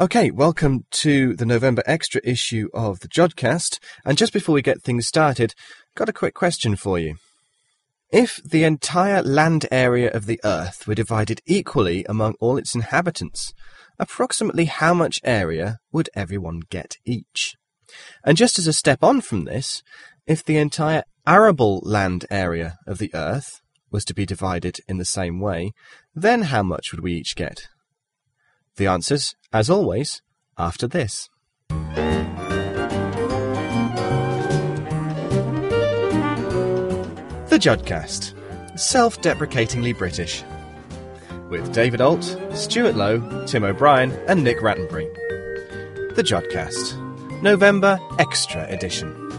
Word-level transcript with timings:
Okay, 0.00 0.30
welcome 0.30 0.86
to 0.92 1.36
the 1.36 1.44
November 1.44 1.82
extra 1.84 2.22
issue 2.24 2.70
of 2.72 3.00
the 3.00 3.08
Jodcast. 3.08 3.78
And 4.02 4.16
just 4.16 4.32
before 4.32 4.54
we 4.54 4.62
get 4.62 4.80
things 4.80 5.06
started, 5.06 5.54
got 5.94 6.08
a 6.08 6.14
quick 6.14 6.32
question 6.32 6.74
for 6.74 6.98
you. 6.98 7.16
If 8.10 8.40
the 8.42 8.64
entire 8.64 9.22
land 9.22 9.66
area 9.70 10.10
of 10.10 10.24
the 10.24 10.40
Earth 10.42 10.86
were 10.86 10.94
divided 10.94 11.42
equally 11.44 12.06
among 12.06 12.36
all 12.40 12.56
its 12.56 12.74
inhabitants, 12.74 13.52
approximately 13.98 14.64
how 14.64 14.94
much 14.94 15.20
area 15.22 15.80
would 15.92 16.08
everyone 16.14 16.62
get 16.70 16.96
each? 17.04 17.56
And 18.24 18.38
just 18.38 18.58
as 18.58 18.66
a 18.66 18.72
step 18.72 19.04
on 19.04 19.20
from 19.20 19.44
this, 19.44 19.82
if 20.26 20.42
the 20.42 20.56
entire 20.56 21.02
arable 21.26 21.82
land 21.84 22.24
area 22.30 22.78
of 22.86 22.96
the 22.96 23.10
Earth 23.12 23.60
was 23.90 24.06
to 24.06 24.14
be 24.14 24.24
divided 24.24 24.78
in 24.88 24.96
the 24.96 25.04
same 25.04 25.40
way, 25.40 25.72
then 26.14 26.44
how 26.44 26.62
much 26.62 26.90
would 26.90 27.02
we 27.02 27.12
each 27.12 27.36
get? 27.36 27.68
The 28.76 28.86
answers, 28.86 29.34
as 29.52 29.68
always, 29.68 30.22
after 30.56 30.86
this. 30.86 31.28
The 37.48 37.58
Jodcast, 37.58 38.78
self 38.78 39.20
deprecatingly 39.20 39.92
British. 39.92 40.44
With 41.48 41.72
David 41.72 42.00
Alt, 42.00 42.38
Stuart 42.54 42.94
Lowe, 42.94 43.44
Tim 43.46 43.64
O'Brien, 43.64 44.12
and 44.28 44.44
Nick 44.44 44.58
Rattenbury. 44.58 45.12
The 46.14 46.22
Jodcast, 46.22 47.42
November 47.42 47.98
Extra 48.18 48.66
Edition. 48.68 49.29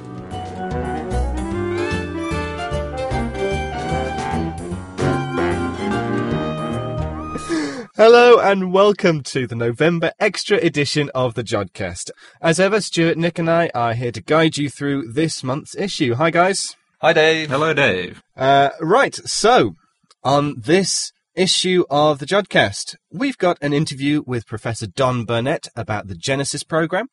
Hello 8.04 8.40
and 8.40 8.73
welcome 8.73 9.22
to 9.22 9.46
the 9.46 9.54
November 9.54 10.12
Extra 10.20 10.58
Edition 10.58 11.12
of 11.14 11.36
the 11.36 11.44
Jodcast. 11.44 12.10
As 12.41 12.60
ever, 12.60 12.82
Stuart, 12.82 13.16
Nick, 13.16 13.38
and 13.38 13.48
I 13.48 13.70
are 13.76 13.94
here 13.94 14.12
to 14.12 14.24
guide 14.24 14.57
you 14.57 14.71
through 14.71 15.12
this 15.12 15.44
month's 15.44 15.76
issue. 15.76 16.16
Hi, 16.16 16.32
guys. 16.32 16.76
Hi, 17.02 17.13
Dave. 17.13 17.52
Hello, 17.52 17.76
Dave. 17.76 18.24
Uh, 18.35 18.72
right, 18.79 19.13
so 19.13 19.76
on 20.24 20.55
this 20.57 21.13
issue 21.35 21.85
of 21.91 22.18
the 22.18 22.26
Jodcast, 22.26 22.96
we've 23.12 23.38
got 23.38 23.60
an 23.62 23.72
interview 23.72 24.24
with 24.26 24.48
Professor 24.48 24.88
Don 24.88 25.24
Burnett 25.24 25.68
about 25.76 26.07
the 26.07 26.16
Genesis 26.16 26.63
program. 26.63 27.05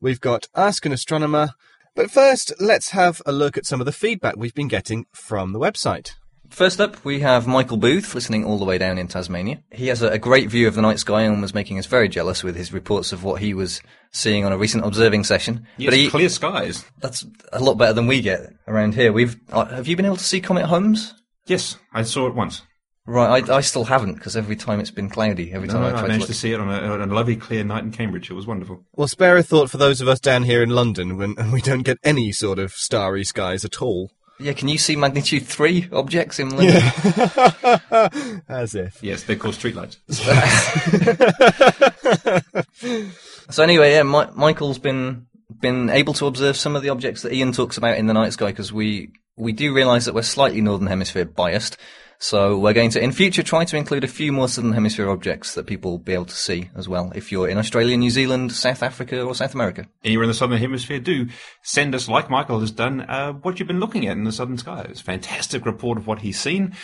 We've 0.00 0.20
got 0.20 0.48
Ask 0.56 0.84
an 0.84 0.90
Astronomer. 0.90 1.50
But 1.94 2.10
first, 2.10 2.52
let's 2.58 2.90
have 2.90 3.22
a 3.24 3.30
look 3.30 3.56
at 3.56 3.66
some 3.66 3.80
of 3.80 3.84
the 3.84 3.92
feedback 3.92 4.34
we've 4.36 4.52
been 4.52 4.66
getting 4.66 5.06
from 5.12 5.52
the 5.52 5.60
website. 5.60 6.14
First 6.54 6.80
up, 6.80 7.04
we 7.04 7.18
have 7.18 7.48
Michael 7.48 7.78
Booth 7.78 8.14
listening 8.14 8.44
all 8.44 8.58
the 8.58 8.64
way 8.64 8.78
down 8.78 8.96
in 8.96 9.08
Tasmania. 9.08 9.60
He 9.72 9.88
has 9.88 10.02
a, 10.02 10.10
a, 10.10 10.18
great 10.20 10.48
view 10.48 10.68
of 10.68 10.76
the 10.76 10.82
night 10.82 11.00
sky 11.00 11.22
and 11.22 11.42
was 11.42 11.52
making 11.52 11.80
us 11.80 11.86
very 11.86 12.08
jealous 12.08 12.44
with 12.44 12.54
his 12.54 12.72
reports 12.72 13.12
of 13.12 13.24
what 13.24 13.40
he 13.40 13.52
was 13.52 13.82
seeing 14.12 14.44
on 14.44 14.52
a 14.52 14.56
recent 14.56 14.86
observing 14.86 15.24
session. 15.24 15.66
Yes, 15.78 15.90
but 15.90 15.98
he, 15.98 16.08
clear 16.08 16.28
skies. 16.28 16.84
That's 17.00 17.26
a 17.52 17.58
lot 17.58 17.74
better 17.74 17.92
than 17.92 18.06
we 18.06 18.20
get 18.20 18.54
around 18.68 18.94
here. 18.94 19.12
We've 19.12 19.36
uh, 19.50 19.64
have 19.64 19.88
you 19.88 19.96
been 19.96 20.06
able 20.06 20.16
to 20.16 20.22
see 20.22 20.40
Comet 20.40 20.66
Holmes? 20.66 21.12
Yes, 21.46 21.76
I 21.92 22.04
saw 22.04 22.28
it 22.28 22.36
once. 22.36 22.62
Right, 23.04 23.50
I, 23.50 23.56
I 23.56 23.60
still 23.60 23.84
haven't 23.84 24.14
because 24.14 24.36
every 24.36 24.54
time 24.54 24.78
it's 24.78 24.92
been 24.92 25.10
cloudy. 25.10 25.52
Every 25.52 25.66
time 25.66 25.82
no, 25.82 25.88
I 25.88 25.90
tried 25.90 26.04
I 26.04 26.06
managed 26.06 26.26
to, 26.26 26.32
to, 26.34 26.38
see 26.38 26.52
it 26.52 26.60
on 26.60 26.70
a, 26.70 26.92
on 26.92 27.02
a, 27.02 27.12
lovely 27.12 27.34
clear 27.34 27.64
night 27.64 27.82
in 27.82 27.90
Cambridge. 27.90 28.30
It 28.30 28.34
was 28.34 28.46
wonderful. 28.46 28.84
Well, 28.94 29.08
spare 29.08 29.36
a 29.36 29.42
thought 29.42 29.70
for 29.70 29.76
those 29.78 30.00
of 30.00 30.06
us 30.06 30.20
down 30.20 30.44
here 30.44 30.62
in 30.62 30.70
London 30.70 31.16
when 31.16 31.34
we 31.50 31.60
don't 31.60 31.82
get 31.82 31.98
any 32.04 32.30
sort 32.30 32.60
of 32.60 32.74
starry 32.74 33.24
skies 33.24 33.64
at 33.64 33.82
all. 33.82 34.12
Yeah, 34.40 34.52
can 34.52 34.68
you 34.68 34.78
see 34.78 34.96
magnitude 34.96 35.46
three 35.46 35.88
objects 35.92 36.40
in 36.40 36.50
London? 36.50 36.74
Yeah. 36.74 38.08
As 38.48 38.74
if. 38.74 39.00
Yes, 39.02 39.22
they're 39.22 39.36
called 39.36 39.54
streetlights. 39.54 39.98
so 43.50 43.62
anyway, 43.62 43.92
yeah, 43.92 44.02
My- 44.02 44.30
Michael's 44.34 44.78
been 44.78 45.26
been 45.60 45.90
able 45.90 46.14
to 46.14 46.26
observe 46.26 46.56
some 46.56 46.74
of 46.74 46.82
the 46.82 46.88
objects 46.88 47.22
that 47.22 47.32
Ian 47.32 47.52
talks 47.52 47.76
about 47.76 47.96
in 47.96 48.06
the 48.06 48.14
night 48.14 48.32
sky 48.32 48.46
because 48.46 48.72
we 48.72 49.12
we 49.36 49.52
do 49.52 49.74
realise 49.74 50.06
that 50.06 50.14
we're 50.14 50.22
slightly 50.22 50.60
northern 50.60 50.88
hemisphere 50.88 51.24
biased. 51.24 51.76
So 52.24 52.56
we're 52.56 52.72
going 52.72 52.88
to, 52.92 53.02
in 53.02 53.12
future, 53.12 53.42
try 53.42 53.66
to 53.66 53.76
include 53.76 54.02
a 54.02 54.08
few 54.08 54.32
more 54.32 54.48
southern 54.48 54.72
hemisphere 54.72 55.10
objects 55.10 55.52
that 55.54 55.66
people 55.66 55.90
will 55.90 55.98
be 55.98 56.14
able 56.14 56.24
to 56.24 56.34
see 56.34 56.70
as 56.74 56.88
well. 56.88 57.12
If 57.14 57.30
you're 57.30 57.50
in 57.50 57.58
Australia, 57.58 57.98
New 57.98 58.08
Zealand, 58.08 58.52
South 58.52 58.82
Africa, 58.82 59.20
or 59.20 59.34
South 59.34 59.52
America, 59.52 59.86
anywhere 60.02 60.24
in 60.24 60.28
the 60.28 60.34
southern 60.34 60.56
hemisphere, 60.56 60.98
do 61.00 61.28
send 61.60 61.94
us, 61.94 62.08
like 62.08 62.30
Michael 62.30 62.60
has 62.60 62.70
done, 62.70 63.02
uh, 63.02 63.34
what 63.34 63.58
you've 63.58 63.68
been 63.68 63.78
looking 63.78 64.06
at 64.06 64.16
in 64.16 64.24
the 64.24 64.32
southern 64.32 64.56
a 64.66 64.94
fantastic 64.94 65.66
report 65.66 65.98
of 65.98 66.06
what 66.06 66.20
he's 66.20 66.40
seen, 66.40 66.74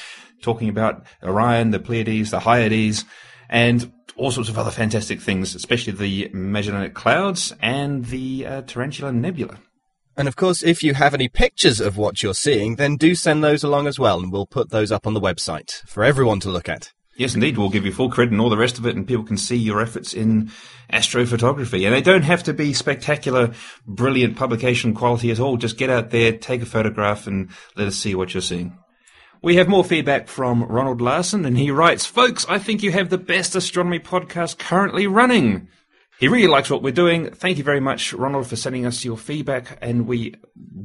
talking 0.42 0.68
about 0.68 1.06
Orion, 1.22 1.70
the 1.70 1.80
Pleiades, 1.80 2.32
the 2.32 2.40
Hyades, 2.40 3.06
and 3.48 3.90
all 4.16 4.30
sorts 4.30 4.50
of 4.50 4.58
other 4.58 4.70
fantastic 4.70 5.22
things, 5.22 5.54
especially 5.54 5.94
the 5.94 6.30
Magellanic 6.34 6.92
Clouds 6.92 7.54
and 7.62 8.04
the 8.04 8.44
uh, 8.44 8.60
Tarantula 8.60 9.10
Nebula. 9.10 9.58
And 10.20 10.28
of 10.28 10.36
course, 10.36 10.62
if 10.62 10.82
you 10.82 10.92
have 10.92 11.14
any 11.14 11.28
pictures 11.28 11.80
of 11.80 11.96
what 11.96 12.22
you're 12.22 12.34
seeing, 12.34 12.76
then 12.76 12.96
do 12.96 13.14
send 13.14 13.42
those 13.42 13.64
along 13.64 13.86
as 13.86 13.98
well, 13.98 14.20
and 14.20 14.30
we'll 14.30 14.44
put 14.44 14.68
those 14.68 14.92
up 14.92 15.06
on 15.06 15.14
the 15.14 15.20
website 15.20 15.80
for 15.88 16.04
everyone 16.04 16.40
to 16.40 16.50
look 16.50 16.68
at. 16.68 16.92
Yes, 17.16 17.34
indeed. 17.34 17.56
We'll 17.56 17.70
give 17.70 17.86
you 17.86 17.92
full 17.92 18.10
credit 18.10 18.32
and 18.32 18.38
all 18.38 18.50
the 18.50 18.58
rest 18.58 18.76
of 18.76 18.84
it, 18.84 18.94
and 18.94 19.08
people 19.08 19.24
can 19.24 19.38
see 19.38 19.56
your 19.56 19.80
efforts 19.80 20.12
in 20.12 20.50
astrophotography. 20.92 21.86
And 21.86 21.94
they 21.94 22.02
don't 22.02 22.24
have 22.24 22.42
to 22.42 22.52
be 22.52 22.74
spectacular, 22.74 23.54
brilliant 23.86 24.36
publication 24.36 24.92
quality 24.92 25.30
at 25.30 25.40
all. 25.40 25.56
Just 25.56 25.78
get 25.78 25.88
out 25.88 26.10
there, 26.10 26.36
take 26.36 26.60
a 26.60 26.66
photograph, 26.66 27.26
and 27.26 27.48
let 27.74 27.88
us 27.88 27.96
see 27.96 28.14
what 28.14 28.34
you're 28.34 28.42
seeing. 28.42 28.76
We 29.40 29.56
have 29.56 29.68
more 29.68 29.84
feedback 29.84 30.28
from 30.28 30.64
Ronald 30.64 31.00
Larson, 31.00 31.46
and 31.46 31.56
he 31.56 31.70
writes, 31.70 32.04
Folks, 32.04 32.44
I 32.46 32.58
think 32.58 32.82
you 32.82 32.92
have 32.92 33.08
the 33.08 33.16
best 33.16 33.56
astronomy 33.56 34.00
podcast 34.00 34.58
currently 34.58 35.06
running. 35.06 35.68
He 36.20 36.28
really 36.28 36.48
likes 36.48 36.68
what 36.68 36.82
we're 36.82 36.92
doing. 36.92 37.30
Thank 37.30 37.56
you 37.56 37.64
very 37.64 37.80
much, 37.80 38.12
Ronald, 38.12 38.46
for 38.46 38.54
sending 38.54 38.84
us 38.84 39.06
your 39.06 39.16
feedback. 39.16 39.78
And 39.80 40.06
we 40.06 40.34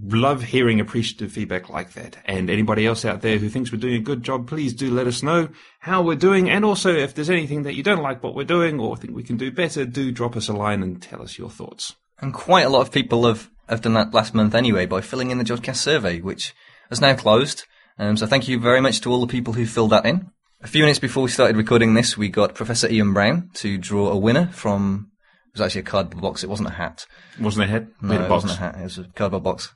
love 0.02 0.42
hearing 0.42 0.80
appreciative 0.80 1.30
feedback 1.30 1.70
like 1.70 1.92
that. 1.92 2.16
And 2.24 2.50
anybody 2.50 2.88
else 2.88 3.04
out 3.04 3.20
there 3.20 3.38
who 3.38 3.50
thinks 3.50 3.70
we're 3.70 3.80
doing 3.80 3.96
a 3.96 4.00
good 4.00 4.24
job, 4.24 4.48
please 4.48 4.74
do 4.74 4.90
let 4.90 5.08
us 5.08 5.22
know 5.24 5.50
how 5.82 6.02
we're 6.02 6.16
doing. 6.16 6.50
And 6.50 6.64
also, 6.64 6.96
if 6.96 7.14
there's 7.14 7.30
anything 7.30 7.64
that 7.64 7.76
you 7.76 7.84
don't 7.84 8.02
like 8.02 8.24
what 8.24 8.34
we're 8.34 8.46
doing 8.46 8.80
or 8.80 8.96
think 8.96 9.14
we 9.14 9.24
can 9.24 9.36
do 9.36 9.52
better, 9.52 9.84
do 9.84 10.10
drop 10.10 10.38
us 10.38 10.48
a 10.48 10.54
line 10.54 10.82
and 10.82 11.02
tell 11.02 11.22
us 11.22 11.38
your 11.38 11.50
thoughts. 11.50 11.98
And 12.22 12.34
quite 12.34 12.66
a 12.66 12.70
lot 12.70 12.88
of 12.88 12.94
people 12.94 13.28
have, 13.28 13.50
have 13.68 13.82
done 13.82 13.96
that 13.96 14.14
last 14.14 14.34
month 14.34 14.56
anyway 14.56 14.86
by 14.86 15.02
filling 15.02 15.32
in 15.32 15.38
the 15.38 15.44
Jodcast 15.44 15.76
survey, 15.76 16.22
which 16.22 16.56
has 16.90 17.02
now 17.02 17.14
closed. 17.14 17.66
Um, 18.00 18.16
so 18.16 18.26
thank 18.26 18.48
you 18.48 18.58
very 18.58 18.80
much 18.80 19.02
to 19.02 19.12
all 19.12 19.20
the 19.20 19.28
people 19.28 19.52
who 19.52 19.66
filled 19.66 19.92
that 19.92 20.06
in. 20.06 20.32
A 20.62 20.68
few 20.68 20.82
minutes 20.82 21.00
before 21.00 21.24
we 21.24 21.30
started 21.30 21.58
recording 21.58 21.94
this, 21.94 22.18
we 22.18 22.30
got 22.30 22.56
Professor 22.56 22.90
Ian 22.90 23.12
Brown 23.12 23.50
to 23.56 23.78
draw 23.78 24.12
a 24.12 24.18
winner 24.18 24.48
from 24.54 25.12
was 25.56 25.62
actually 25.62 25.82
a 25.82 25.86
cardboard 25.86 26.22
box. 26.22 26.44
It 26.44 26.50
wasn't 26.50 26.70
a 26.70 26.74
hat. 26.74 27.06
Wasn't 27.40 27.64
a 27.64 27.68
hat? 27.68 27.88
No, 28.02 28.24
it 28.24 28.30
wasn't 28.30 28.54
a 28.54 28.56
hat. 28.58 28.76
It 28.80 28.84
was 28.84 28.98
a 28.98 29.04
cardboard 29.16 29.44
box. 29.44 29.74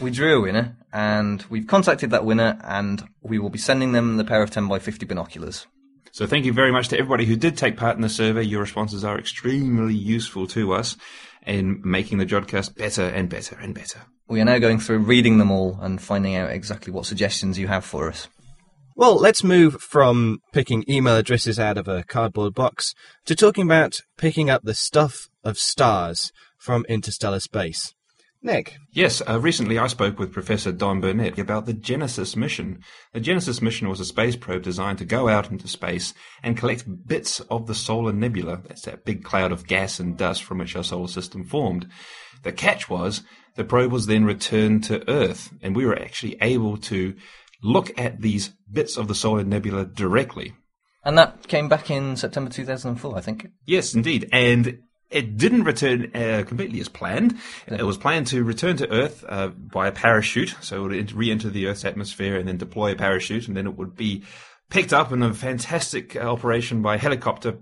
We 0.00 0.10
drew 0.10 0.38
a 0.38 0.40
winner, 0.40 0.76
and 0.92 1.44
we've 1.50 1.66
contacted 1.66 2.10
that 2.10 2.24
winner, 2.24 2.58
and 2.62 3.02
we 3.22 3.38
will 3.38 3.50
be 3.50 3.58
sending 3.58 3.92
them 3.92 4.16
the 4.16 4.24
pair 4.24 4.42
of 4.42 4.50
10 4.50 4.68
by 4.68 4.78
50 4.78 5.06
binoculars. 5.06 5.66
So 6.12 6.26
thank 6.26 6.44
you 6.44 6.52
very 6.52 6.72
much 6.72 6.88
to 6.88 6.98
everybody 6.98 7.26
who 7.26 7.36
did 7.36 7.56
take 7.56 7.76
part 7.76 7.96
in 7.96 8.02
the 8.02 8.08
survey. 8.08 8.42
Your 8.42 8.60
responses 8.60 9.04
are 9.04 9.18
extremely 9.18 9.94
useful 9.94 10.46
to 10.48 10.72
us 10.72 10.96
in 11.46 11.80
making 11.84 12.18
the 12.18 12.26
Jodcast 12.26 12.76
better 12.76 13.04
and 13.04 13.28
better 13.28 13.56
and 13.60 13.74
better. 13.74 14.00
We 14.28 14.40
are 14.40 14.44
now 14.44 14.58
going 14.58 14.78
through 14.78 14.98
reading 14.98 15.38
them 15.38 15.50
all 15.50 15.78
and 15.80 16.00
finding 16.00 16.36
out 16.36 16.50
exactly 16.50 16.92
what 16.92 17.06
suggestions 17.06 17.58
you 17.58 17.68
have 17.68 17.84
for 17.84 18.08
us. 18.08 18.28
Well, 18.98 19.14
let's 19.14 19.44
move 19.44 19.80
from 19.80 20.40
picking 20.52 20.82
email 20.90 21.14
addresses 21.14 21.60
out 21.60 21.78
of 21.78 21.86
a 21.86 22.02
cardboard 22.02 22.52
box 22.52 22.96
to 23.26 23.36
talking 23.36 23.64
about 23.64 24.00
picking 24.16 24.50
up 24.50 24.62
the 24.64 24.74
stuff 24.74 25.28
of 25.44 25.56
stars 25.56 26.32
from 26.58 26.84
interstellar 26.88 27.38
space. 27.38 27.94
Nick. 28.42 28.74
Yes, 28.90 29.22
uh, 29.28 29.38
recently 29.38 29.78
I 29.78 29.86
spoke 29.86 30.18
with 30.18 30.32
Professor 30.32 30.72
Don 30.72 31.00
Burnett 31.00 31.38
about 31.38 31.66
the 31.66 31.74
Genesis 31.74 32.34
mission. 32.34 32.80
The 33.12 33.20
Genesis 33.20 33.62
mission 33.62 33.88
was 33.88 34.00
a 34.00 34.04
space 34.04 34.34
probe 34.34 34.64
designed 34.64 34.98
to 34.98 35.04
go 35.04 35.28
out 35.28 35.48
into 35.48 35.68
space 35.68 36.12
and 36.42 36.56
collect 36.56 37.06
bits 37.06 37.38
of 37.38 37.68
the 37.68 37.76
solar 37.76 38.12
nebula. 38.12 38.62
That's 38.66 38.82
that 38.82 39.04
big 39.04 39.22
cloud 39.22 39.52
of 39.52 39.68
gas 39.68 40.00
and 40.00 40.16
dust 40.16 40.42
from 40.42 40.58
which 40.58 40.74
our 40.74 40.82
solar 40.82 41.06
system 41.06 41.44
formed. 41.44 41.88
The 42.42 42.50
catch 42.50 42.90
was 42.90 43.22
the 43.54 43.62
probe 43.62 43.92
was 43.92 44.06
then 44.06 44.24
returned 44.24 44.82
to 44.84 45.08
Earth, 45.08 45.52
and 45.62 45.76
we 45.76 45.86
were 45.86 45.96
actually 45.96 46.36
able 46.40 46.78
to 46.78 47.14
look 47.62 47.98
at 47.98 48.20
these 48.20 48.50
bits 48.70 48.96
of 48.96 49.08
the 49.08 49.14
solar 49.14 49.44
nebula 49.44 49.84
directly. 49.84 50.54
And 51.04 51.16
that 51.16 51.48
came 51.48 51.68
back 51.68 51.90
in 51.90 52.16
September 52.16 52.50
2004, 52.50 53.16
I 53.16 53.20
think. 53.20 53.48
Yes, 53.64 53.94
indeed. 53.94 54.28
And 54.32 54.80
it 55.10 55.36
didn't 55.36 55.64
return 55.64 56.10
uh, 56.14 56.44
completely 56.46 56.80
as 56.80 56.88
planned. 56.88 57.38
It 57.66 57.84
was 57.84 57.96
planned 57.96 58.26
to 58.28 58.44
return 58.44 58.76
to 58.78 58.90
Earth 58.90 59.24
uh, 59.28 59.48
by 59.48 59.88
a 59.88 59.92
parachute, 59.92 60.54
so 60.60 60.84
it 60.84 60.96
would 60.96 61.12
re-enter 61.12 61.48
the 61.48 61.66
Earth's 61.66 61.84
atmosphere 61.84 62.36
and 62.36 62.46
then 62.46 62.58
deploy 62.58 62.92
a 62.92 62.96
parachute, 62.96 63.48
and 63.48 63.56
then 63.56 63.66
it 63.66 63.76
would 63.76 63.96
be 63.96 64.24
picked 64.70 64.92
up 64.92 65.12
in 65.12 65.22
a 65.22 65.32
fantastic 65.32 66.14
uh, 66.14 66.20
operation 66.20 66.82
by 66.82 66.98
helicopter 66.98 67.58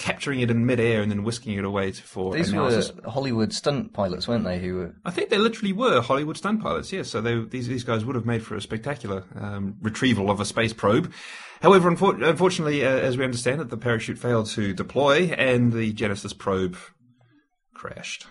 capturing 0.00 0.40
it 0.40 0.50
in 0.50 0.64
midair 0.64 1.02
and 1.02 1.10
then 1.12 1.22
whisking 1.22 1.58
it 1.58 1.64
away 1.64 1.92
to, 1.92 2.02
for 2.02 2.32
These 2.32 2.52
analysis. 2.52 2.90
were 2.94 3.10
Hollywood 3.10 3.52
stunt 3.52 3.92
pilots, 3.92 4.26
weren't 4.26 4.44
they? 4.44 4.58
Who 4.58 4.74
were 4.76 4.94
I 5.04 5.10
think 5.10 5.28
they 5.28 5.36
literally 5.36 5.74
were 5.74 6.00
Hollywood 6.00 6.38
stunt 6.38 6.62
pilots, 6.62 6.90
yes. 6.90 7.10
So 7.10 7.20
they, 7.20 7.38
these 7.38 7.68
these 7.68 7.84
guys 7.84 8.04
would 8.04 8.16
have 8.16 8.24
made 8.24 8.42
for 8.42 8.56
a 8.56 8.62
spectacular 8.62 9.24
um, 9.38 9.76
retrieval 9.82 10.30
of 10.30 10.40
a 10.40 10.46
space 10.46 10.72
probe. 10.72 11.12
However, 11.60 11.90
unfor- 11.94 12.26
unfortunately, 12.26 12.82
uh, 12.82 12.88
as 12.88 13.18
we 13.18 13.24
understand 13.24 13.60
it, 13.60 13.68
the 13.68 13.76
parachute 13.76 14.18
failed 14.18 14.46
to 14.46 14.72
deploy 14.72 15.24
and 15.36 15.72
the 15.72 15.92
Genesis 15.92 16.32
probe 16.32 16.78
crashed. 17.74 18.26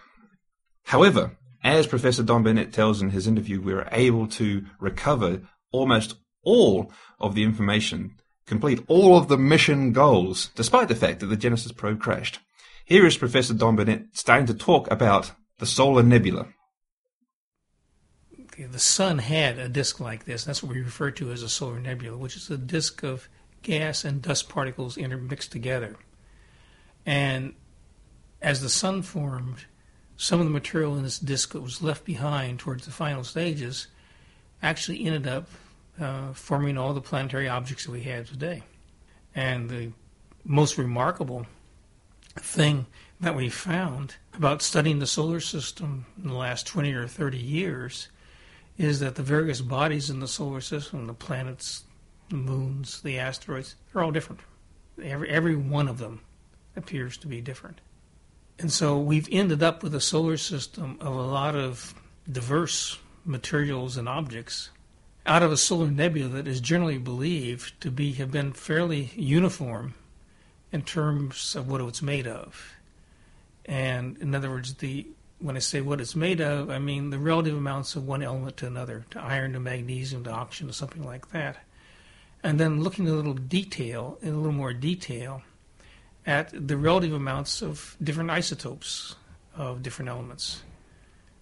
However, 0.85 1.37
as 1.63 1.85
Professor 1.85 2.23
Don 2.23 2.41
Burnett 2.41 2.73
tells 2.73 2.99
in 2.99 3.11
his 3.11 3.27
interview, 3.27 3.61
we 3.61 3.75
were 3.75 3.87
able 3.91 4.27
to 4.29 4.65
recover 4.79 5.41
almost 5.71 6.15
all 6.43 6.91
of 7.19 7.35
the 7.35 7.43
information, 7.43 8.15
complete 8.49 8.83
all 8.87 9.15
of 9.15 9.27
the 9.27 9.37
mission 9.37 9.93
goals, 9.93 10.49
despite 10.55 10.87
the 10.89 10.95
fact 10.95 11.19
that 11.19 11.27
the 11.27 11.37
Genesis 11.37 11.71
probe 11.71 12.01
crashed. 12.01 12.39
Here 12.83 13.05
is 13.05 13.15
Professor 13.15 13.53
Don 13.53 13.75
Burnett 13.75 14.07
starting 14.13 14.47
to 14.47 14.53
talk 14.53 14.91
about 14.91 15.31
the 15.59 15.67
solar 15.67 16.03
nebula. 16.03 16.47
The 18.57 18.79
sun 18.79 19.19
had 19.19 19.57
a 19.57 19.69
disk 19.69 20.01
like 20.01 20.25
this. 20.25 20.43
That's 20.43 20.61
what 20.61 20.73
we 20.73 20.81
refer 20.81 21.11
to 21.11 21.31
as 21.31 21.43
a 21.43 21.47
solar 21.47 21.79
nebula, 21.79 22.17
which 22.17 22.35
is 22.35 22.49
a 22.49 22.57
disk 22.57 23.03
of 23.03 23.29
gas 23.61 24.03
and 24.03 24.21
dust 24.21 24.49
particles 24.49 24.97
intermixed 24.97 25.51
together. 25.51 25.95
And 27.05 27.53
as 28.41 28.61
the 28.61 28.69
sun 28.69 29.03
formed, 29.03 29.65
some 30.17 30.41
of 30.41 30.45
the 30.45 30.51
material 30.51 30.97
in 30.97 31.03
this 31.03 31.19
disk 31.19 31.53
that 31.53 31.61
was 31.61 31.81
left 31.81 32.03
behind 32.03 32.59
towards 32.59 32.83
the 32.85 32.91
final 32.91 33.23
stages 33.23 33.87
actually 34.61 35.05
ended 35.05 35.25
up 35.25 35.47
uh, 35.99 36.33
forming 36.33 36.77
all 36.77 36.93
the 36.93 37.01
planetary 37.01 37.47
objects 37.47 37.85
that 37.85 37.91
we 37.91 38.01
have 38.01 38.29
today. 38.29 38.63
And 39.35 39.69
the 39.69 39.91
most 40.43 40.77
remarkable 40.77 41.45
thing 42.35 42.85
that 43.19 43.35
we 43.35 43.49
found 43.49 44.15
about 44.33 44.61
studying 44.61 44.99
the 44.99 45.07
solar 45.07 45.39
system 45.39 46.05
in 46.21 46.29
the 46.29 46.35
last 46.35 46.65
20 46.67 46.93
or 46.93 47.07
30 47.07 47.37
years 47.37 48.07
is 48.77 49.01
that 49.01 49.15
the 49.15 49.23
various 49.23 49.59
bodies 49.59 50.09
in 50.09 50.21
the 50.21 50.27
solar 50.27 50.61
system, 50.61 51.05
the 51.05 51.13
planets, 51.13 51.83
the 52.29 52.37
moons, 52.37 53.01
the 53.01 53.19
asteroids, 53.19 53.75
they're 53.91 54.01
all 54.01 54.11
different. 54.11 54.39
Every, 55.03 55.29
every 55.29 55.55
one 55.55 55.89
of 55.89 55.97
them 55.97 56.21
appears 56.75 57.17
to 57.17 57.27
be 57.27 57.41
different. 57.41 57.81
And 58.57 58.71
so 58.71 58.97
we've 58.97 59.27
ended 59.31 59.63
up 59.63 59.83
with 59.83 59.93
a 59.95 60.01
solar 60.01 60.37
system 60.37 60.97
of 61.01 61.13
a 61.13 61.21
lot 61.21 61.55
of 61.55 61.93
diverse 62.31 62.97
materials 63.25 63.97
and 63.97 64.07
objects 64.07 64.69
out 65.29 65.43
of 65.43 65.51
a 65.51 65.57
solar 65.57 65.91
nebula 65.91 66.27
that 66.27 66.47
is 66.47 66.59
generally 66.59 66.97
believed 66.97 67.79
to 67.79 67.91
be 67.91 68.13
have 68.13 68.31
been 68.31 68.51
fairly 68.51 69.11
uniform 69.15 69.93
in 70.71 70.81
terms 70.81 71.55
of 71.55 71.69
what 71.69 71.79
it's 71.81 72.01
made 72.01 72.25
of. 72.25 72.73
And 73.63 74.17
in 74.17 74.33
other 74.33 74.49
words, 74.49 74.73
the 74.73 75.05
when 75.37 75.55
I 75.55 75.59
say 75.59 75.81
what 75.81 76.01
it's 76.01 76.15
made 76.15 76.41
of, 76.41 76.71
I 76.71 76.79
mean 76.79 77.11
the 77.11 77.19
relative 77.19 77.55
amounts 77.55 77.95
of 77.95 78.07
one 78.07 78.23
element 78.23 78.57
to 78.57 78.67
another, 78.67 79.05
to 79.11 79.21
iron 79.21 79.53
to 79.53 79.59
magnesium 79.59 80.23
to 80.23 80.31
oxygen 80.31 80.67
to 80.67 80.73
something 80.73 81.03
like 81.05 81.29
that. 81.29 81.57
And 82.43 82.59
then 82.59 82.81
looking 82.81 83.07
a 83.07 83.13
little 83.13 83.35
detail, 83.35 84.17
in 84.21 84.33
a 84.33 84.37
little 84.37 84.51
more 84.51 84.73
detail, 84.73 85.43
at 86.25 86.49
the 86.67 86.75
relative 86.75 87.13
amounts 87.13 87.61
of 87.61 87.95
different 88.03 88.31
isotopes 88.31 89.15
of 89.55 89.83
different 89.83 90.09
elements. 90.09 90.63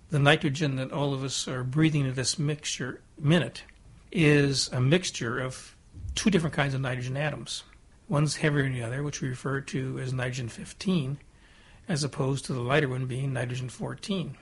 The 0.10 0.20
nitrogen 0.20 0.76
that 0.76 0.92
all 0.92 1.14
of 1.14 1.24
us 1.24 1.48
are 1.48 1.64
breathing 1.64 2.06
in 2.06 2.14
this 2.14 2.38
mixture 2.38 3.02
minute 3.18 3.64
is 4.12 4.70
a 4.72 4.80
mixture 4.80 5.40
of 5.40 5.76
two 6.16 6.30
different 6.30 6.56
kinds 6.56 6.74
of 6.74 6.82
nitrogen 6.82 7.18
atoms. 7.18 7.64
One's 8.10 8.38
heavier 8.38 8.64
than 8.64 8.74
the 8.74 8.84
other, 8.84 9.04
which 9.04 9.22
we 9.22 9.30
refer 9.30 9.62
to 9.62 10.00
as 10.00 10.14
nitrogen 10.14 10.50
15, 10.50 11.20
as 11.88 12.04
opposed 12.04 12.46
to 12.46 12.54
the 12.54 12.62
lighter 12.62 12.90
one 12.90 13.06
being 13.06 13.34
nitrogen 13.34 13.70
14. 13.70 14.38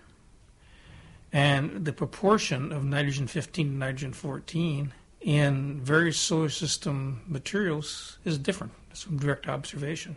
And 1.33 1.83
the 1.83 1.93
proportion 1.93 2.71
of 2.71 2.85
nitrogen 2.85 3.27
15 3.27 3.67
to 3.67 3.73
nitrogen 3.73 4.13
14 4.13 4.93
in 5.21 5.81
various 5.81 6.17
solar 6.17 6.49
system 6.49 7.21
materials 7.27 8.19
is 8.23 8.37
different. 8.37 8.71
That's 8.89 9.01
from 9.01 9.17
direct 9.17 9.47
observation. 9.47 10.15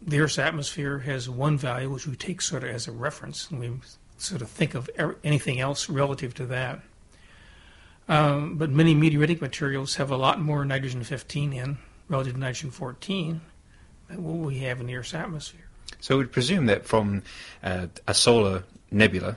The 0.00 0.20
Earth's 0.20 0.38
atmosphere 0.38 1.00
has 1.00 1.28
one 1.28 1.58
value, 1.58 1.90
which 1.90 2.06
we 2.06 2.16
take 2.16 2.40
sort 2.40 2.64
of 2.64 2.70
as 2.70 2.88
a 2.88 2.92
reference, 2.92 3.50
and 3.50 3.60
we 3.60 3.72
sort 4.16 4.42
of 4.42 4.48
think 4.48 4.74
of 4.74 4.88
anything 5.22 5.60
else 5.60 5.88
relative 5.88 6.34
to 6.34 6.46
that. 6.46 6.80
Um, 8.08 8.56
but 8.56 8.70
many 8.70 8.94
meteoritic 8.94 9.40
materials 9.40 9.96
have 9.96 10.10
a 10.10 10.16
lot 10.16 10.40
more 10.40 10.64
nitrogen 10.64 11.04
15 11.04 11.52
in 11.52 11.78
relative 12.08 12.34
to 12.34 12.40
nitrogen 12.40 12.70
14 12.70 13.40
than 14.08 14.24
what 14.24 14.46
we 14.46 14.58
have 14.60 14.80
in 14.80 14.86
the 14.86 14.96
Earth's 14.96 15.14
atmosphere. 15.14 15.68
So 16.00 16.18
we'd 16.18 16.32
presume 16.32 16.66
that 16.66 16.86
from 16.86 17.22
uh, 17.62 17.88
a 18.06 18.14
solar 18.14 18.64
nebula, 18.90 19.36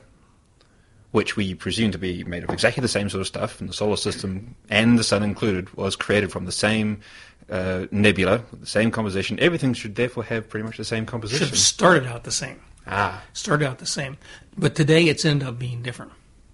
which 1.12 1.36
we 1.36 1.54
presume 1.54 1.92
to 1.92 1.98
be 1.98 2.24
made 2.24 2.44
of 2.44 2.50
exactly 2.50 2.82
the 2.82 2.88
same 2.88 3.10
sort 3.10 3.22
of 3.22 3.28
stuff, 3.28 3.60
and 3.60 3.70
the 3.70 3.74
solar 3.74 3.98
system 3.98 4.56
and 4.70 4.98
the 4.98 5.04
sun 5.04 5.24
included 5.24 5.74
was 5.76 5.96
created 5.96 6.32
from 6.32 6.46
the 6.46 6.52
same 6.52 7.02
uh, 7.50 7.88
nebula, 7.92 8.44
the 8.54 8.66
same 8.66 8.92
composition. 8.92 9.38
Everything 9.40 9.74
should 9.74 9.96
therefore 9.96 10.24
have 10.24 10.50
pretty 10.50 10.66
much 10.66 10.78
the 10.78 10.86
same 10.86 11.06
composition. 11.06 11.46
Should 11.46 11.50
have 11.54 11.60
started 11.60 12.06
out 12.08 12.24
the 12.24 12.32
same. 12.32 12.62
Ah, 12.88 13.24
started 13.34 13.68
out 13.68 13.80
the 13.80 13.86
same. 13.86 14.18
But 14.58 14.76
today 14.76 15.06
it's 15.06 15.26
ended 15.26 15.48
up 15.48 15.60
being 15.60 15.82
different. 15.82 16.14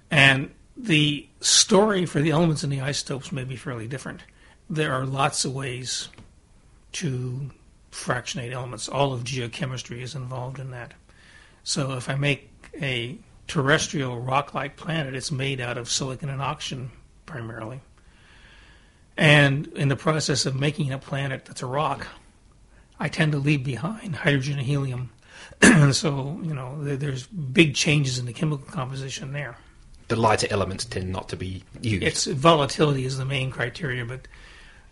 And 0.09 0.51
the 0.77 1.27
story 1.41 2.05
for 2.05 2.21
the 2.21 2.31
elements 2.31 2.63
in 2.63 2.69
the 2.69 2.81
isotopes 2.81 3.31
may 3.31 3.43
be 3.43 3.55
fairly 3.55 3.87
different. 3.87 4.21
There 4.69 4.93
are 4.93 5.05
lots 5.05 5.43
of 5.43 5.53
ways 5.53 6.09
to 6.93 7.49
fractionate 7.89 8.53
elements. 8.53 8.87
All 8.87 9.13
of 9.13 9.23
geochemistry 9.23 10.01
is 10.01 10.13
involved 10.13 10.59
in 10.59 10.71
that. 10.71 10.93
So 11.63 11.93
if 11.93 12.09
I 12.09 12.15
make 12.15 12.49
a 12.79 13.17
terrestrial 13.47 14.19
rock-like 14.19 14.77
planet, 14.77 15.15
it's 15.15 15.31
made 15.31 15.59
out 15.59 15.77
of 15.77 15.89
silicon 15.89 16.29
and 16.29 16.41
oxygen 16.41 16.91
primarily. 17.25 17.81
And 19.17 19.67
in 19.67 19.87
the 19.87 19.95
process 19.95 20.45
of 20.45 20.55
making 20.55 20.91
a 20.91 20.99
planet 20.99 21.45
that's 21.45 21.63
a 21.63 21.65
rock, 21.65 22.07
I 22.99 23.09
tend 23.09 23.31
to 23.31 23.39
leave 23.39 23.63
behind 23.63 24.17
hydrogen 24.17 24.59
and 24.59 24.67
helium. 24.67 25.09
and 25.61 25.95
so, 25.95 26.39
you 26.43 26.53
know, 26.53 26.83
there's 26.83 27.25
big 27.25 27.73
changes 27.73 28.19
in 28.19 28.25
the 28.25 28.33
chemical 28.33 28.67
composition 28.67 29.33
there. 29.33 29.57
The 30.07 30.15
lighter 30.15 30.47
elements 30.49 30.85
tend 30.85 31.11
not 31.11 31.29
to 31.29 31.35
be 31.35 31.63
used. 31.81 32.03
It's 32.03 32.25
volatility 32.25 33.05
is 33.05 33.17
the 33.17 33.25
main 33.25 33.51
criteria, 33.51 34.05
but 34.05 34.27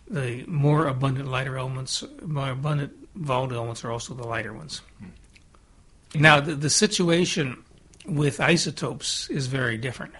the 0.08 0.44
more 0.46 0.86
abundant 0.86 1.28
lighter 1.28 1.58
elements, 1.58 2.04
more 2.24 2.50
abundant 2.50 2.92
volatile 3.14 3.58
elements 3.58 3.84
are 3.84 3.90
also 3.90 4.14
the 4.14 4.26
lighter 4.26 4.52
ones. 4.52 4.82
Hmm. 4.98 6.20
Now, 6.20 6.40
the, 6.40 6.54
the 6.54 6.70
situation 6.70 7.62
with 8.06 8.40
isotopes 8.40 9.28
is 9.30 9.46
very 9.48 9.76
different. 9.76 10.14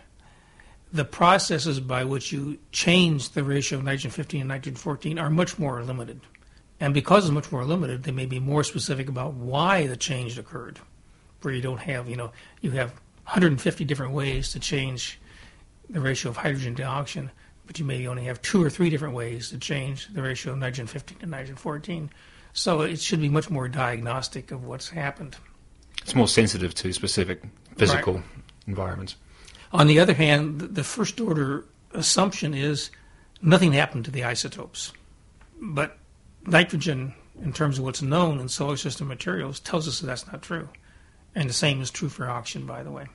The 0.92 1.04
processes 1.04 1.80
by 1.80 2.04
which 2.04 2.32
you 2.32 2.58
change 2.72 3.30
the 3.30 3.44
ratio 3.44 3.78
of 3.78 3.84
nitrogen 3.84 4.10
15 4.10 4.40
and 4.40 4.48
nitrogen 4.48 4.76
14 4.76 5.18
are 5.18 5.30
much 5.30 5.58
more 5.58 5.82
limited. 5.82 6.20
And 6.80 6.92
because 6.92 7.24
it's 7.24 7.32
much 7.32 7.50
more 7.50 7.64
limited, 7.64 8.02
they 8.02 8.12
may 8.12 8.26
be 8.26 8.38
more 8.38 8.62
specific 8.62 9.08
about 9.08 9.34
why 9.34 9.86
the 9.86 9.96
change 9.96 10.38
occurred. 10.38 10.78
Where 11.42 11.54
you 11.54 11.62
don't 11.62 11.80
have, 11.80 12.08
you 12.08 12.16
know, 12.16 12.32
you 12.60 12.72
have 12.72 12.92
150 13.26 13.84
different 13.84 14.12
ways 14.12 14.52
to 14.52 14.60
change 14.60 15.18
the 15.90 16.00
ratio 16.00 16.30
of 16.30 16.36
hydrogen 16.36 16.76
to 16.76 16.84
oxygen, 16.84 17.30
but 17.66 17.78
you 17.78 17.84
may 17.84 18.06
only 18.06 18.24
have 18.24 18.40
two 18.40 18.62
or 18.62 18.70
three 18.70 18.88
different 18.88 19.14
ways 19.14 19.50
to 19.50 19.58
change 19.58 20.06
the 20.14 20.22
ratio 20.22 20.52
of 20.52 20.58
nitrogen 20.58 20.86
15 20.86 21.18
to 21.18 21.26
nitrogen 21.26 21.56
14. 21.56 22.10
So 22.52 22.82
it 22.82 23.00
should 23.00 23.20
be 23.20 23.28
much 23.28 23.50
more 23.50 23.66
diagnostic 23.66 24.52
of 24.52 24.64
what's 24.64 24.88
happened. 24.88 25.36
It's 26.02 26.14
more 26.14 26.28
sensitive 26.28 26.72
to 26.76 26.92
specific 26.92 27.42
physical 27.76 28.22
environments. 28.68 29.16
On 29.72 29.88
the 29.88 29.98
other 29.98 30.14
hand, 30.14 30.60
the 30.60 30.84
first 30.84 31.20
order 31.20 31.64
assumption 31.92 32.54
is 32.54 32.90
nothing 33.42 33.72
happened 33.72 34.04
to 34.04 34.12
the 34.12 34.22
isotopes. 34.22 34.92
But 35.60 35.98
nitrogen, 36.46 37.12
in 37.42 37.52
terms 37.52 37.78
of 37.78 37.84
what's 37.84 38.02
known 38.02 38.38
in 38.38 38.48
solar 38.48 38.76
system 38.76 39.08
materials, 39.08 39.58
tells 39.58 39.88
us 39.88 39.98
that 39.98 40.06
that's 40.06 40.26
not 40.28 40.42
true. 40.42 40.68
And 41.36 41.48
the 41.48 41.54
same 41.54 41.82
is 41.82 41.90
true 41.90 42.08
for 42.08 42.28
oxygen, 42.28 42.66
by 42.66 42.82
the 42.82 42.90
way. 42.90 43.06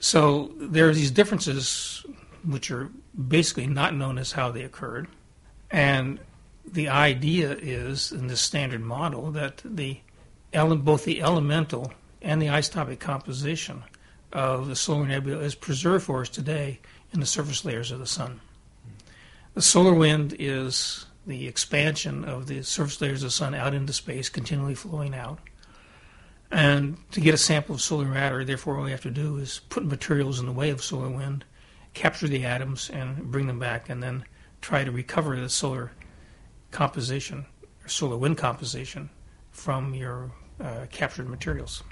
So 0.00 0.50
there 0.58 0.88
are 0.88 0.94
these 0.94 1.12
differences 1.12 2.04
which 2.44 2.70
are 2.70 2.90
basically 3.28 3.68
not 3.68 3.94
known 3.94 4.18
as 4.18 4.32
how 4.32 4.50
they 4.50 4.64
occurred. 4.64 5.06
And 5.70 6.18
the 6.66 6.88
idea 6.88 7.52
is 7.52 8.10
in 8.10 8.26
this 8.26 8.40
standard 8.40 8.82
model 8.82 9.30
that 9.30 9.62
the 9.64 10.00
ele- 10.52 10.76
both 10.76 11.04
the 11.04 11.22
elemental 11.22 11.92
and 12.20 12.42
the 12.42 12.46
isotopic 12.46 12.98
composition 12.98 13.84
of 14.32 14.66
the 14.66 14.76
solar 14.76 15.06
nebula 15.06 15.40
is 15.40 15.54
preserved 15.54 16.04
for 16.04 16.22
us 16.22 16.28
today 16.28 16.80
in 17.12 17.20
the 17.20 17.26
surface 17.26 17.64
layers 17.64 17.92
of 17.92 18.00
the 18.00 18.06
sun. 18.06 18.40
The 19.54 19.62
solar 19.62 19.94
wind 19.94 20.34
is 20.38 21.06
the 21.26 21.46
expansion 21.46 22.24
of 22.24 22.46
the 22.46 22.62
surface 22.62 23.00
layers 23.00 23.22
of 23.22 23.28
the 23.28 23.32
sun 23.32 23.54
out 23.54 23.74
into 23.74 23.92
space, 23.92 24.28
continually 24.28 24.74
flowing 24.74 25.14
out. 25.14 25.38
And 26.50 26.96
to 27.12 27.20
get 27.20 27.32
a 27.34 27.38
sample 27.38 27.76
of 27.76 27.80
solar 27.80 28.06
matter, 28.06 28.44
therefore, 28.44 28.76
all 28.76 28.84
we 28.84 28.90
have 28.90 29.02
to 29.02 29.10
do 29.10 29.36
is 29.36 29.60
put 29.68 29.84
materials 29.84 30.40
in 30.40 30.46
the 30.46 30.52
way 30.52 30.70
of 30.70 30.82
solar 30.82 31.08
wind, 31.08 31.44
capture 31.94 32.26
the 32.26 32.44
atoms, 32.44 32.90
and 32.90 33.30
bring 33.30 33.46
them 33.46 33.58
back, 33.58 33.88
and 33.88 34.02
then 34.02 34.24
try 34.60 34.82
to 34.82 34.90
recover 34.90 35.38
the 35.40 35.48
solar 35.48 35.92
composition, 36.72 37.46
or 37.84 37.88
solar 37.88 38.16
wind 38.16 38.36
composition, 38.36 39.10
from 39.52 39.94
your 39.94 40.30
uh, 40.60 40.86
captured 40.90 41.28
materials. 41.28 41.82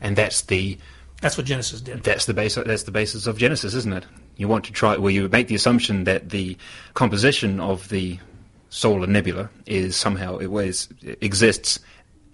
And 0.00 0.14
that's 0.14 0.42
the 0.42 0.76
That's 1.22 1.38
what 1.38 1.46
Genesis 1.46 1.80
did. 1.80 2.02
that's 2.02 2.26
the 2.26 2.34
base 2.34 2.56
that's 2.56 2.82
the 2.82 2.90
basis 2.90 3.26
of 3.26 3.38
Genesis, 3.38 3.72
isn't 3.74 3.92
it? 3.92 4.04
You 4.36 4.48
want 4.48 4.66
to 4.66 4.72
try 4.72 4.96
well, 4.98 5.10
you 5.10 5.26
make 5.28 5.48
the 5.48 5.54
assumption 5.54 6.04
that 6.04 6.28
the 6.28 6.58
composition 6.92 7.60
of 7.60 7.88
the 7.88 8.18
solar 8.68 9.06
nebula 9.06 9.48
is 9.64 9.96
somehow 9.96 10.36
it 10.36 10.48
always 10.48 10.88
exists 11.22 11.80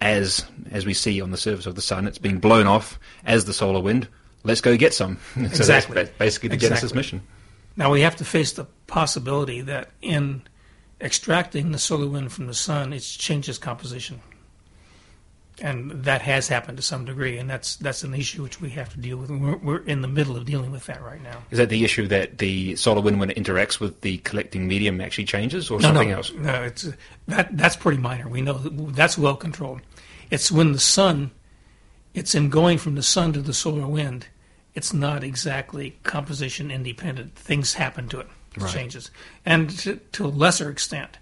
as 0.03 0.45
as 0.71 0.85
we 0.85 0.93
see 0.93 1.21
on 1.21 1.31
the 1.31 1.37
surface 1.37 1.65
of 1.65 1.75
the 1.75 1.81
sun. 1.81 2.05
It's 2.07 2.17
being 2.17 2.39
blown 2.39 2.67
off 2.67 2.99
as 3.25 3.45
the 3.45 3.53
solar 3.53 3.79
wind. 3.79 4.07
Let's 4.43 4.61
go 4.61 4.75
get 4.75 4.93
some. 4.93 5.17
so 5.35 5.41
Exactly. 5.41 5.95
that's 5.95 6.09
basically 6.17 6.49
the 6.49 6.57
Genesis 6.57 6.93
mission. 6.93 7.21
Now 7.77 7.89
we 7.89 8.01
have 8.01 8.17
to 8.17 8.25
face 8.25 8.51
the 8.51 8.65
possibility 8.85 9.61
that 9.61 9.91
in 10.01 10.43
extracting 11.01 11.71
the 11.71 11.79
solar 11.79 12.07
wind 12.07 12.31
from 12.31 12.47
the 12.47 12.53
sun, 12.53 12.93
it 12.93 12.99
changes 12.99 13.57
composition, 13.57 14.19
and 15.61 15.91
that 15.91 16.21
has 16.21 16.49
happened 16.49 16.77
to 16.77 16.83
some 16.83 17.05
degree, 17.05 17.37
and 17.37 17.49
that's 17.49 17.77
that's 17.77 18.03
an 18.03 18.13
issue 18.13 18.43
which 18.43 18.59
we 18.59 18.69
have 18.71 18.89
to 18.89 18.99
deal 18.99 19.17
with. 19.17 19.31
We're, 19.31 19.57
we're 19.57 19.83
in 19.85 20.01
the 20.01 20.07
middle 20.07 20.35
of 20.35 20.45
dealing 20.45 20.71
with 20.71 20.85
that 20.87 21.01
right 21.01 21.23
now. 21.23 21.41
Is 21.49 21.57
that 21.57 21.69
the 21.69 21.85
issue 21.85 22.07
that 22.07 22.39
the 22.39 22.75
solar 22.75 23.01
wind, 23.01 23.19
when 23.19 23.31
it 23.31 23.37
interacts 23.37 23.79
with 23.79 24.01
the 24.01 24.17
collecting 24.19 24.67
medium, 24.67 24.99
actually 24.99 25.25
changes, 25.25 25.71
or 25.71 25.81
something 25.81 26.09
no, 26.09 26.17
else? 26.17 26.33
No, 26.33 26.63
it's 26.63 26.89
that 27.29 27.55
that's 27.57 27.77
pretty 27.77 27.99
minor. 27.99 28.27
We 28.27 28.41
know 28.41 28.53
that 28.53 28.95
that's 28.95 29.17
well 29.17 29.37
controlled. 29.37 29.81
It's 30.33 30.51
when 30.51 30.71
the 30.71 30.79
sun, 30.79 31.29
it's 32.15 32.33
in 32.33 32.49
going 32.49 32.79
from 32.79 32.95
the 32.95 33.03
sun 33.03 33.33
to 33.33 33.41
the 33.41 33.53
solar 33.53 33.85
wind. 33.85 34.25
It's 34.73 34.91
not 34.91 35.23
exactly 35.23 35.97
composition 36.01 36.71
independent. 36.71 37.35
Things 37.35 37.75
happen 37.75 38.09
to 38.09 38.19
it. 38.21 38.27
It 38.55 38.61
Right. 38.63 38.71
changes, 38.73 39.11
and 39.45 39.69
to, 39.79 39.95
to 40.13 40.25
a 40.25 40.33
lesser 40.43 40.69
extent, 40.69 41.17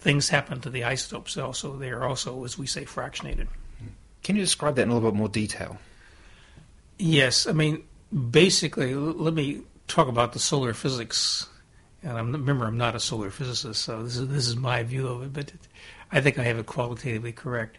things 0.00 0.28
happen 0.30 0.60
to 0.60 0.70
the 0.70 0.82
isotopes. 0.84 1.36
Also, 1.36 1.76
they 1.76 1.90
are 1.90 2.04
also, 2.04 2.44
as 2.44 2.56
we 2.58 2.66
say, 2.66 2.84
fractionated. 2.84 3.46
Can 4.24 4.36
you 4.36 4.42
describe 4.42 4.74
that 4.76 4.82
in 4.82 4.90
a 4.90 4.94
little 4.94 5.10
bit 5.10 5.16
more 5.16 5.28
detail? 5.28 5.78
Yes, 6.98 7.46
I 7.48 7.52
mean, 7.52 7.82
basically, 8.30 8.92
l- 8.92 8.98
let 9.26 9.34
me 9.34 9.62
talk 9.88 10.08
about 10.08 10.32
the 10.32 10.38
solar 10.40 10.74
physics. 10.74 11.48
And 12.02 12.18
I'm, 12.18 12.32
remember, 12.32 12.64
I'm 12.66 12.78
not 12.78 12.94
a 12.96 13.00
solar 13.00 13.30
physicist, 13.30 13.82
so 13.82 14.02
this 14.02 14.16
is 14.16 14.28
this 14.28 14.46
is 14.48 14.56
my 14.56 14.82
view 14.82 15.06
of 15.08 15.22
it. 15.22 15.32
But 15.32 15.48
it, 15.50 15.60
I 16.10 16.20
think 16.20 16.38
I 16.38 16.44
have 16.44 16.58
it 16.58 16.66
qualitatively 16.66 17.32
correct. 17.32 17.78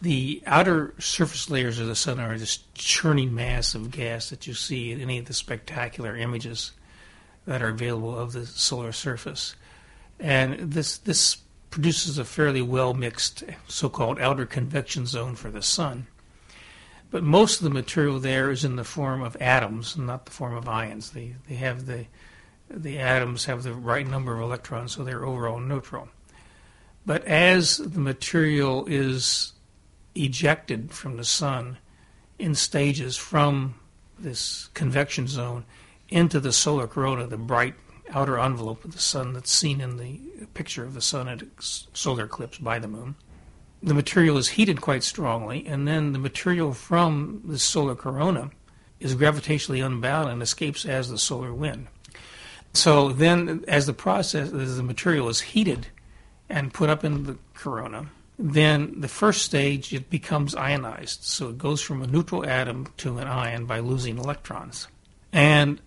The 0.00 0.42
outer 0.46 0.94
surface 0.98 1.50
layers 1.50 1.80
of 1.80 1.88
the 1.88 1.96
sun 1.96 2.20
are 2.20 2.38
this 2.38 2.60
churning 2.74 3.34
mass 3.34 3.74
of 3.74 3.90
gas 3.90 4.30
that 4.30 4.46
you 4.46 4.54
see 4.54 4.92
in 4.92 5.00
any 5.00 5.18
of 5.18 5.24
the 5.24 5.34
spectacular 5.34 6.16
images 6.16 6.72
that 7.46 7.62
are 7.62 7.70
available 7.70 8.16
of 8.16 8.32
the 8.32 8.46
solar 8.46 8.92
surface, 8.92 9.56
and 10.20 10.72
this 10.72 10.98
this 10.98 11.38
produces 11.70 12.16
a 12.18 12.24
fairly 12.24 12.62
well 12.62 12.94
mixed 12.94 13.42
so-called 13.66 14.20
outer 14.20 14.46
convection 14.46 15.06
zone 15.06 15.34
for 15.34 15.50
the 15.50 15.62
sun. 15.62 16.06
But 17.10 17.24
most 17.24 17.58
of 17.58 17.64
the 17.64 17.70
material 17.70 18.20
there 18.20 18.50
is 18.50 18.64
in 18.64 18.76
the 18.76 18.84
form 18.84 19.22
of 19.22 19.36
atoms, 19.40 19.96
not 19.96 20.26
the 20.26 20.30
form 20.30 20.54
of 20.54 20.68
ions. 20.68 21.10
They 21.10 21.34
they 21.48 21.56
have 21.56 21.86
the 21.86 22.06
the 22.70 22.98
atoms 23.00 23.46
have 23.46 23.64
the 23.64 23.72
right 23.72 24.06
number 24.06 24.34
of 24.34 24.42
electrons, 24.42 24.92
so 24.92 25.02
they're 25.02 25.24
overall 25.24 25.58
neutral. 25.58 26.08
But 27.04 27.24
as 27.24 27.78
the 27.78 27.98
material 27.98 28.84
is 28.86 29.54
ejected 30.18 30.92
from 30.92 31.16
the 31.16 31.24
sun 31.24 31.78
in 32.38 32.54
stages 32.54 33.16
from 33.16 33.74
this 34.18 34.68
convection 34.74 35.26
zone 35.26 35.64
into 36.08 36.40
the 36.40 36.52
solar 36.52 36.86
corona, 36.86 37.26
the 37.26 37.36
bright 37.36 37.74
outer 38.10 38.38
envelope 38.38 38.84
of 38.84 38.92
the 38.92 38.98
sun 38.98 39.32
that's 39.32 39.50
seen 39.50 39.80
in 39.80 39.96
the 39.96 40.20
picture 40.54 40.84
of 40.84 40.94
the 40.94 41.00
sun 41.00 41.28
at 41.28 41.42
solar 41.58 42.24
eclipse 42.24 42.58
by 42.58 42.78
the 42.78 42.88
moon 42.88 43.14
the 43.82 43.94
material 43.94 44.36
is 44.38 44.48
heated 44.50 44.80
quite 44.80 45.02
strongly, 45.02 45.66
and 45.66 45.86
then 45.86 46.12
the 46.12 46.18
material 46.18 46.72
from 46.72 47.42
the 47.44 47.58
solar 47.58 47.94
corona 47.94 48.50
is 48.98 49.14
gravitationally 49.14 49.84
unbound 49.84 50.28
and 50.28 50.42
escapes 50.42 50.84
as 50.84 51.08
the 51.08 51.18
solar 51.18 51.54
wind. 51.54 51.86
So 52.74 53.10
then, 53.10 53.64
as 53.68 53.86
the 53.86 53.92
process, 53.92 54.52
as 54.52 54.76
the 54.76 54.82
material 54.82 55.28
is 55.28 55.40
heated 55.40 55.88
and 56.48 56.74
put 56.74 56.90
up 56.90 57.04
in 57.04 57.24
the 57.24 57.38
corona, 57.54 58.10
then 58.38 59.00
the 59.00 59.08
first 59.08 59.42
stage 59.42 59.92
it 59.92 60.10
becomes 60.10 60.54
ionized. 60.54 61.24
So 61.24 61.48
it 61.48 61.58
goes 61.58 61.82
from 61.82 62.02
a 62.02 62.06
neutral 62.06 62.46
atom 62.46 62.86
to 62.98 63.18
an 63.18 63.26
ion 63.26 63.66
by 63.66 63.80
losing 63.80 64.18
electrons. 64.18 64.86
And 65.32 65.80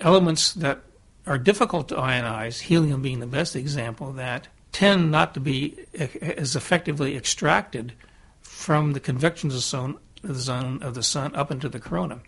elements 0.00 0.52
that 0.54 0.80
are 1.26 1.38
difficult 1.38 1.88
to 1.88 1.94
ionize, 1.94 2.60
helium 2.60 3.00
being 3.00 3.20
the 3.20 3.26
best 3.26 3.56
example 3.56 4.10
of 4.10 4.16
that, 4.16 4.48
tend 4.72 5.10
not 5.10 5.32
to 5.34 5.40
be 5.40 5.78
as 5.94 6.54
effectively 6.56 7.16
extracted 7.16 7.94
from 8.42 8.92
the 8.92 9.00
convection 9.00 9.50
zone 9.50 9.98
of 10.22 10.94
the 10.94 11.02
sun 11.02 11.34
up 11.34 11.50
into 11.50 11.68
the 11.68 11.80
corona. 11.80 12.20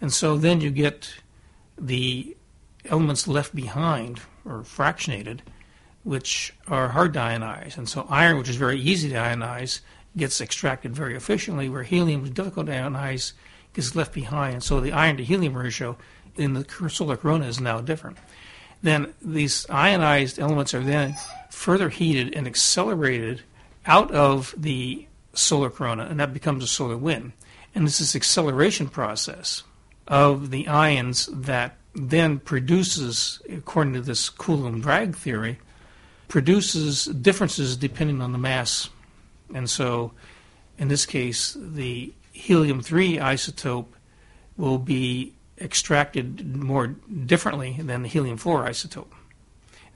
And 0.00 0.12
so 0.12 0.36
then 0.36 0.60
you 0.60 0.70
get 0.70 1.14
the 1.78 2.36
elements 2.86 3.28
left 3.28 3.54
behind 3.54 4.20
or 4.44 4.62
fractionated, 4.62 5.40
which 6.04 6.54
are 6.68 6.88
hard 6.88 7.14
to 7.14 7.18
ionize. 7.18 7.76
And 7.76 7.88
so 7.88 8.06
iron, 8.08 8.38
which 8.38 8.48
is 8.48 8.56
very 8.56 8.78
easy 8.78 9.08
to 9.08 9.16
ionize, 9.16 9.80
gets 10.16 10.40
extracted 10.40 10.94
very 10.94 11.16
efficiently, 11.16 11.68
where 11.68 11.82
helium 11.82 12.22
which 12.22 12.30
is 12.30 12.34
difficult 12.36 12.66
to 12.66 12.72
ionize, 12.72 13.32
gets 13.72 13.96
left 13.96 14.12
behind. 14.12 14.54
And 14.54 14.62
so 14.62 14.80
the 14.80 14.92
iron 14.92 15.16
to 15.16 15.24
helium 15.24 15.56
ratio 15.56 15.96
in 16.36 16.54
the 16.54 16.64
solar 16.88 17.16
corona 17.16 17.46
is 17.46 17.60
now 17.60 17.80
different. 17.80 18.18
Then 18.82 19.14
these 19.22 19.66
ionized 19.70 20.38
elements 20.38 20.74
are 20.74 20.80
then 20.80 21.14
further 21.50 21.88
heated 21.88 22.34
and 22.34 22.46
accelerated 22.46 23.42
out 23.86 24.10
of 24.10 24.54
the 24.56 25.06
solar 25.32 25.70
corona, 25.70 26.04
and 26.04 26.20
that 26.20 26.34
becomes 26.34 26.62
a 26.62 26.66
solar 26.66 26.96
wind. 26.96 27.32
And 27.74 27.86
it's 27.86 27.98
this 27.98 28.14
acceleration 28.14 28.88
process 28.88 29.62
of 30.06 30.50
the 30.50 30.68
ions 30.68 31.28
that 31.32 31.76
then 31.94 32.38
produces, 32.40 33.40
according 33.50 33.94
to 33.94 34.00
this 34.00 34.28
Coulomb 34.28 34.80
drag 34.80 35.16
theory, 35.16 35.58
produces 36.28 37.04
differences 37.06 37.76
depending 37.76 38.20
on 38.20 38.32
the 38.32 38.38
mass. 38.38 38.90
And 39.54 39.68
so, 39.68 40.12
in 40.78 40.88
this 40.88 41.06
case, 41.06 41.56
the 41.60 42.12
helium 42.32 42.82
3 42.82 43.16
isotope 43.18 43.86
will 44.56 44.78
be 44.78 45.32
extracted 45.60 46.56
more 46.56 46.88
differently 47.26 47.76
than 47.80 48.02
the 48.02 48.08
helium 48.08 48.36
4 48.36 48.64
isotope. 48.64 49.12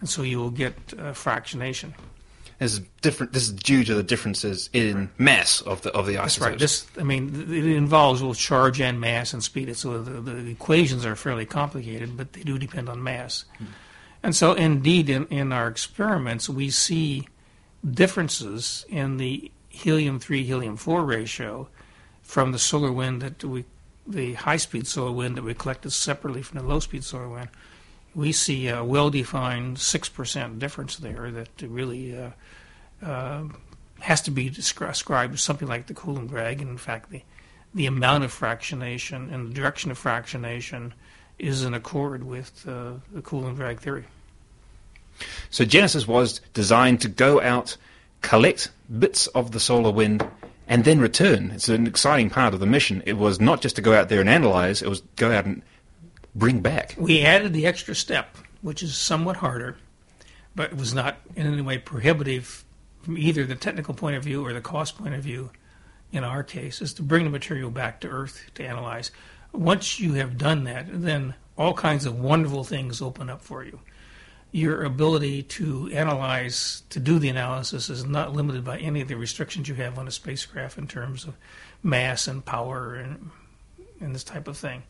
And 0.00 0.08
so 0.08 0.22
you 0.22 0.38
will 0.38 0.50
get 0.50 0.74
uh, 0.92 1.12
fractionation. 1.12 1.92
This 2.58 2.72
is 2.74 2.80
different. 3.02 3.32
This 3.32 3.44
is 3.44 3.52
due 3.52 3.84
to 3.84 3.94
the 3.94 4.02
differences 4.02 4.68
in 4.72 5.10
mass 5.16 5.60
of 5.60 5.82
the 5.82 5.92
of 5.92 6.06
the 6.06 6.18
isotopes. 6.18 6.34
That's 6.34 6.50
right. 6.50 6.58
This, 6.58 6.86
I 6.98 7.04
mean, 7.04 7.52
it 7.52 7.64
involves 7.64 8.20
both 8.20 8.36
charge 8.36 8.80
and 8.80 9.00
mass 9.00 9.32
and 9.32 9.44
speed. 9.44 9.76
So 9.76 10.02
the, 10.02 10.20
the 10.20 10.50
equations 10.50 11.06
are 11.06 11.14
fairly 11.14 11.46
complicated, 11.46 12.16
but 12.16 12.32
they 12.32 12.42
do 12.42 12.58
depend 12.58 12.88
on 12.88 13.00
mass. 13.00 13.44
And 14.28 14.36
so, 14.36 14.52
indeed, 14.52 15.08
in, 15.08 15.24
in 15.28 15.54
our 15.54 15.68
experiments, 15.68 16.50
we 16.50 16.68
see 16.68 17.26
differences 17.82 18.84
in 18.90 19.16
the 19.16 19.50
helium 19.70 20.20
three 20.20 20.44
helium 20.44 20.76
four 20.76 21.02
ratio 21.02 21.70
from 22.20 22.52
the 22.52 22.58
solar 22.58 22.92
wind 22.92 23.22
that 23.22 23.42
we, 23.42 23.64
the 24.06 24.34
high 24.34 24.58
speed 24.58 24.86
solar 24.86 25.12
wind 25.12 25.38
that 25.38 25.44
we 25.44 25.54
collected 25.54 25.92
separately 25.92 26.42
from 26.42 26.58
the 26.58 26.66
low 26.66 26.78
speed 26.78 27.04
solar 27.04 27.26
wind. 27.26 27.48
We 28.14 28.32
see 28.32 28.68
a 28.68 28.84
well 28.84 29.08
defined 29.08 29.78
six 29.78 30.10
percent 30.10 30.58
difference 30.58 30.96
there 30.96 31.30
that 31.30 31.62
really. 31.62 32.14
Uh, 32.14 32.30
uh, 33.02 33.44
has 34.00 34.20
to 34.20 34.30
be 34.30 34.50
described 34.50 35.32
as 35.32 35.40
something 35.40 35.68
like 35.68 35.86
the 35.86 35.94
Coulomb 35.94 36.26
drag. 36.26 36.60
And 36.60 36.68
in 36.68 36.76
fact, 36.76 37.10
the, 37.10 37.22
the 37.74 37.86
amount 37.86 38.24
of 38.24 38.30
fractionation 38.30 39.32
and 39.32 39.48
the 39.48 39.54
direction 39.54 39.90
of 39.90 39.98
fractionation 39.98 40.92
is 41.38 41.64
in 41.64 41.72
accord 41.72 42.24
with 42.24 42.68
uh, 42.68 42.92
the 43.10 43.22
Coulomb 43.22 43.54
drag 43.54 43.80
theory. 43.80 44.04
So 45.50 45.64
Genesis 45.64 46.06
was 46.06 46.40
designed 46.54 47.00
to 47.02 47.08
go 47.08 47.40
out, 47.40 47.76
collect 48.22 48.70
bits 48.98 49.26
of 49.28 49.52
the 49.52 49.60
solar 49.60 49.90
wind, 49.90 50.26
and 50.66 50.84
then 50.84 51.00
return. 51.00 51.50
It's 51.52 51.68
an 51.68 51.86
exciting 51.86 52.30
part 52.30 52.54
of 52.54 52.60
the 52.60 52.66
mission. 52.66 53.02
It 53.06 53.14
was 53.14 53.40
not 53.40 53.60
just 53.60 53.76
to 53.76 53.82
go 53.82 53.94
out 53.94 54.08
there 54.08 54.20
and 54.20 54.28
analyze; 54.28 54.82
it 54.82 54.88
was 54.88 55.00
go 55.16 55.32
out 55.32 55.46
and 55.46 55.62
bring 56.34 56.60
back. 56.60 56.94
We 56.98 57.22
added 57.22 57.52
the 57.52 57.66
extra 57.66 57.94
step, 57.94 58.36
which 58.62 58.82
is 58.82 58.96
somewhat 58.96 59.36
harder, 59.36 59.76
but 60.54 60.72
it 60.72 60.76
was 60.76 60.94
not 60.94 61.18
in 61.36 61.46
any 61.46 61.62
way 61.62 61.78
prohibitive 61.78 62.64
from 63.02 63.16
either 63.16 63.44
the 63.44 63.54
technical 63.54 63.94
point 63.94 64.16
of 64.16 64.24
view 64.24 64.44
or 64.44 64.52
the 64.52 64.60
cost 64.60 64.98
point 64.98 65.14
of 65.14 65.22
view. 65.22 65.50
In 66.10 66.24
our 66.24 66.42
case, 66.42 66.80
is 66.80 66.94
to 66.94 67.02
bring 67.02 67.24
the 67.24 67.30
material 67.30 67.70
back 67.70 68.00
to 68.00 68.08
Earth 68.08 68.50
to 68.54 68.64
analyze. 68.64 69.10
Once 69.52 70.00
you 70.00 70.14
have 70.14 70.38
done 70.38 70.64
that, 70.64 70.86
then 70.90 71.34
all 71.56 71.74
kinds 71.74 72.06
of 72.06 72.18
wonderful 72.18 72.64
things 72.64 73.02
open 73.02 73.28
up 73.28 73.42
for 73.42 73.62
you. 73.62 73.80
Your 74.50 74.82
ability 74.84 75.42
to 75.42 75.90
analyze, 75.92 76.82
to 76.90 76.98
do 76.98 77.18
the 77.18 77.28
analysis, 77.28 77.90
is 77.90 78.04
not 78.04 78.32
limited 78.32 78.64
by 78.64 78.78
any 78.78 79.00
of 79.02 79.08
the 79.08 79.16
restrictions 79.16 79.68
you 79.68 79.74
have 79.74 79.98
on 79.98 80.08
a 80.08 80.10
spacecraft 80.10 80.78
in 80.78 80.86
terms 80.86 81.24
of 81.24 81.34
mass 81.82 82.26
and 82.26 82.42
power 82.44 82.94
and, 82.94 83.30
and 84.00 84.14
this 84.14 84.24
type 84.24 84.48
of 84.48 84.56
thing. 84.56 84.82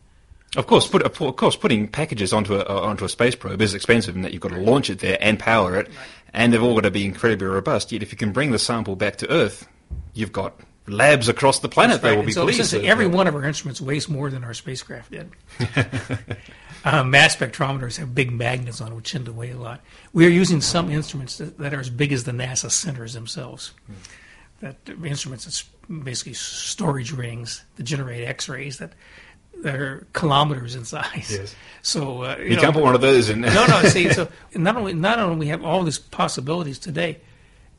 Of 0.55 0.65
course, 0.65 0.87
put, 0.87 1.03
of 1.03 1.35
course, 1.35 1.55
putting 1.55 1.87
packages 1.87 2.33
onto 2.33 2.55
a 2.55 2.63
onto 2.63 3.05
a 3.05 3.09
space 3.09 3.35
probe 3.35 3.61
is 3.61 3.75
expensive, 3.75 4.15
in 4.15 4.23
that 4.23 4.31
you've 4.33 4.41
got 4.41 4.51
to 4.51 4.57
launch 4.61 4.89
it 4.89 4.99
there 4.99 5.17
and 5.21 5.37
power 5.37 5.75
it, 5.75 5.89
and 6.33 6.51
they've 6.51 6.63
all 6.63 6.73
got 6.73 6.81
to 6.83 6.91
be 6.91 7.05
incredibly 7.05 7.45
robust. 7.45 7.91
Yet, 7.91 8.01
if 8.01 8.11
you 8.11 8.17
can 8.17 8.31
bring 8.31 8.51
the 8.51 8.57
sample 8.57 8.95
back 8.95 9.17
to 9.17 9.29
Earth, 9.29 9.67
you've 10.13 10.31
got 10.31 10.59
labs 10.87 11.29
across 11.29 11.59
the 11.59 11.69
planet 11.69 12.01
that 12.01 12.11
will 12.11 12.19
And 12.19 12.25
be 12.25 12.31
so 12.33 12.45
pleased. 12.45 12.73
every 12.73 13.05
one 13.05 13.27
of 13.27 13.35
our 13.35 13.43
instruments 13.43 13.79
weighs 13.79 14.09
more 14.09 14.31
than 14.31 14.43
our 14.43 14.55
spacecraft 14.55 15.11
did. 15.11 15.29
uh, 16.85 17.03
mass 17.03 17.35
spectrometers 17.35 17.97
have 17.97 18.15
big 18.15 18.31
magnets 18.31 18.81
on, 18.81 18.95
which 18.95 19.11
tend 19.11 19.25
to 19.25 19.33
weigh 19.33 19.51
a 19.51 19.57
lot. 19.57 19.81
We 20.13 20.25
are 20.25 20.29
using 20.29 20.61
some 20.61 20.89
instruments 20.89 21.37
that, 21.37 21.57
that 21.57 21.73
are 21.73 21.79
as 21.79 21.89
big 21.89 22.11
as 22.11 22.23
the 22.23 22.31
NASA 22.31 22.71
centers 22.71 23.13
themselves. 23.13 23.73
That 24.61 24.77
uh, 24.87 25.03
instruments 25.05 25.45
that's 25.45 25.63
basically 26.03 26.33
storage 26.33 27.11
rings 27.11 27.63
that 27.75 27.83
generate 27.83 28.27
X-rays 28.27 28.77
that 28.77 28.93
that 29.61 29.75
are 29.75 30.07
kilometers 30.13 30.75
in 30.75 30.85
size. 30.85 31.31
Yes. 31.31 31.55
So 31.81 32.23
uh, 32.23 32.37
You 32.37 32.55
put 32.57 32.75
one 32.75 32.95
of 32.95 33.01
those 33.01 33.29
in. 33.29 33.41
no, 33.41 33.65
no. 33.67 33.81
See, 33.83 34.09
so 34.13 34.29
not 34.55 34.77
only 34.77 34.93
not 34.93 35.19
only 35.19 35.37
we 35.37 35.47
have 35.47 35.63
all 35.65 35.83
these 35.83 35.99
possibilities 35.99 36.79
today, 36.79 37.19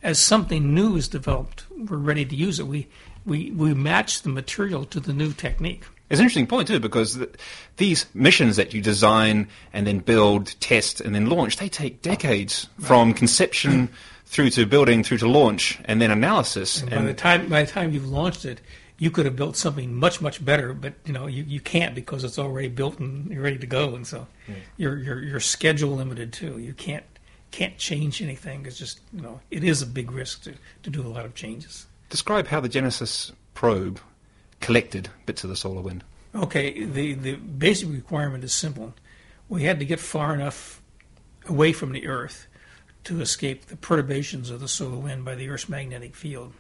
as 0.03 0.19
something 0.19 0.75
new 0.75 0.97
is 0.97 1.09
developed, 1.09 1.65
we're 1.71 1.97
ready 1.97 2.25
to 2.25 2.37
use 2.37 2.61
it. 2.61 2.67
We 2.67 2.89
we 3.25 3.51
we 3.51 3.75
match 3.75 4.23
the 4.23 4.29
material 4.29 4.85
to 4.87 5.01
the 5.01 5.13
new 5.13 5.33
technique. 5.33 5.85
It's 6.11 6.19
an 6.19 6.25
interesting 6.25 6.49
point 6.49 6.67
too, 6.67 6.81
because 6.81 7.17
th- 7.17 7.31
these 7.77 8.07
missions 8.15 8.57
that 8.57 8.75
you 8.75 8.83
design 8.83 9.49
and 9.73 9.87
then 9.87 10.01
build, 10.01 10.55
test, 10.59 11.01
and 11.01 11.15
then 11.15 11.27
launch, 11.27 11.57
they 11.57 11.69
take 11.69 12.03
decades 12.03 12.69
from 12.81 13.15
conception 13.15 13.89
through 14.27 14.51
to 14.51 14.67
building, 14.67 15.05
through 15.05 15.19
to 15.19 15.29
launch, 15.29 15.79
and 15.85 16.03
then 16.03 16.11
analysis. 16.11 16.83
And 16.83 16.91
by 16.91 17.03
the 17.03 17.15
time 17.15 17.49
by 17.49 17.63
the 17.63 17.71
time 17.71 17.93
you've 17.93 18.09
launched 18.09 18.45
it, 18.45 18.61
you 18.99 19.13
could 19.13 19.25
have 19.25 19.37
built 19.37 19.57
something 19.57 19.95
much 19.95 20.21
much 20.21 20.45
better, 20.45 20.75
but 20.75 20.95
you 21.05 21.13
know 21.13 21.29
you, 21.29 21.45
you 21.45 21.61
can't 21.61 21.95
because 21.95 22.25
it's 22.25 22.41
already 22.41 22.69
built 22.69 22.99
and 22.99 23.31
you're 23.31 23.43
ready 23.43 23.59
to 23.59 23.67
go, 23.67 23.95
and 23.95 24.05
so 24.05 24.27
you're 24.77 24.99
you're 24.99 25.23
you're 25.23 25.41
schedule 25.41 25.91
limited 25.91 26.33
too. 26.33 26.59
You 26.59 26.75
can't 26.75 27.05
can't 27.53 27.79
change 27.79 28.21
anything. 28.21 28.67
It's 28.67 28.79
just 28.79 29.01
you 29.13 29.21
know 29.23 29.41
it 29.53 29.63
is 29.63 29.81
a 29.81 29.87
big 29.87 30.11
risk 30.11 30.43
to 30.43 30.55
to 30.83 30.91
do 30.91 31.03
a 31.03 31.09
lot 31.09 31.25
of 31.25 31.37
changes. 31.37 31.87
Describe 32.09 32.49
how 32.49 32.59
the 32.59 32.69
Genesis 32.69 33.33
probe 33.55 34.01
collected 34.61 35.09
bits 35.27 35.45
of 35.45 35.51
the 35.51 35.57
solar 35.57 35.81
wind. 35.81 36.05
Okay, 36.35 36.85
the, 36.85 37.15
the 37.15 37.35
basic 37.35 37.89
requirement 37.91 38.45
is 38.45 38.53
simple. 38.53 38.95
We 39.49 39.65
had 39.65 39.81
to 39.81 39.85
get 39.85 39.99
far 39.99 40.33
enough 40.33 40.81
away 41.47 41.73
from 41.73 41.93
the 41.93 42.07
Earth 42.07 42.47
to 43.05 43.21
escape 43.21 43.67
the 43.67 43.77
perturbations 43.77 44.51
of 44.51 44.61
the 44.61 44.69
solar 44.69 44.99
wind 44.99 45.25
by 45.25 45.35
the 45.35 45.49
Earth's 45.49 45.69
magnetic 45.69 46.15
field. 46.15 46.53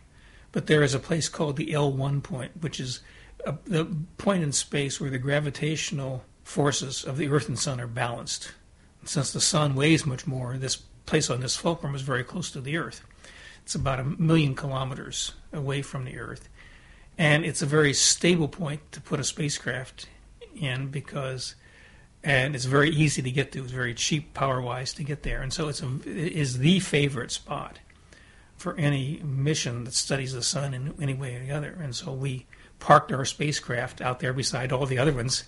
But 0.52 0.66
there 0.66 0.83
is 0.83 0.95
a 0.95 0.99
place 0.99 1.28
called 1.28 1.57
the 1.57 1.73
L1 1.73 2.23
point, 2.23 2.52
which 2.61 2.80
is 2.80 3.00
a, 3.47 3.54
the 3.64 3.87
point 4.19 4.42
in 4.42 4.52
space 4.52 5.00
where 5.00 5.11
the 5.11 5.19
gravitational 5.19 6.25
forces 6.42 7.04
of 7.04 7.16
the 7.16 7.28
Earth 7.28 7.49
and 7.49 7.59
Sun 7.59 7.80
are 7.80 7.87
balanced. 7.87 8.52
Since 9.04 9.33
the 9.33 9.40
Sun 9.40 9.76
weighs 9.76 10.04
much 10.04 10.26
more, 10.26 10.57
this 10.57 10.76
place 11.07 11.30
on 11.30 11.40
this 11.40 11.57
fulcrum 11.57 11.95
is 11.95 12.02
very 12.02 12.25
close 12.25 12.50
to 12.50 12.61
the 12.61 12.76
Earth. 12.76 13.02
It's 13.62 13.75
about 13.75 14.00
a 14.00 14.04
million 14.04 14.54
kilometers 14.57 15.33
away 15.52 15.83
from 15.83 16.04
the 16.04 16.19
Earth 16.19 16.49
and 17.18 17.44
it's 17.44 17.62
a 17.62 17.66
very 17.66 17.92
stable 17.92 18.48
point 18.48 18.92
to 18.92 19.00
put 19.00 19.20
a 19.20 19.24
spacecraft 19.24 20.06
in 20.54 20.88
because 20.88 21.54
and 22.22 22.54
it's 22.54 22.66
very 22.66 22.90
easy 22.90 23.22
to 23.22 23.30
get 23.30 23.52
to. 23.52 23.62
It's 23.62 23.72
very 23.72 23.94
cheap 23.94 24.34
power 24.34 24.60
wise 24.60 24.92
to 24.94 25.02
get 25.02 25.22
there. 25.22 25.40
And 25.40 25.52
so 25.52 25.68
it's 25.68 25.82
a, 25.82 25.88
it 26.04 26.32
is 26.32 26.58
the 26.58 26.80
favorite 26.80 27.30
spot 27.30 27.78
for 28.56 28.76
any 28.76 29.20
mission 29.24 29.84
that 29.84 29.94
studies 29.94 30.34
the 30.34 30.42
sun 30.42 30.74
in 30.74 30.94
any 31.00 31.14
way 31.14 31.34
or 31.34 31.44
the 31.44 31.50
other. 31.50 31.78
And 31.80 31.96
so 31.96 32.12
we 32.12 32.46
parked 32.78 33.10
our 33.10 33.24
spacecraft 33.24 34.02
out 34.02 34.20
there 34.20 34.34
beside 34.34 34.70
all 34.70 34.84
the 34.84 34.98
other 34.98 35.12
ones 35.12 35.44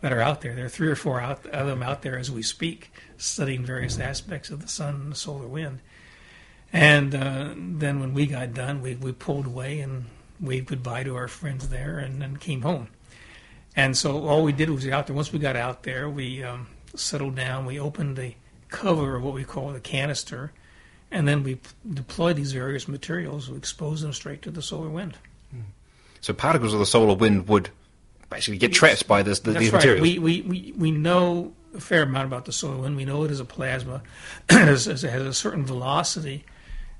that 0.00 0.12
are 0.12 0.20
out 0.20 0.42
there. 0.42 0.54
There 0.54 0.66
are 0.66 0.70
three 0.70 0.88
or 0.88 0.96
four 0.96 1.20
out, 1.20 1.44
of 1.46 1.66
them 1.66 1.82
out 1.82 2.02
there 2.02 2.16
as 2.16 2.30
we 2.30 2.42
speak 2.42 2.92
studying 3.16 3.64
various 3.64 3.98
aspects 3.98 4.50
of 4.50 4.62
the 4.62 4.68
sun 4.68 4.94
and 4.94 5.12
the 5.12 5.16
solar 5.16 5.48
wind. 5.48 5.80
And 6.72 7.14
uh, 7.14 7.54
then 7.56 8.00
when 8.00 8.14
we 8.14 8.26
got 8.26 8.54
done 8.54 8.80
we, 8.80 8.94
we 8.94 9.12
pulled 9.12 9.46
away 9.46 9.80
and 9.80 10.06
waved 10.42 10.66
goodbye 10.66 11.04
to 11.04 11.16
our 11.16 11.28
friends 11.28 11.68
there 11.68 11.98
and 11.98 12.20
then 12.20 12.36
came 12.36 12.62
home. 12.62 12.88
And 13.74 13.96
so 13.96 14.26
all 14.26 14.42
we 14.42 14.52
did 14.52 14.68
was 14.68 14.84
get 14.84 14.92
out 14.92 15.06
there. 15.06 15.16
Once 15.16 15.32
we 15.32 15.38
got 15.38 15.56
out 15.56 15.84
there, 15.84 16.10
we 16.10 16.42
um, 16.44 16.66
settled 16.94 17.36
down. 17.36 17.64
We 17.64 17.80
opened 17.80 18.16
the 18.16 18.34
cover 18.68 19.16
of 19.16 19.22
what 19.22 19.34
we 19.34 19.44
call 19.44 19.72
the 19.72 19.80
canister, 19.80 20.52
and 21.10 21.26
then 21.26 21.42
we 21.42 21.54
p- 21.54 21.70
deployed 21.94 22.36
these 22.36 22.52
various 22.52 22.86
materials. 22.88 23.48
We 23.48 23.56
exposed 23.56 24.04
them 24.04 24.12
straight 24.12 24.42
to 24.42 24.50
the 24.50 24.60
solar 24.62 24.90
wind. 24.90 25.16
So 26.20 26.32
particles 26.32 26.72
of 26.72 26.78
the 26.78 26.86
solar 26.86 27.14
wind 27.14 27.48
would 27.48 27.70
basically 28.30 28.58
get 28.58 28.72
trapped 28.72 29.08
by 29.08 29.22
this, 29.22 29.40
the, 29.40 29.52
That's 29.52 29.64
these 29.64 29.72
right. 29.72 29.78
materials. 29.78 30.02
We, 30.02 30.18
we, 30.18 30.42
we, 30.42 30.72
we 30.76 30.90
know 30.90 31.52
a 31.74 31.80
fair 31.80 32.02
amount 32.02 32.26
about 32.26 32.44
the 32.44 32.52
solar 32.52 32.76
wind. 32.76 32.96
We 32.96 33.04
know 33.04 33.24
it 33.24 33.30
is 33.30 33.40
a 33.40 33.44
plasma. 33.44 34.02
it 34.48 34.52
has 34.58 34.86
it 34.86 35.02
has 35.02 35.22
a 35.22 35.34
certain 35.34 35.64
velocity 35.64 36.44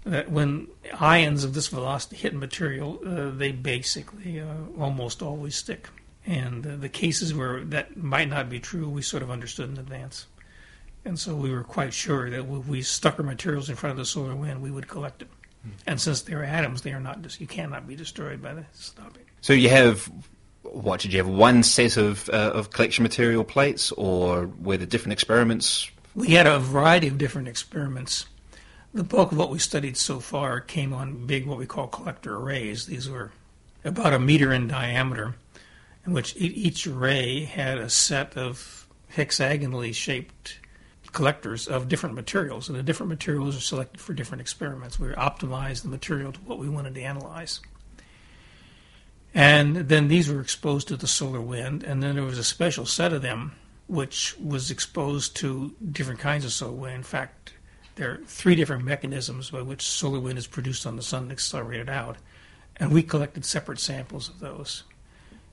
that 0.05 0.31
when 0.31 0.69
ions 0.99 1.45
of 1.45 1.55
this 1.55 1.69
velocity 1.69 2.17
hit 2.17 2.35
material, 2.35 3.01
uh, 3.07 3.31
they 3.31 3.53
basically 3.53 4.41
uh, 4.41 4.47
almost 4.79 5.23
always 5.23 5.55
stick. 5.55 5.89
And 6.27 6.67
uh, 6.67 6.77
the 6.77 6.89
cases 6.89 7.35
where 7.35 7.65
that 7.65 7.97
might 7.97 8.29
not 8.29 8.49
be 8.49 8.61
true, 8.61 8.89
we 8.89 9.03
sort 9.03 9.23
of 9.23 9.31
understood 9.31 9.71
in 9.71 9.79
advance. 9.79 10.27
And 11.05 11.19
so 11.19 11.35
we 11.35 11.51
were 11.51 11.65
quite 11.65 11.93
sure 11.93 12.31
that 12.31 12.41
if 12.41 12.67
we 12.67 12.83
stuck 12.83 13.19
our 13.19 13.25
materials 13.25 13.69
in 13.69 13.77
front 13.77 13.93
of 13.93 13.97
the 13.97 14.05
solar 14.05 14.37
wind, 14.37 14.63
we 14.63 14.71
would 14.71 14.87
collect 14.87 15.23
it. 15.23 15.29
And 15.87 16.01
since 16.01 16.23
they're 16.23 16.45
atoms, 16.45 16.83
they 16.83 16.93
are 16.93 17.01
not. 17.01 17.23
Dis- 17.23 17.41
you 17.41 17.47
cannot 17.47 17.87
be 17.87 17.95
destroyed 17.95 18.43
by 18.43 18.55
the 18.55 18.65
stopping. 18.73 19.23
So 19.41 19.53
you 19.53 19.69
have 19.69 20.11
what 20.63 21.01
did 21.01 21.13
you 21.13 21.19
have? 21.19 21.29
One 21.29 21.63
set 21.63 21.97
of 21.97 22.29
uh, 22.31 22.53
of 22.55 22.71
collection 22.71 23.03
material 23.03 23.45
plates, 23.45 23.93
or 23.93 24.47
were 24.61 24.77
there 24.77 24.87
different 24.87 25.13
experiments? 25.13 25.91
We 26.15 26.29
had 26.29 26.47
a 26.47 26.59
variety 26.59 27.09
of 27.09 27.19
different 27.19 27.49
experiments. 27.49 28.27
The 28.95 29.05
bulk 29.05 29.33
of 29.33 29.39
what 29.39 29.51
we 29.51 29.59
studied 29.59 29.97
so 29.97 30.21
far 30.21 30.61
came 30.61 30.93
on 30.93 31.27
big, 31.27 31.47
what 31.47 31.59
we 31.59 31.67
call 31.67 31.87
collector 31.87 32.37
arrays. 32.37 32.87
These 32.87 33.09
were 33.09 33.33
about 33.85 34.13
a 34.13 34.19
meter 34.19 34.53
in 34.53 34.69
diameter, 34.69 35.35
in 36.07 36.13
which 36.13 36.35
each 36.37 36.87
array 36.87 37.45
had 37.45 37.79
a 37.79 37.89
set 37.89 38.37
of 38.37 38.87
hexagonally 39.09 39.93
shaped 39.93 40.59
collectors 41.13 41.69
of 41.69 41.89
different 41.89 42.15
materials, 42.15 42.69
and 42.69 42.79
the 42.79 42.83
different 42.83 43.11
materials 43.11 43.57
are 43.57 43.61
selected 43.61 44.01
for 44.01 44.15
different 44.15 44.41
experiments. 44.41 44.99
We 44.99 45.09
optimized 45.09 45.83
the 45.83 45.89
material 45.89 46.33
to 46.33 46.41
what 46.41 46.59
we 46.59 46.69
wanted 46.69 46.95
to 46.95 47.03
analyze. 47.03 47.61
And 49.35 49.77
then 49.77 50.09
these 50.09 50.29
were 50.29 50.41
exposed 50.41 50.89
to 50.89 50.97
the 50.97 51.07
solar 51.07 51.41
wind, 51.41 51.83
and 51.83 52.03
then 52.03 52.15
there 52.15 52.25
was 52.25 52.39
a 52.39 52.45
special 52.45 52.85
set 52.85 53.13
of 53.13 53.23
them 53.23 53.53
which 53.87 54.37
was 54.39 54.71
exposed 54.71 55.37
to 55.37 55.75
different 55.91 56.21
kinds 56.21 56.45
of 56.45 56.53
solar 56.53 56.73
wind. 56.73 56.97
In 56.97 57.03
fact, 57.03 57.55
there 57.97 58.13
are 58.13 58.21
three 58.27 58.55
different 58.55 58.85
mechanisms 58.85 59.51
by 59.51 59.63
which 59.63 59.83
solar 59.83 60.21
wind 60.21 60.39
is 60.39 60.47
produced 60.47 60.87
on 60.87 60.97
the 60.97 61.03
sun 61.03 61.25
and 61.25 61.33
accelerated 61.33 61.89
out, 61.89 62.17
and 62.77 62.93
we 62.93 63.03
collected 63.03 63.45
separate 63.45 63.79
samples 63.79 64.29
of 64.29 64.41
those. 64.41 64.85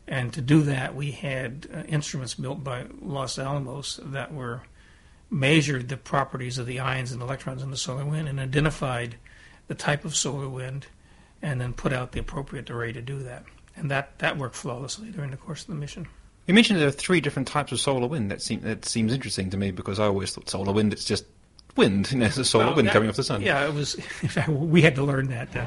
And 0.07 0.33
to 0.33 0.41
do 0.41 0.61
that, 0.63 0.95
we 0.95 1.11
had 1.11 1.67
uh, 1.73 1.81
instruments 1.81 2.33
built 2.33 2.63
by 2.63 2.85
Los 3.01 3.37
Alamos 3.37 3.99
that 4.03 4.33
were 4.33 4.61
measured 5.29 5.89
the 5.89 5.97
properties 5.97 6.57
of 6.57 6.65
the 6.65 6.79
ions 6.79 7.11
and 7.11 7.21
electrons 7.21 7.61
in 7.61 7.69
the 7.69 7.77
solar 7.77 8.05
wind 8.05 8.27
and 8.27 8.39
identified 8.39 9.15
the 9.67 9.75
type 9.75 10.03
of 10.03 10.15
solar 10.15 10.49
wind, 10.49 10.87
and 11.43 11.61
then 11.61 11.73
put 11.73 11.93
out 11.93 12.11
the 12.11 12.19
appropriate 12.19 12.71
array 12.71 12.91
to 12.91 13.01
do 13.01 13.19
that. 13.19 13.43
And 13.75 13.91
that, 13.91 14.17
that 14.17 14.37
worked 14.37 14.55
flawlessly 14.55 15.11
during 15.11 15.29
the 15.29 15.37
course 15.37 15.61
of 15.61 15.67
the 15.67 15.75
mission. 15.75 16.07
You 16.47 16.55
mentioned 16.55 16.79
there 16.79 16.87
are 16.87 16.91
three 16.91 17.21
different 17.21 17.47
types 17.47 17.71
of 17.71 17.79
solar 17.79 18.07
wind. 18.07 18.31
That 18.31 18.41
seems 18.41 18.63
that 18.63 18.83
seems 18.83 19.13
interesting 19.13 19.51
to 19.51 19.57
me 19.57 19.69
because 19.69 19.99
I 19.99 20.05
always 20.05 20.33
thought 20.33 20.49
solar 20.49 20.73
wind 20.73 20.91
it's 20.91 21.05
just 21.05 21.25
wind, 21.79 22.11
you 22.11 22.19
know, 22.19 22.25
it's 22.27 22.47
solar 22.49 22.65
Well, 22.67 22.75
wind 22.75 22.87
that- 22.89 22.93
coming 22.93 23.09
off 23.09 23.15
the 23.15 23.23
sun. 23.23 23.41
Yeah, 23.41 23.65
it 23.65 23.73
was. 23.73 23.95
In 23.95 24.01
fact, 24.29 24.49
we 24.49 24.81
had 24.83 24.95
to 24.95 25.03
learn 25.03 25.29
that. 25.29 25.55
Uh, 25.55 25.65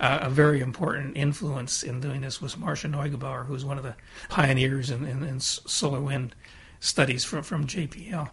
uh, 0.00 0.18
a 0.22 0.30
very 0.30 0.60
important 0.60 1.16
influence 1.16 1.84
in 1.84 2.00
doing 2.00 2.22
this 2.22 2.42
was 2.42 2.56
Marcia 2.56 2.88
Neugebauer, 2.88 3.46
who 3.46 3.52
was 3.52 3.64
one 3.64 3.78
of 3.78 3.84
the 3.84 3.94
pioneers 4.28 4.90
in, 4.90 5.04
in, 5.06 5.22
in 5.22 5.38
solar 5.38 6.00
wind 6.00 6.34
studies 6.80 7.24
from, 7.24 7.44
from 7.44 7.68
JPL. 7.68 8.28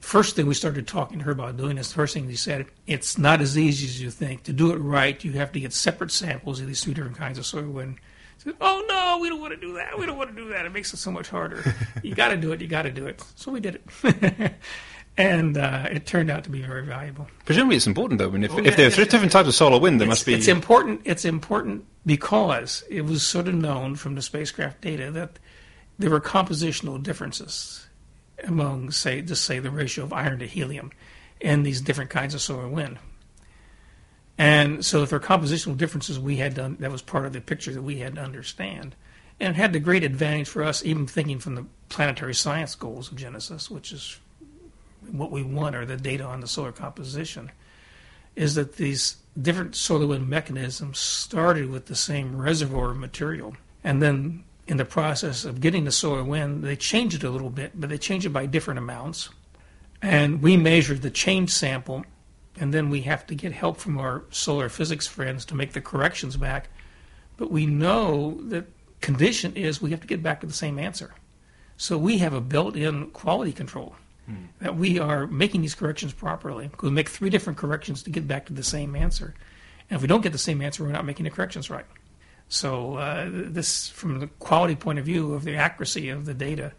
First 0.00 0.36
thing 0.36 0.46
we 0.46 0.54
started 0.54 0.86
talking 0.86 1.18
to 1.18 1.24
her 1.24 1.32
about 1.32 1.56
doing 1.56 1.74
this, 1.74 1.88
the 1.88 1.94
first 1.96 2.14
thing 2.14 2.28
she 2.30 2.36
said, 2.36 2.66
it's 2.86 3.18
not 3.18 3.40
as 3.40 3.58
easy 3.58 3.86
as 3.86 4.00
you 4.00 4.10
think. 4.12 4.44
To 4.44 4.52
do 4.52 4.70
it 4.72 4.76
right, 4.76 5.24
you 5.24 5.32
have 5.32 5.50
to 5.52 5.58
get 5.60 5.72
separate 5.72 6.12
samples 6.12 6.60
of 6.60 6.68
these 6.68 6.82
two 6.82 6.94
different 6.94 7.16
kinds 7.16 7.38
of 7.38 7.46
solar 7.46 7.68
wind. 7.68 7.98
Said, 8.38 8.54
oh 8.60 8.84
no, 8.88 9.18
we 9.20 9.28
don't 9.28 9.40
want 9.40 9.54
to 9.54 9.60
do 9.60 9.72
that. 9.74 9.98
We 9.98 10.06
don't 10.06 10.18
want 10.18 10.30
to 10.30 10.36
do 10.36 10.50
that. 10.50 10.66
It 10.66 10.72
makes 10.72 10.92
it 10.94 10.98
so 10.98 11.10
much 11.10 11.28
harder. 11.28 11.74
you 12.04 12.14
got 12.14 12.28
to 12.28 12.36
do 12.36 12.52
it. 12.52 12.60
You 12.60 12.68
got 12.68 12.82
to 12.82 12.92
do 12.92 13.06
it. 13.06 13.24
So 13.34 13.50
we 13.50 13.58
did 13.58 13.80
it. 14.04 14.54
and 15.18 15.56
uh, 15.56 15.88
it 15.90 16.06
turned 16.06 16.30
out 16.30 16.44
to 16.44 16.50
be 16.50 16.60
very 16.62 16.84
valuable. 16.84 17.26
Presumably 17.44 17.76
it's 17.76 17.86
important 17.86 18.18
though. 18.18 18.28
I 18.28 18.30
mean, 18.30 18.44
if, 18.44 18.52
Oh, 18.52 18.58
if 18.58 18.64
yeah, 18.64 18.70
there 18.76 18.86
are 18.88 18.90
three 18.90 19.04
different 19.06 19.32
types 19.32 19.48
of 19.48 19.54
solar 19.54 19.80
wind, 19.80 20.00
there 20.00 20.08
must 20.08 20.26
be. 20.26 20.34
It's 20.34 20.48
important. 20.48 21.00
It's 21.04 21.24
important 21.24 21.84
because 22.04 22.84
it 22.90 23.02
was 23.02 23.22
sort 23.22 23.48
of 23.48 23.54
known 23.54 23.96
from 23.96 24.14
the 24.14 24.22
spacecraft 24.22 24.80
data 24.80 25.10
that 25.12 25.38
there 25.98 26.10
were 26.10 26.20
compositional 26.20 27.02
differences 27.02 27.86
among, 28.44 28.90
say, 28.90 29.22
just 29.22 29.44
say 29.44 29.58
the 29.58 29.70
ratio 29.70 30.04
of 30.04 30.12
iron 30.12 30.38
to 30.40 30.46
helium 30.46 30.90
in 31.40 31.62
these 31.62 31.80
different 31.80 32.10
kinds 32.10 32.34
of 32.34 32.42
solar 32.42 32.68
wind. 32.68 32.98
And 34.38 34.84
so, 34.84 35.02
if 35.02 35.08
there 35.10 35.18
are 35.18 35.22
compositional 35.22 35.78
differences, 35.78 36.20
we 36.20 36.36
had 36.36 36.54
done 36.54 36.76
that 36.80 36.92
was 36.92 37.00
part 37.00 37.24
of 37.24 37.32
the 37.32 37.40
picture 37.40 37.72
that 37.72 37.82
we 37.82 37.98
had 37.98 38.16
to 38.16 38.20
understand, 38.20 38.94
and 39.40 39.54
it 39.54 39.56
had 39.56 39.72
the 39.72 39.80
great 39.80 40.04
advantage 40.04 40.48
for 40.48 40.62
us, 40.62 40.84
even 40.84 41.06
thinking 41.06 41.38
from 41.38 41.54
the 41.54 41.64
planetary 41.88 42.34
science 42.34 42.74
goals 42.74 43.10
of 43.10 43.16
Genesis, 43.16 43.70
which 43.70 43.92
is 43.92 44.18
what 45.10 45.30
we 45.30 45.42
want, 45.42 45.76
or 45.76 45.86
the 45.86 45.96
data 45.96 46.24
on 46.24 46.40
the 46.40 46.46
solar 46.46 46.72
composition 46.72 47.50
is 48.34 48.54
that 48.54 48.76
these 48.76 49.16
different 49.40 49.74
solar 49.74 50.06
wind 50.06 50.28
mechanisms 50.28 50.98
started 50.98 51.70
with 51.70 51.86
the 51.86 51.96
same 51.96 52.36
reservoir 52.36 52.90
of 52.90 52.96
material, 52.96 53.56
and 53.82 54.02
then 54.02 54.44
in 54.66 54.76
the 54.76 54.84
process 54.84 55.44
of 55.44 55.60
getting 55.60 55.84
the 55.84 55.92
solar 55.92 56.24
wind, 56.24 56.64
they 56.64 56.76
changed 56.76 57.16
it 57.16 57.26
a 57.26 57.30
little 57.30 57.50
bit, 57.50 57.72
but 57.74 57.88
they 57.88 57.98
changed 57.98 58.26
it 58.26 58.30
by 58.30 58.44
different 58.46 58.78
amounts. 58.78 59.30
And 60.02 60.42
we 60.42 60.56
measured 60.56 61.02
the 61.02 61.10
change 61.10 61.50
sample, 61.50 62.04
and 62.58 62.74
then 62.74 62.90
we 62.90 63.02
have 63.02 63.26
to 63.28 63.34
get 63.34 63.52
help 63.52 63.78
from 63.78 63.98
our 63.98 64.24
solar 64.30 64.68
physics 64.68 65.06
friends 65.06 65.44
to 65.46 65.54
make 65.54 65.72
the 65.72 65.80
corrections 65.80 66.36
back. 66.36 66.68
But 67.36 67.50
we 67.50 67.64
know 67.66 68.38
that 68.48 68.66
condition 69.00 69.54
is 69.54 69.80
we 69.80 69.90
have 69.90 70.00
to 70.00 70.06
get 70.06 70.22
back 70.22 70.40
to 70.40 70.46
the 70.46 70.52
same 70.52 70.78
answer. 70.78 71.14
So 71.76 71.96
we 71.96 72.18
have 72.18 72.32
a 72.32 72.40
built-in 72.40 73.10
quality 73.10 73.52
control 73.52 73.94
that 74.60 74.76
we 74.76 74.98
are 74.98 75.26
making 75.26 75.60
these 75.62 75.74
corrections 75.74 76.12
properly. 76.12 76.70
We 76.82 76.90
make 76.90 77.08
three 77.08 77.30
different 77.30 77.58
corrections 77.58 78.02
to 78.04 78.10
get 78.10 78.26
back 78.26 78.46
to 78.46 78.52
the 78.52 78.62
same 78.62 78.96
answer. 78.96 79.34
And 79.88 79.96
if 79.96 80.02
we 80.02 80.08
don't 80.08 80.22
get 80.22 80.32
the 80.32 80.38
same 80.38 80.60
answer, 80.62 80.82
we're 80.82 80.90
not 80.90 81.04
making 81.04 81.24
the 81.24 81.30
corrections 81.30 81.70
right. 81.70 81.86
So 82.48 82.96
uh, 82.96 83.28
this, 83.30 83.88
from 83.88 84.20
the 84.20 84.26
quality 84.38 84.76
point 84.76 84.98
of 84.98 85.04
view 85.04 85.34
of 85.34 85.44
the 85.44 85.56
accuracy 85.56 86.08
of 86.08 86.24
the 86.24 86.34
data, 86.34 86.72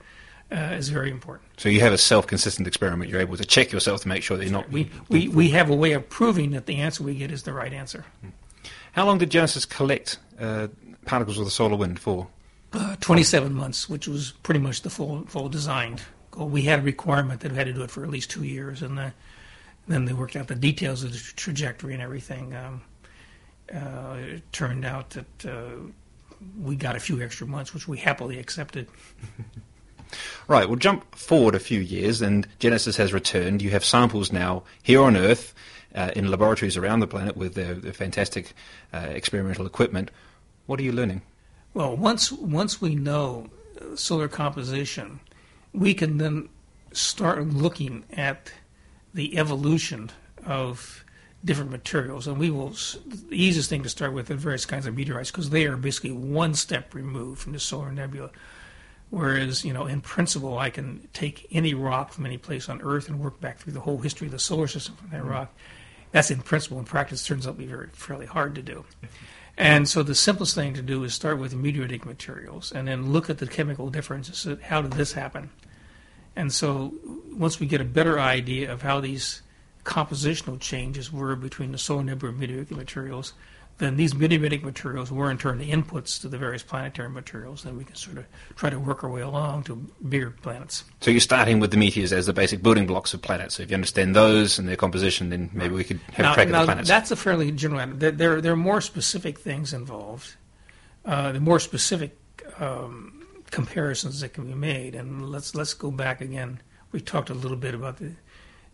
uh, 0.52 0.56
is 0.56 0.90
very 0.90 1.12
important. 1.12 1.50
So 1.58 1.68
you 1.68 1.82
have 1.82 1.92
a 1.92 1.98
self-consistent 1.98 2.68
experiment. 2.68 3.12
You're 3.12 3.20
able 3.20 3.36
to 3.38 3.46
check 3.46 3.72
yourself 3.72 4.02
to 4.02 4.08
make 4.08 4.24
sure 4.24 4.38
that 4.38 4.46
you're 4.46 4.54
not. 4.54 4.72
We, 4.72 4.90
we, 5.10 5.28
we 5.28 5.50
have 5.50 5.70
a 5.70 5.76
way 5.76 5.92
of 5.92 6.08
proving 6.08 6.52
that 6.52 6.68
the 6.68 6.78
answer 6.78 7.04
we 7.04 7.16
get 7.16 7.32
is 7.32 7.44
the 7.44 7.52
right 7.54 7.74
answer. 7.74 8.06
How 8.94 9.06
long 9.06 9.18
did 9.18 9.30
Genesis 9.30 9.66
collect 9.66 10.20
uh, 10.40 10.68
particles 11.06 11.38
of 11.38 11.46
the 11.46 11.52
solar 11.52 11.76
wind 11.76 12.00
for? 12.00 12.28
Uh, 12.72 12.96
27 13.02 13.54
months, 13.54 13.90
which 13.90 14.08
was 14.08 14.32
pretty 14.44 14.60
much 14.60 14.82
the 14.82 14.90
full 14.90 15.26
full 15.26 15.50
designed. 15.50 16.02
We 16.46 16.64
had 16.64 16.80
a 16.80 16.82
requirement 16.84 17.42
that 17.42 17.52
we 17.52 17.58
had 17.58 17.68
to 17.68 17.74
do 17.74 17.82
it 17.82 17.92
for 17.92 18.04
at 18.04 18.10
least 18.10 18.30
two 18.30 18.44
years, 18.44 18.82
and 18.82 19.00
uh, 19.00 19.10
then 19.88 20.06
they 20.06 20.14
worked 20.14 20.36
out 20.36 20.48
the 20.48 20.56
details 20.56 21.04
of 21.04 21.12
the 21.12 21.18
trajectory 21.36 21.94
and 21.94 22.02
everything. 22.02 22.56
Um, 22.56 22.82
uh, 23.74 24.18
it 24.20 24.54
turned 24.54 24.86
out 24.86 25.10
that 25.12 25.46
uh, 25.46 25.70
we 26.62 26.76
got 26.76 26.96
a 26.96 27.00
few 27.00 27.22
extra 27.22 27.48
months, 27.48 27.74
which 27.74 27.88
we 27.88 27.98
happily 27.98 28.40
accepted. 28.40 28.88
Right, 30.48 30.68
we'll 30.68 30.78
jump 30.78 31.14
forward 31.16 31.56
a 31.56 31.60
few 31.60 31.82
years, 31.82 32.22
and 32.22 32.48
Genesis 32.60 32.96
has 32.98 33.12
returned. 33.12 33.62
You 33.62 33.72
have 33.72 33.84
samples 33.84 34.32
now 34.32 34.64
here 34.82 35.02
on 35.04 35.18
Earth 35.18 35.54
uh, 35.94 36.12
in 36.16 36.32
laboratories 36.32 36.78
around 36.78 37.02
the 37.02 37.08
planet 37.08 37.36
with 37.36 37.54
their, 37.56 37.74
their 37.74 37.94
fantastic 37.94 38.54
uh, 38.94 39.00
experimental 39.10 39.66
equipment. 39.66 40.12
What 40.66 40.80
are 40.80 40.84
you 40.84 40.94
learning? 40.94 41.22
Well, 41.74 41.96
once 41.96 42.32
once 42.32 42.82
we 42.82 42.96
know 42.96 43.50
uh, 43.80 43.96
solar 43.96 44.28
composition, 44.28 45.20
we 45.78 45.94
can 45.94 46.18
then 46.18 46.50
start 46.92 47.46
looking 47.48 48.04
at 48.12 48.52
the 49.14 49.38
evolution 49.38 50.12
of 50.46 51.06
different 51.46 51.70
materials, 51.70 52.28
and 52.28 52.40
we 52.40 52.50
will. 52.50 52.70
The 52.70 53.44
easiest 53.44 53.70
thing 53.70 53.84
to 53.84 53.90
start 53.90 54.14
with 54.14 54.32
are 54.32 54.36
various 54.36 54.66
kinds 54.66 54.86
of 54.88 54.96
meteorites 54.96 55.32
because 55.32 55.52
they 55.52 55.66
are 55.66 55.78
basically 55.78 56.12
one 56.12 56.56
step 56.56 56.94
removed 56.94 57.42
from 57.42 57.54
the 57.54 57.60
solar 57.60 57.92
nebula. 57.92 58.32
Whereas, 59.10 59.64
you 59.64 59.72
know, 59.72 59.86
in 59.86 60.02
principle, 60.02 60.58
I 60.58 60.70
can 60.70 61.08
take 61.14 61.48
any 61.52 61.74
rock 61.74 62.12
from 62.12 62.26
any 62.26 62.38
place 62.38 62.68
on 62.68 62.82
Earth 62.82 63.08
and 63.08 63.20
work 63.20 63.40
back 63.40 63.60
through 63.60 63.74
the 63.74 63.80
whole 63.80 64.00
history 64.00 64.28
of 64.28 64.34
the 64.34 64.40
solar 64.40 64.68
system 64.68 64.96
from 64.96 65.10
that 65.12 65.22
mm-hmm. 65.22 65.30
rock. 65.30 65.54
That's 66.12 66.32
in 66.32 66.42
principle. 66.42 66.80
In 66.80 66.86
practice, 66.86 67.24
it 67.24 67.28
turns 67.28 67.48
out 67.48 67.52
to 67.52 67.58
be 67.58 67.68
very 67.68 67.88
fairly 67.94 68.26
hard 68.26 68.56
to 68.56 68.62
do. 68.62 68.84
And 69.58 69.88
so 69.88 70.04
the 70.04 70.16
simplest 70.16 70.56
thing 70.56 70.74
to 70.74 70.82
do 70.82 71.04
is 71.04 71.14
start 71.14 71.40
with 71.40 71.54
meteoritic 71.54 72.06
materials 72.06 72.72
and 72.72 72.88
then 72.88 73.12
look 73.12 73.30
at 73.30 73.38
the 73.38 73.48
chemical 73.48 73.90
differences. 73.90 74.48
How 74.64 74.82
did 74.82 74.94
this 74.94 75.14
happen? 75.14 75.52
And 76.38 76.54
so 76.54 76.94
once 77.36 77.60
we 77.60 77.66
get 77.66 77.82
a 77.82 77.86
better 77.86 78.20
idea 78.20 78.72
of 78.72 78.84
how 78.84 79.02
these 79.02 79.42
compositional 79.84 80.60
changes 80.60 81.12
were 81.12 81.36
between 81.36 81.72
the 81.72 81.80
solar 81.80 82.04
nebula 82.04 82.32
and 82.32 82.42
meteoritic 82.42 82.72
materials, 82.72 83.34
then 83.80 83.98
these 83.98 84.14
meteoritic 84.14 84.62
materials 84.62 85.12
were 85.12 85.32
in 85.32 85.40
turn 85.40 85.58
the 85.58 85.72
inputs 85.72 86.22
to 86.22 86.28
the 86.28 86.38
various 86.38 86.62
planetary 86.62 87.10
materials. 87.10 87.64
Then 87.64 87.76
we 87.76 87.84
can 87.84 87.96
sort 87.96 88.20
of 88.20 88.26
try 88.56 88.70
to 88.70 88.80
work 88.80 89.04
our 89.04 89.10
way 89.10 89.22
along 89.22 89.64
to 89.64 89.76
bigger 90.08 90.30
planets. 90.30 90.84
So 91.02 91.10
you're 91.10 91.20
starting 91.22 91.60
with 91.60 91.72
the 91.72 91.78
meteors 91.78 92.14
as 92.14 92.28
the 92.28 92.34
basic 92.34 92.62
building 92.62 92.86
blocks 92.86 93.16
of 93.16 93.22
planets. 93.24 93.56
So 93.56 93.64
if 93.64 93.72
you 93.72 93.76
understand 93.76 94.16
those 94.16 94.60
and 94.60 94.68
their 94.68 94.76
composition, 94.76 95.32
then 95.32 95.50
maybe 95.54 95.74
we 95.74 95.84
could 95.84 96.00
have 96.14 96.20
a 96.20 96.22
now, 96.22 96.34
crack 96.36 96.48
at 96.48 96.52
now 96.52 96.60
the 96.62 96.66
planets. 96.66 96.88
that's 96.88 97.10
a 97.10 97.16
fairly 97.16 97.52
general. 97.52 97.88
There, 97.96 98.12
there, 98.12 98.42
there 98.42 98.54
are 98.54 98.56
more 98.56 98.82
specific 98.82 99.40
things 99.40 99.74
involved. 99.74 100.36
Uh, 101.04 101.32
the 101.32 101.40
more 101.40 101.60
specific 101.60 102.16
um, 102.60 103.17
comparisons 103.52 104.22
that 104.22 104.34
can 104.34 104.46
be 104.46 104.54
made, 104.54 104.96
and 104.96 105.30
let's 105.30 105.56
let's 105.56 105.74
go 105.74 105.92
back 105.92 106.22
again. 106.22 106.62
We 106.92 107.02
talked 107.02 107.30
a 107.30 107.34
little 107.34 107.58
bit 107.58 107.74
about 107.74 107.98
the 107.98 108.12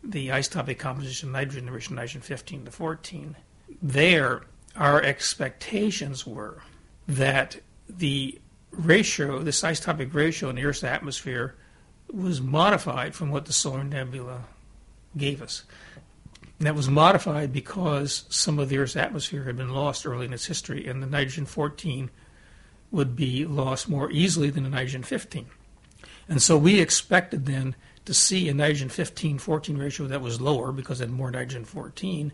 the 0.04 0.30
isotopic 0.30 0.80
composition 0.80 1.30
of 1.30 1.34
nitrogen 1.34 1.66
nitrogen 1.66 2.22
15 2.22 2.66
to 2.66 2.72
14. 2.72 3.36
There, 3.82 4.44
our 4.76 5.02
expectations 5.02 6.28
were 6.28 6.62
that 7.08 7.58
the 7.88 8.40
ratio, 8.72 9.40
this 9.40 9.62
isotopic 9.62 10.14
ratio 10.14 10.50
in 10.50 10.56
the 10.56 10.66
Earth's 10.66 10.84
atmosphere, 10.84 11.56
was 12.12 12.42
modified 12.42 13.16
from 13.16 13.30
what 13.30 13.46
the 13.46 13.54
solar 13.54 13.84
nebula 13.84 14.44
gave 15.16 15.42
us. 15.42 15.64
And 16.60 16.68
that 16.68 16.76
was 16.76 16.90
modified 16.90 17.52
because 17.52 18.26
some 18.30 18.60
of 18.60 18.70
the 18.70 18.78
Earth's 18.78 18.96
atmosphere 18.96 19.44
had 19.44 19.58
been 19.58 19.74
lost 19.74 20.06
early 20.06 20.26
in 20.26 20.34
its 20.34 20.46
history, 20.46 20.88
and 20.88 21.02
the 21.02 21.08
nitrogen 21.08 21.46
14 21.46 22.10
would 22.94 23.16
be 23.16 23.44
lost 23.44 23.90
more 23.90 24.10
easily 24.12 24.50
than 24.50 24.70
nitrogen 24.70 25.04
15. 25.04 25.48
And 26.30 26.42
so 26.42 26.58
we 26.58 26.80
expected 26.80 27.46
then 27.46 27.76
to 28.06 28.14
see 28.14 28.48
a 28.48 28.54
nitrogen 28.54 28.90
15 28.90 29.40
14 29.40 29.78
ratio 29.78 30.08
that 30.08 30.22
was 30.22 30.40
lower 30.40 30.72
because 30.72 31.02
it 31.02 31.06
had 31.06 31.12
more 31.12 31.32
nitrogen 31.32 31.66
14 31.66 32.32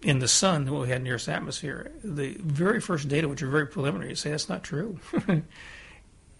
in 0.00 0.18
the 0.18 0.26
sun 0.26 0.64
than 0.64 0.74
what 0.74 0.82
we 0.82 0.88
had 0.88 0.98
in 0.98 1.04
the 1.04 1.10
Earth's 1.10 1.28
atmosphere. 1.28 1.92
The 2.02 2.36
very 2.40 2.80
first 2.80 3.08
data, 3.08 3.28
which 3.28 3.42
are 3.42 3.50
very 3.50 3.66
preliminary, 3.66 4.16
say 4.16 4.30
that's 4.30 4.48
not 4.48 4.64
true. 4.64 4.98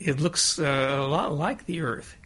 it 0.01 0.19
looks 0.19 0.59
uh, 0.59 0.97
a 0.99 1.07
lot 1.07 1.35
like 1.35 1.67
the 1.67 1.83
Earth, 1.83 2.17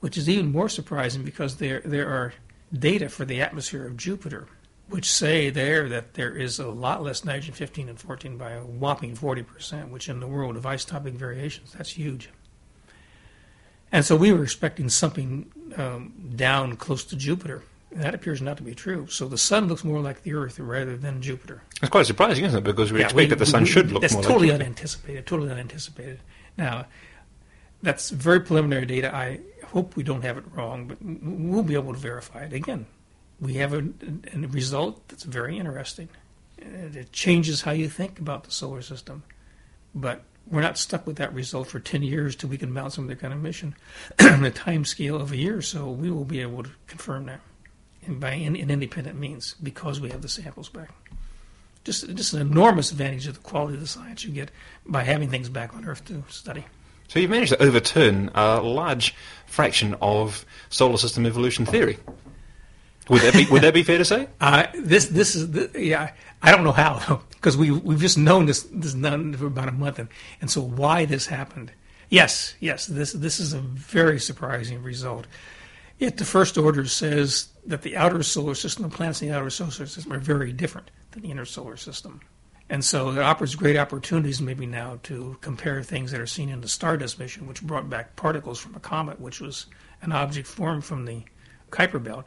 which 0.00 0.16
is 0.16 0.28
even 0.28 0.50
more 0.50 0.68
surprising 0.68 1.24
because 1.24 1.56
there 1.56 1.80
there 1.84 2.08
are 2.08 2.32
data 2.72 3.08
for 3.08 3.24
the 3.24 3.42
atmosphere 3.42 3.86
of 3.86 3.96
Jupiter, 3.96 4.48
which 4.90 5.10
say 5.10 5.48
there 5.50 5.88
that 5.88 6.14
there 6.14 6.30
is 6.36 6.58
a 6.58 6.68
lot 6.68 7.02
less 7.02 7.24
nitrogen 7.24 7.54
15 7.54 7.88
and 7.88 7.98
14 7.98 8.36
by 8.36 8.50
a 8.50 8.60
whopping 8.60 9.16
40%, 9.16 9.90
which 9.90 10.08
in 10.08 10.20
the 10.20 10.26
world 10.26 10.56
of 10.56 10.64
isotopic 10.64 11.12
variations, 11.12 11.72
that's 11.72 11.90
huge. 11.90 12.28
And 13.92 14.04
so 14.04 14.14
we 14.16 14.32
were 14.32 14.42
expecting 14.42 14.88
something 14.88 15.50
um, 15.76 16.12
down 16.36 16.76
close 16.76 17.04
to 17.06 17.16
Jupiter. 17.16 17.62
And 17.92 18.02
that 18.02 18.14
appears 18.14 18.40
not 18.40 18.56
to 18.58 18.62
be 18.62 18.72
true. 18.74 19.08
So 19.08 19.26
the 19.26 19.38
sun 19.38 19.66
looks 19.66 19.82
more 19.82 19.98
like 20.00 20.22
the 20.22 20.34
Earth 20.34 20.60
rather 20.60 20.96
than 20.96 21.20
Jupiter. 21.22 21.62
It's 21.82 21.90
quite 21.90 22.06
surprising, 22.06 22.44
isn't 22.44 22.58
it? 22.58 22.62
Because 22.64 22.92
we 22.92 23.00
Yeah, 23.00 23.06
expect 23.06 23.30
that 23.30 23.38
the 23.40 23.46
sun 23.46 23.62
we- 23.64 23.68
should 23.68 23.86
look 23.86 23.94
more. 23.94 24.00
that's 24.02 24.14
more 24.14 24.22
totally 24.22 24.52
unanticipated. 24.52 25.26
Totally 25.26 25.50
unanticipated. 25.50 26.20
Now, 26.56 26.86
that's 27.82 28.10
very 28.10 28.38
preliminary 28.40 28.86
data. 28.86 29.12
I 29.12 29.40
hope 29.66 29.96
we 29.96 30.04
don't 30.04 30.22
have 30.22 30.36
it 30.38 30.44
wrong, 30.54 30.86
but 30.86 30.98
we'll 31.02 31.64
be 31.64 31.74
able 31.74 31.92
to 31.92 31.98
verify 31.98 32.42
it. 32.44 32.52
Again, 32.52 32.86
we 33.40 33.54
have 33.54 33.72
a, 33.72 33.88
a 34.34 34.38
result 34.48 35.08
that's 35.08 35.24
very 35.24 35.58
interesting. 35.58 36.08
It 36.58 37.12
changes 37.12 37.62
how 37.62 37.72
you 37.72 37.88
think 37.88 38.18
about 38.18 38.44
the 38.44 38.50
solar 38.50 38.82
system, 38.82 39.22
but 39.94 40.22
we're 40.46 40.60
not 40.60 40.76
stuck 40.76 41.06
with 41.06 41.16
that 41.16 41.32
result 41.32 41.68
for 41.68 41.80
10 41.80 42.02
years 42.02 42.36
till 42.36 42.50
we 42.50 42.58
can 42.58 42.72
mount 42.72 42.92
some 42.92 43.04
other 43.04 43.14
kind 43.14 43.32
of 43.32 43.40
mission. 43.40 43.74
On 44.20 44.44
a 44.44 44.50
time 44.50 44.84
scale 44.84 45.16
of 45.16 45.32
a 45.32 45.36
year 45.36 45.62
so, 45.62 45.90
we 45.90 46.10
will 46.10 46.24
be 46.24 46.40
able 46.40 46.62
to 46.62 46.70
confirm 46.86 47.26
that 47.26 47.40
and 48.06 48.18
by 48.18 48.32
in, 48.32 48.56
in 48.56 48.70
independent 48.70 49.18
means 49.18 49.54
because 49.62 50.00
we 50.00 50.10
have 50.10 50.22
the 50.22 50.28
samples 50.28 50.68
back 50.68 50.90
just 51.84 52.14
just 52.14 52.32
an 52.34 52.40
enormous 52.40 52.90
advantage 52.90 53.26
of 53.26 53.34
the 53.34 53.40
quality 53.40 53.74
of 53.74 53.80
the 53.80 53.86
science 53.86 54.24
you 54.24 54.30
get 54.30 54.50
by 54.86 55.02
having 55.02 55.30
things 55.30 55.48
back 55.48 55.74
on 55.74 55.84
Earth 55.86 56.04
to 56.06 56.22
study. 56.28 56.64
So 57.08 57.18
you've 57.18 57.30
managed 57.30 57.52
to 57.52 57.62
overturn 57.62 58.30
a 58.34 58.60
large 58.60 59.14
fraction 59.46 59.96
of 60.00 60.44
solar 60.68 60.98
system 60.98 61.26
evolution 61.26 61.66
theory. 61.66 61.98
Would 63.08 63.22
that 63.22 63.34
be 63.34 63.46
would 63.50 63.62
that 63.62 63.74
be 63.74 63.82
fair 63.82 63.98
to 63.98 64.04
say? 64.04 64.28
Uh, 64.40 64.66
this 64.74 65.06
this 65.06 65.34
is 65.34 65.74
yeah. 65.74 66.12
I 66.42 66.52
don't 66.52 66.64
know 66.64 66.72
how 66.72 66.98
though 67.00 67.20
because 67.30 67.56
we 67.56 67.70
we've 67.70 68.00
just 68.00 68.18
known 68.18 68.46
this 68.46 68.62
this 68.72 68.94
known 68.94 69.34
for 69.34 69.46
about 69.46 69.68
a 69.68 69.72
month 69.72 69.98
and 69.98 70.08
and 70.40 70.50
so 70.50 70.60
why 70.60 71.04
this 71.04 71.26
happened? 71.26 71.72
Yes, 72.08 72.54
yes. 72.60 72.86
This 72.86 73.12
this 73.12 73.40
is 73.40 73.52
a 73.52 73.60
very 73.60 74.18
surprising 74.18 74.82
result. 74.82 75.26
Yet 75.98 76.16
the 76.16 76.24
first 76.24 76.56
order 76.56 76.86
says 76.86 77.48
that 77.66 77.82
the 77.82 77.96
outer 77.96 78.22
solar 78.22 78.54
system, 78.54 78.84
the 78.84 78.96
planets 78.96 79.20
in 79.20 79.28
the 79.28 79.36
outer 79.36 79.50
solar 79.50 79.70
system, 79.70 80.12
are 80.12 80.18
very 80.18 80.52
different 80.52 80.90
than 81.10 81.22
the 81.22 81.30
inner 81.30 81.44
solar 81.44 81.76
system. 81.76 82.20
And 82.70 82.84
so 82.84 83.10
it 83.10 83.18
offers 83.18 83.56
great 83.56 83.76
opportunities 83.76 84.40
maybe 84.40 84.64
now 84.64 85.00
to 85.02 85.36
compare 85.40 85.82
things 85.82 86.12
that 86.12 86.20
are 86.20 86.26
seen 86.26 86.48
in 86.48 86.60
the 86.60 86.68
Stardust 86.68 87.18
mission, 87.18 87.46
which 87.46 87.62
brought 87.62 87.90
back 87.90 88.14
particles 88.14 88.60
from 88.60 88.76
a 88.76 88.80
comet, 88.80 89.20
which 89.20 89.40
was 89.40 89.66
an 90.02 90.12
object 90.12 90.46
formed 90.46 90.84
from 90.84 91.04
the 91.04 91.24
Kuiper 91.70 92.02
Belt, 92.02 92.24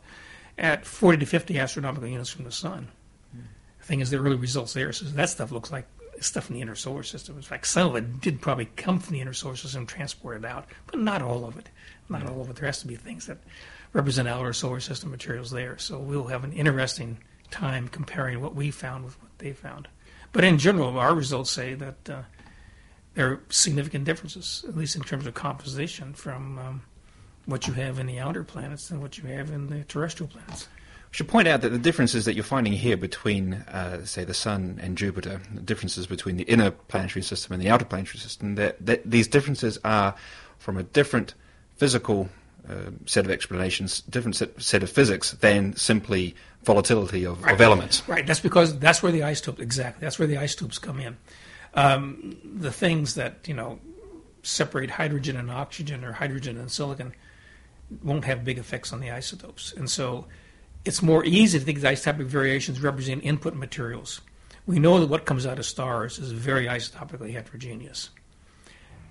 at 0.57 0.85
40 0.85 1.19
to 1.19 1.25
50 1.25 1.59
astronomical 1.59 2.07
units 2.07 2.29
from 2.29 2.45
the 2.45 2.51
sun. 2.51 2.89
The 3.79 3.87
thing 3.87 3.99
is, 3.99 4.11
the 4.11 4.17
early 4.17 4.35
results 4.35 4.73
there 4.73 4.93
says 4.93 5.13
that 5.13 5.29
stuff 5.29 5.51
looks 5.51 5.71
like 5.71 5.85
stuff 6.21 6.49
in 6.49 6.55
the 6.55 6.61
inner 6.61 6.75
solar 6.75 7.03
system. 7.03 7.35
In 7.35 7.41
fact, 7.41 7.67
some 7.67 7.89
of 7.89 7.95
it 7.95 8.21
did 8.21 8.41
probably 8.41 8.65
come 8.77 8.99
from 8.99 9.13
the 9.13 9.21
inner 9.21 9.33
solar 9.33 9.55
system 9.55 9.81
and 9.81 9.89
transported 9.89 10.45
out, 10.45 10.67
but 10.87 10.99
not 10.99 11.21
all 11.21 11.45
of 11.45 11.57
it. 11.57 11.69
Not 12.09 12.27
all 12.27 12.41
of 12.41 12.49
it. 12.49 12.55
There 12.55 12.65
has 12.65 12.79
to 12.79 12.87
be 12.87 12.95
things 12.95 13.25
that 13.27 13.39
represent 13.91 14.27
outer 14.27 14.53
solar 14.53 14.79
system 14.79 15.11
materials 15.11 15.51
there. 15.51 15.77
So 15.77 15.99
we'll 15.99 16.27
have 16.27 16.43
an 16.43 16.53
interesting 16.53 17.17
time 17.51 17.87
comparing 17.87 18.41
what 18.41 18.55
we 18.55 18.71
found 18.71 19.05
with 19.05 19.21
what 19.21 19.31
they 19.37 19.53
found. 19.53 19.87
But 20.31 20.43
in 20.43 20.57
general, 20.57 20.97
our 20.97 21.13
results 21.13 21.51
say 21.51 21.75
that 21.75 22.09
uh, 22.09 22.21
there 23.13 23.31
are 23.31 23.41
significant 23.49 24.05
differences, 24.05 24.65
at 24.67 24.75
least 24.75 24.95
in 24.95 25.03
terms 25.03 25.27
of 25.27 25.33
composition, 25.33 26.13
from 26.13 26.57
um, 26.57 26.81
what 27.45 27.67
you 27.67 27.73
have 27.73 27.99
in 27.99 28.07
the 28.07 28.19
outer 28.19 28.43
planets 28.43 28.89
and 28.91 29.01
what 29.01 29.17
you 29.17 29.25
have 29.25 29.49
in 29.51 29.67
the 29.67 29.83
terrestrial 29.83 30.29
planets. 30.29 30.67
We 31.11 31.17
should 31.17 31.27
point 31.27 31.47
out 31.47 31.61
that 31.61 31.69
the 31.69 31.77
differences 31.77 32.25
that 32.25 32.33
you're 32.33 32.43
finding 32.43 32.73
here 32.73 32.97
between, 32.97 33.53
uh, 33.53 34.03
say, 34.05 34.23
the 34.23 34.33
Sun 34.33 34.79
and 34.81 34.97
Jupiter, 34.97 35.41
the 35.53 35.61
differences 35.61 36.07
between 36.07 36.37
the 36.37 36.43
inner 36.43 36.71
planetary 36.71 37.21
system 37.21 37.53
and 37.53 37.61
the 37.61 37.69
outer 37.69 37.85
planetary 37.85 38.19
system, 38.19 38.55
that, 38.55 38.83
that 38.83 39.09
these 39.09 39.27
differences 39.27 39.77
are 39.83 40.15
from 40.57 40.77
a 40.77 40.83
different 40.83 41.35
physical 41.75 42.29
uh, 42.67 42.91
set 43.05 43.25
of 43.25 43.31
explanations, 43.31 44.01
different 44.01 44.35
set, 44.35 44.61
set, 44.61 44.83
of 44.83 44.89
physics 44.89 45.31
than 45.33 45.75
simply 45.75 46.33
volatility 46.63 47.25
of, 47.25 47.43
right. 47.43 47.53
of, 47.53 47.61
elements. 47.61 48.07
Right. 48.07 48.25
That's 48.25 48.39
because 48.39 48.79
that's 48.79 49.03
where 49.03 49.11
the 49.11 49.23
isotopes 49.23 49.59
exactly. 49.59 49.99
That's 50.05 50.17
where 50.17 50.27
the 50.27 50.37
isotopes 50.37 50.79
come 50.79 50.99
in. 50.99 51.17
Um, 51.73 52.37
the 52.43 52.71
things 52.71 53.15
that 53.15 53.47
you 53.47 53.53
know 53.53 53.79
separate 54.43 54.91
hydrogen 54.91 55.35
and 55.35 55.51
oxygen 55.51 56.05
or 56.05 56.13
hydrogen 56.13 56.57
and 56.57 56.71
silicon 56.71 57.13
won't 58.01 58.25
have 58.25 58.43
big 58.43 58.57
effects 58.57 58.93
on 58.93 58.99
the 58.99 59.11
isotopes, 59.11 59.73
and 59.73 59.89
so 59.89 60.25
it's 60.85 61.01
more 61.01 61.23
easy 61.25 61.59
to 61.59 61.65
think 61.65 61.79
these 61.79 61.99
isotopic 61.99 62.25
variations 62.25 62.81
represent 62.81 63.23
input 63.23 63.55
materials. 63.55 64.21
We 64.65 64.79
know 64.79 64.99
that 64.99 65.07
what 65.07 65.25
comes 65.25 65.45
out 65.45 65.59
of 65.59 65.65
stars 65.65 66.19
is 66.19 66.31
very 66.31 66.65
isotopically 66.65 67.33
heterogeneous. 67.33 68.09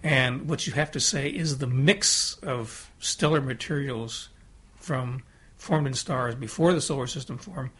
And 0.02 0.48
what 0.48 0.66
you 0.66 0.72
have 0.72 0.90
to 0.92 1.00
say 1.00 1.28
is 1.28 1.58
the 1.58 1.66
mix 1.66 2.36
of 2.42 2.90
stellar 2.98 3.40
materials 3.40 4.28
from 4.76 5.22
formed 5.56 5.86
in 5.86 5.94
stars 5.94 6.34
before 6.34 6.72
the 6.72 6.80
solar 6.80 7.06
system 7.06 7.38
formed 7.38 7.70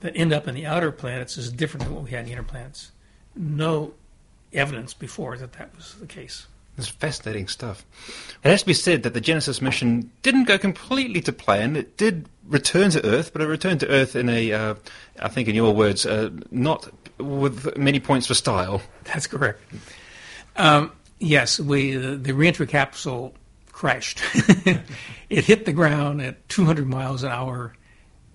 that 0.00 0.16
end 0.16 0.32
up 0.32 0.48
in 0.48 0.54
the 0.54 0.64
outer 0.66 0.90
planets 0.90 1.36
is 1.36 1.52
different 1.52 1.84
than 1.84 1.94
what 1.94 2.04
we 2.04 2.10
had 2.10 2.20
in 2.20 2.26
the 2.26 2.32
inner 2.32 2.42
planets. 2.42 2.92
No 3.34 3.92
evidence 4.52 4.94
before 4.94 5.36
that 5.36 5.52
that 5.54 5.74
was 5.76 5.94
the 5.96 6.06
case. 6.06 6.46
It's 6.78 6.88
fascinating 6.88 7.48
stuff. 7.48 7.86
It 8.44 8.50
has 8.50 8.60
to 8.60 8.66
be 8.66 8.74
said 8.74 9.02
that 9.04 9.14
the 9.14 9.20
Genesis 9.20 9.62
mission 9.62 10.10
didn't 10.22 10.44
go 10.44 10.58
completely 10.58 11.20
to 11.22 11.32
plan. 11.32 11.74
It 11.74 11.96
did 11.96 12.28
return 12.46 12.90
to 12.90 13.04
Earth, 13.04 13.32
but 13.32 13.40
it 13.40 13.46
returned 13.46 13.80
to 13.80 13.88
Earth 13.88 14.14
in 14.14 14.28
a, 14.28 14.52
uh, 14.52 14.74
I 15.18 15.28
think 15.28 15.48
in 15.48 15.54
your 15.54 15.74
words, 15.74 16.04
uh, 16.04 16.30
not 16.50 16.88
with 17.18 17.76
many 17.78 17.98
points 17.98 18.26
for 18.26 18.34
style. 18.34 18.82
That's 19.04 19.26
correct. 19.26 19.60
Um, 20.56 20.92
yes, 21.18 21.58
we 21.58 21.96
the, 21.96 22.16
the 22.16 22.34
reentry 22.34 22.66
capsule 22.66 23.34
crashed. 23.72 24.22
it 25.30 25.44
hit 25.44 25.64
the 25.64 25.72
ground 25.72 26.20
at 26.22 26.48
200 26.48 26.86
miles 26.86 27.22
an 27.22 27.30
hour, 27.30 27.74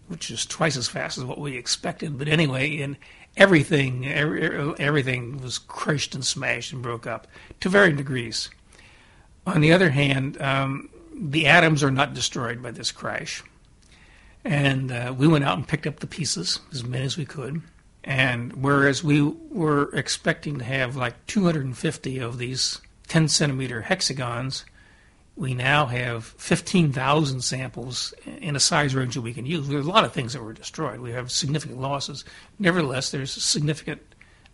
which 0.07 0.31
is 0.31 0.45
twice 0.45 0.77
as 0.77 0.87
fast 0.87 1.17
as 1.17 1.23
what 1.23 1.39
we 1.39 1.57
expected. 1.57 2.17
But 2.17 2.27
anyway, 2.27 2.81
and 2.81 2.97
everything 3.37 4.07
every, 4.07 4.75
everything 4.79 5.41
was 5.41 5.57
crushed 5.57 6.15
and 6.15 6.25
smashed 6.25 6.73
and 6.73 6.81
broke 6.81 7.07
up 7.07 7.27
to 7.59 7.69
varying 7.69 7.95
degrees. 7.95 8.49
On 9.45 9.61
the 9.61 9.73
other 9.73 9.89
hand, 9.89 10.39
um, 10.41 10.89
the 11.15 11.47
atoms 11.47 11.83
are 11.83 11.91
not 11.91 12.13
destroyed 12.13 12.61
by 12.61 12.71
this 12.71 12.91
crash. 12.91 13.43
And 14.43 14.91
uh, 14.91 15.13
we 15.15 15.27
went 15.27 15.43
out 15.43 15.57
and 15.57 15.67
picked 15.67 15.87
up 15.87 15.99
the 15.99 16.07
pieces, 16.07 16.59
as 16.71 16.83
many 16.83 17.05
as 17.05 17.17
we 17.17 17.25
could. 17.25 17.61
And 18.03 18.53
whereas 18.53 19.03
we 19.03 19.21
were 19.21 19.93
expecting 19.93 20.57
to 20.57 20.65
have 20.65 20.95
like 20.95 21.25
250 21.27 22.19
of 22.19 22.37
these 22.39 22.81
10 23.07 23.27
centimeter 23.27 23.81
hexagons, 23.81 24.65
we 25.35 25.53
now 25.53 25.85
have 25.85 26.25
15,000 26.25 27.41
samples 27.41 28.13
in 28.25 28.55
a 28.55 28.59
size 28.59 28.93
range 28.93 29.15
that 29.15 29.21
we 29.21 29.33
can 29.33 29.45
use. 29.45 29.67
There's 29.67 29.85
a 29.85 29.89
lot 29.89 30.03
of 30.03 30.13
things 30.13 30.33
that 30.33 30.43
were 30.43 30.53
destroyed. 30.53 30.99
We 30.99 31.11
have 31.11 31.31
significant 31.31 31.79
losses. 31.79 32.25
Nevertheless, 32.59 33.11
there's 33.11 33.37
a 33.37 33.41
significant 33.41 34.01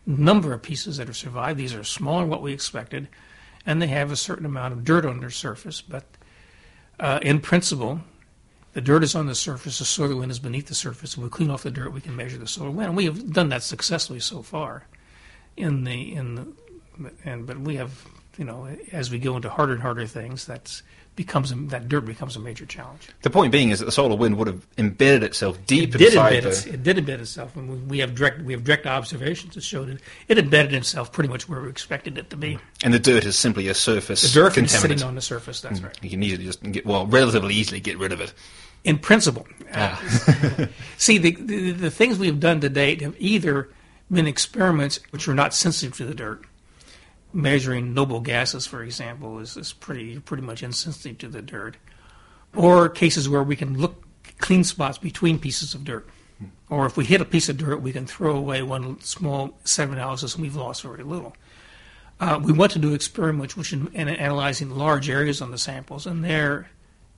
number 0.05 0.53
of 0.53 0.61
pieces 0.61 0.97
that 0.97 1.07
have 1.07 1.17
survived. 1.17 1.57
These 1.57 1.73
are 1.73 1.83
smaller 1.83 2.21
than 2.21 2.29
what 2.29 2.41
we 2.41 2.53
expected, 2.53 3.07
and 3.65 3.81
they 3.81 3.87
have 3.87 4.11
a 4.11 4.15
certain 4.15 4.45
amount 4.45 4.73
of 4.73 4.85
dirt 4.85 5.05
on 5.05 5.19
their 5.19 5.31
surface. 5.31 5.81
But 5.81 6.05
uh, 6.99 7.19
in 7.21 7.41
principle, 7.41 8.01
the 8.73 8.81
dirt 8.81 9.03
is 9.03 9.15
on 9.15 9.25
the 9.25 9.35
surface, 9.35 9.79
the 9.79 9.85
solar 9.85 10.15
wind 10.15 10.31
is 10.31 10.39
beneath 10.39 10.67
the 10.67 10.75
surface. 10.75 11.13
If 11.13 11.23
we 11.23 11.29
clean 11.29 11.49
off 11.49 11.63
the 11.63 11.71
dirt, 11.71 11.91
we 11.91 12.01
can 12.01 12.15
measure 12.15 12.37
the 12.37 12.47
solar 12.47 12.69
wind. 12.69 12.89
And 12.89 12.97
we 12.97 13.05
have 13.05 13.33
done 13.33 13.49
that 13.49 13.63
successfully 13.63 14.19
so 14.19 14.43
far. 14.43 14.85
In 15.57 15.83
the 15.83 16.13
in 16.13 16.35
the 16.35 17.11
and 17.25 17.47
but 17.47 17.59
we 17.59 17.75
have 17.75 18.05
you 18.37 18.45
know, 18.45 18.67
as 18.91 19.11
we 19.11 19.19
go 19.19 19.35
into 19.35 19.49
harder 19.49 19.73
and 19.73 19.81
harder 19.81 20.05
things, 20.05 20.45
that's 20.45 20.83
becomes 21.17 21.51
a, 21.51 21.55
that 21.55 21.89
dirt 21.89 22.05
becomes 22.05 22.35
a 22.35 22.39
major 22.39 22.65
challenge. 22.65 23.09
The 23.23 23.31
point 23.31 23.51
being 23.51 23.71
is 23.71 23.79
that 23.79 23.85
the 23.85 23.91
solar 23.91 24.15
wind 24.15 24.37
would 24.37 24.47
have 24.47 24.65
embedded 24.77 25.23
itself 25.23 25.57
deep 25.65 25.95
it 25.95 25.97
did 25.97 26.07
inside 26.09 26.43
embed 26.43 26.63
the... 26.63 26.69
It, 26.69 26.73
it 26.75 26.83
did 26.83 26.97
embed 26.97 27.19
itself, 27.19 27.55
and 27.55 27.89
we 27.89 27.99
have 27.99 28.15
direct 28.15 28.41
we 28.43 28.53
have 28.53 28.63
direct 28.63 28.85
observations 28.85 29.55
that 29.55 29.63
showed 29.63 29.89
it. 29.89 29.99
It 30.27 30.37
embedded 30.37 30.73
itself 30.75 31.11
pretty 31.11 31.29
much 31.29 31.49
where 31.49 31.61
we 31.61 31.69
expected 31.69 32.17
it 32.17 32.29
to 32.29 32.37
be. 32.37 32.59
And 32.83 32.93
the 32.93 32.99
dirt 32.99 33.25
is 33.25 33.37
simply 33.37 33.67
a 33.67 33.73
surface. 33.73 34.21
The 34.21 34.39
dirt 34.39 34.57
is 34.57 34.71
sitting 34.71 35.03
on 35.03 35.15
the 35.15 35.21
surface. 35.21 35.59
That's 35.59 35.79
mm. 35.79 35.85
right. 35.85 36.03
You 36.03 36.11
can 36.11 36.23
easily 36.23 36.45
just 36.45 36.63
get 36.71 36.85
well, 36.85 37.07
relatively 37.07 37.55
easily 37.55 37.81
get 37.81 37.97
rid 37.97 38.13
of 38.13 38.21
it. 38.21 38.33
In 38.83 38.99
principle, 38.99 39.47
ah. 39.73 39.99
see 40.97 41.17
the, 41.17 41.31
the 41.31 41.71
the 41.71 41.91
things 41.91 42.19
we 42.19 42.27
have 42.27 42.39
done 42.39 42.61
to 42.61 42.69
date 42.69 43.01
have 43.01 43.15
either 43.19 43.69
been 44.09 44.27
experiments 44.27 44.99
which 45.09 45.27
are 45.27 45.33
not 45.33 45.53
sensitive 45.53 45.97
to 45.97 46.05
the 46.05 46.13
dirt 46.13 46.45
measuring 47.37 47.93
noble 47.93 48.19
gases, 48.19 48.65
for 48.65 48.81
example, 48.81 49.39
is, 49.39 49.55
is 49.55 49.71
pretty 49.71 50.19
pretty 50.19 50.43
much 50.43 50.63
insensitive 50.63 51.19
to 51.19 51.27
the 51.27 51.41
dirt. 51.41 51.77
Or 52.55 52.89
cases 52.89 53.29
where 53.29 53.43
we 53.43 53.55
can 53.55 53.77
look 53.77 54.03
clean 54.39 54.63
spots 54.63 54.97
between 54.97 55.37
pieces 55.37 55.75
of 55.75 55.83
dirt. 55.83 56.09
Or 56.69 56.85
if 56.85 56.97
we 56.97 57.05
hit 57.05 57.21
a 57.21 57.25
piece 57.25 57.49
of 57.49 57.57
dirt, 57.57 57.81
we 57.81 57.93
can 57.93 58.07
throw 58.07 58.35
away 58.35 58.61
one 58.61 58.99
small 59.01 59.57
set 59.63 59.85
of 59.85 59.93
analysis 59.93 60.35
and 60.35 60.41
we've 60.41 60.55
lost 60.55 60.81
very 60.81 61.03
little. 61.03 61.35
Uh, 62.19 62.39
we 62.43 62.51
want 62.51 62.71
to 62.71 62.79
do 62.79 62.93
experiments 62.93 63.55
which 63.55 63.71
in, 63.71 63.87
in 63.93 64.09
analyzing 64.09 64.71
large 64.71 65.07
areas 65.07 65.39
on 65.39 65.51
the 65.51 65.57
samples, 65.57 66.07
and 66.07 66.23
their 66.23 66.67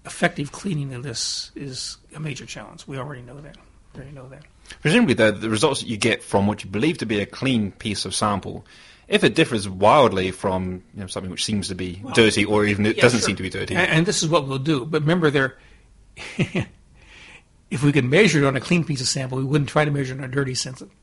effective 0.06 0.52
cleaning 0.52 0.94
of 0.94 1.04
this 1.04 1.52
is 1.56 1.98
a 2.14 2.20
major 2.20 2.46
challenge. 2.46 2.86
We 2.86 2.98
already 2.98 3.22
know 3.22 3.40
that. 3.40 3.56
We 3.94 4.02
already 4.02 4.16
know 4.16 4.28
that. 4.30 4.44
Presumably, 4.82 5.14
though, 5.14 5.32
the 5.32 5.50
results 5.50 5.80
that 5.80 5.88
you 5.88 5.96
get 5.96 6.22
from 6.22 6.48
what 6.48 6.64
you 6.64 6.70
believe 6.70 6.98
to 6.98 7.06
be 7.06 7.22
a 7.22 7.26
clean 7.26 7.72
piece 7.72 8.04
of 8.04 8.14
sample 8.14 8.66
if 9.10 9.24
it 9.24 9.34
differs 9.36 9.68
wildly 9.68 10.32
from 10.32 10.84
you 10.94 11.02
know, 11.02 11.08
something 11.08 11.32
which 11.32 11.44
seems 11.44 11.68
to 11.68 11.76
be 11.76 12.00
well, 12.04 12.14
dirty 12.14 12.46
or 12.46 12.66
even 12.66 12.86
it 12.86 12.96
yeah, 12.96 13.02
doesn't 13.02 13.20
sure. 13.20 13.28
seem 13.28 13.36
to 13.36 13.44
be 13.44 13.50
dirty. 13.50 13.76
And, 13.76 13.90
and, 13.90 14.06
this 14.06 14.22
is 14.22 14.30
what 14.30 14.48
we'll 14.48 14.60
do. 14.60 14.86
But 14.86 15.02
remember, 15.02 15.32
there, 15.32 15.58
if 16.38 17.84
we 17.84 17.92
could 17.92 18.06
measure 18.06 18.44
it 18.44 18.46
on 18.46 18.56
a 18.56 18.62
clean 18.62 18.84
piece 18.84 19.02
of 19.02 19.08
sample, 19.08 19.40
we 19.40 19.44
wouldn't 19.44 19.70
try 19.70 19.84
to 19.84 19.92
measure 19.92 20.14
it 20.14 20.20
on 20.20 20.24
a 20.24 20.28
dirty 20.28 20.56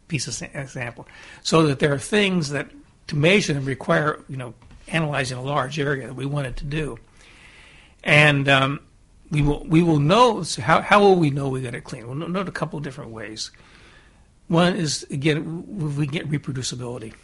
piece 0.07 0.29
of 0.29 0.49
uh, 0.55 0.67
sample. 0.67 1.07
So 1.43 1.67
that 1.67 1.81
there 1.81 1.93
are 1.93 1.99
things 1.99 2.51
that 2.51 2.71
to 3.09 3.17
measure 3.17 3.53
them 3.53 3.65
require, 3.65 4.23
you 4.29 4.37
know, 4.37 4.55
analyzing 4.89 5.37
a 5.37 5.43
large 5.43 5.79
area 5.81 6.07
that 6.07 6.15
we 6.15 6.27
wanted 6.27 6.57
to 6.59 6.65
do. 6.65 6.99
And 8.05 8.49
um, 8.49 8.81
we 9.33 9.43
will 9.43 9.65
we 9.65 9.83
will 9.83 9.99
know 9.99 10.45
so 10.45 10.63
how 10.63 10.81
how 10.81 11.01
will 11.01 11.17
we 11.17 11.31
know 11.31 11.49
we 11.49 11.61
got 11.61 11.75
it 11.75 11.83
clean? 11.83 12.07
We'll 12.07 12.29
know 12.29 12.41
it 12.41 12.49
a 12.49 12.53
couple 12.53 12.77
of 12.77 12.85
different 12.85 13.11
ways. 13.11 13.51
One 14.47 14.77
is 14.77 15.05
again 15.11 15.97
we 15.97 16.07
get 16.07 16.31
reproducibility. 16.31 17.15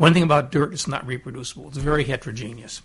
One 0.00 0.14
thing 0.14 0.22
about 0.22 0.50
dirt, 0.50 0.72
it's 0.72 0.88
not 0.88 1.06
reproducible. 1.06 1.68
It's 1.68 1.76
very 1.76 2.04
heterogeneous. 2.04 2.80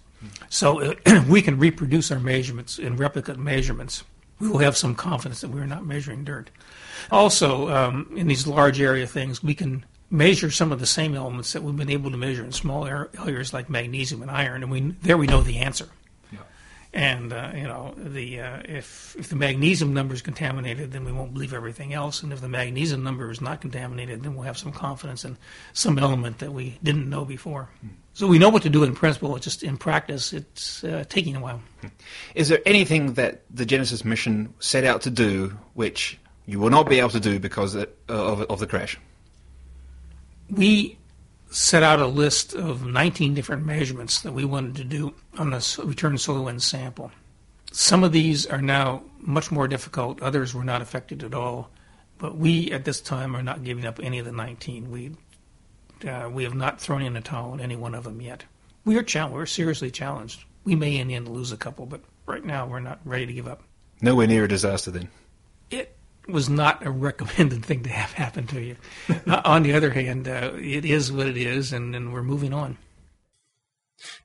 So 0.50 0.82
uh, 0.82 1.24
we 1.30 1.42
can 1.42 1.58
reproduce 1.58 2.12
our 2.12 2.20
measurements 2.20 2.78
in 2.78 2.98
replicate 2.98 3.40
measurements. 3.40 4.04
We 4.38 4.50
will 4.50 4.58
have 4.58 4.76
some 4.76 4.96
confidence 4.96 5.40
that 5.40 5.50
we're 5.50 5.66
not 5.66 5.86
measuring 5.86 6.26
dirt. 6.26 6.50
Also, 7.10 7.70
um, 7.70 8.12
in 8.18 8.28
these 8.28 8.46
large 8.46 8.82
area 8.82 9.08
things, 9.08 9.42
we 9.42 9.56
can 9.56 9.86
measure 10.12 10.52
some 10.52 10.74
of 10.74 10.82
the 10.82 10.86
same 10.86 11.16
elements 11.16 11.54
that 11.54 11.64
we've 11.64 11.78
been 11.78 11.90
able 11.90 12.12
to 12.12 12.18
measure 12.18 12.44
in 12.44 12.52
small 12.52 12.86
areas 12.86 13.54
like 13.54 13.70
magnesium 13.70 14.22
and 14.22 14.30
iron, 14.30 14.62
and 14.62 14.70
we, 14.70 14.82
there 15.02 15.18
we 15.18 15.26
know 15.26 15.40
the 15.40 15.60
answer. 15.60 15.88
And 16.96 17.34
uh, 17.34 17.52
you 17.54 17.64
know, 17.64 17.94
the 17.98 18.40
uh, 18.40 18.62
if 18.64 19.18
if 19.20 19.28
the 19.28 19.36
magnesium 19.36 19.94
number 19.94 20.14
is 20.14 20.22
contaminated, 20.22 20.94
then 20.94 21.04
we 21.04 21.12
won't 21.12 21.34
believe 21.34 21.54
everything 21.54 21.94
else. 21.94 22.24
And 22.24 22.32
if 22.32 22.40
the 22.40 22.48
magnesium 22.48 23.04
number 23.04 23.30
is 23.30 23.42
not 23.42 23.60
contaminated, 23.60 24.24
then 24.24 24.34
we'll 24.34 24.46
have 24.46 24.58
some 24.58 24.72
confidence 24.72 25.26
in 25.26 25.38
some 25.74 26.00
element 26.00 26.40
that 26.40 26.54
we 26.54 26.80
didn't 26.84 27.10
know 27.10 27.26
before. 27.26 27.68
Hmm. 27.82 27.90
So 28.14 28.28
we 28.28 28.40
know 28.40 28.48
what 28.48 28.64
to 28.64 28.70
do 28.70 28.86
in 28.86 28.96
principle. 28.96 29.36
It's 29.36 29.44
just 29.44 29.62
in 29.62 29.76
practice, 29.76 30.32
it's 30.32 30.86
uh, 30.86 31.04
taking 31.10 31.36
a 31.36 31.42
while. 31.42 31.62
Is 32.34 32.48
there 32.48 32.62
anything 32.66 33.16
that 33.16 33.42
the 33.54 33.66
Genesis 33.66 34.06
mission 34.06 34.54
set 34.60 34.86
out 34.86 35.02
to 35.02 35.10
do 35.10 35.50
which 35.74 36.18
you 36.46 36.62
will 36.62 36.70
not 36.70 36.88
be 36.88 37.00
able 37.00 37.10
to 37.10 37.20
do 37.20 37.40
because 37.40 37.76
of, 37.76 37.90
of 38.08 38.60
the 38.62 38.68
crash? 38.68 38.98
We 40.50 40.98
set 41.56 41.84
out 41.84 42.02
a 42.02 42.06
list 42.06 42.54
of 42.54 42.86
19 42.86 43.34
different 43.34 43.66
measurements 43.66 44.20
that 44.22 44.34
we 44.34 44.44
wanted 44.44 44.76
to 44.76 44.84
do 44.84 45.14
on 45.38 45.52
the 45.52 45.82
return 45.86 46.18
solar 46.18 46.42
wind 46.42 46.62
sample. 46.62 47.12
Some 47.72 48.04
of 48.04 48.12
these 48.12 48.46
are 48.46 48.62
now 48.62 49.04
much 49.20 49.52
more 49.52 49.66
difficult, 49.68 50.22
others 50.22 50.54
were 50.54 50.66
not 50.66 50.82
affected 50.82 51.24
at 51.24 51.34
all. 51.34 51.70
But 52.18 52.38
we, 52.38 52.72
at 52.72 52.84
this 52.84 53.00
time, 53.00 53.36
are 53.36 53.44
not 53.44 53.64
giving 53.64 53.86
up 53.86 54.00
any 54.02 54.20
of 54.20 54.26
the 54.26 54.32
19. 54.34 54.92
We, 54.92 55.12
uh, 56.08 56.30
we 56.30 56.44
have 56.44 56.56
not 56.56 56.80
thrown 56.80 57.02
in 57.02 57.16
a 57.16 57.22
towel 57.22 57.52
on 57.52 57.62
any 57.62 57.76
one 57.78 57.96
of 57.96 58.04
them 58.04 58.22
yet. 58.22 58.44
We 58.84 58.98
are 58.98 59.04
challenged. 59.04 59.36
We're 59.36 59.46
seriously 59.46 59.92
challenged. 59.92 60.44
We 60.66 60.76
may 60.76 60.98
in 60.98 61.08
the 61.08 61.16
end 61.16 61.30
lose 61.30 61.52
a 61.52 61.58
couple, 61.58 61.86
but 61.86 62.02
right 62.26 62.44
now 62.44 62.68
we're 62.68 62.80
not 62.80 63.00
ready 63.06 63.26
to 63.26 63.34
give 63.34 63.48
up. 63.48 63.64
Nowhere 64.02 64.28
near 64.28 64.44
a 64.44 64.48
disaster 64.48 64.92
then. 64.92 65.10
It 66.28 66.34
was 66.34 66.50
not 66.50 66.86
a 66.86 66.92
recommended 66.92 67.66
thing 67.66 67.84
to 67.84 67.90
have 67.90 68.14
happen 68.14 68.48
to 68.48 68.62
you. 68.62 68.76
uh, 69.28 69.42
on 69.46 69.64
the 69.64 69.74
other 69.74 69.92
hand, 69.92 70.28
uh, 70.28 70.52
it 70.56 70.86
is 70.86 71.12
what 71.12 71.28
it 71.28 71.38
is, 71.38 71.72
and, 71.72 71.96
and 71.96 72.12
we're 72.12 72.24
moving 72.24 72.54
on. 72.54 72.78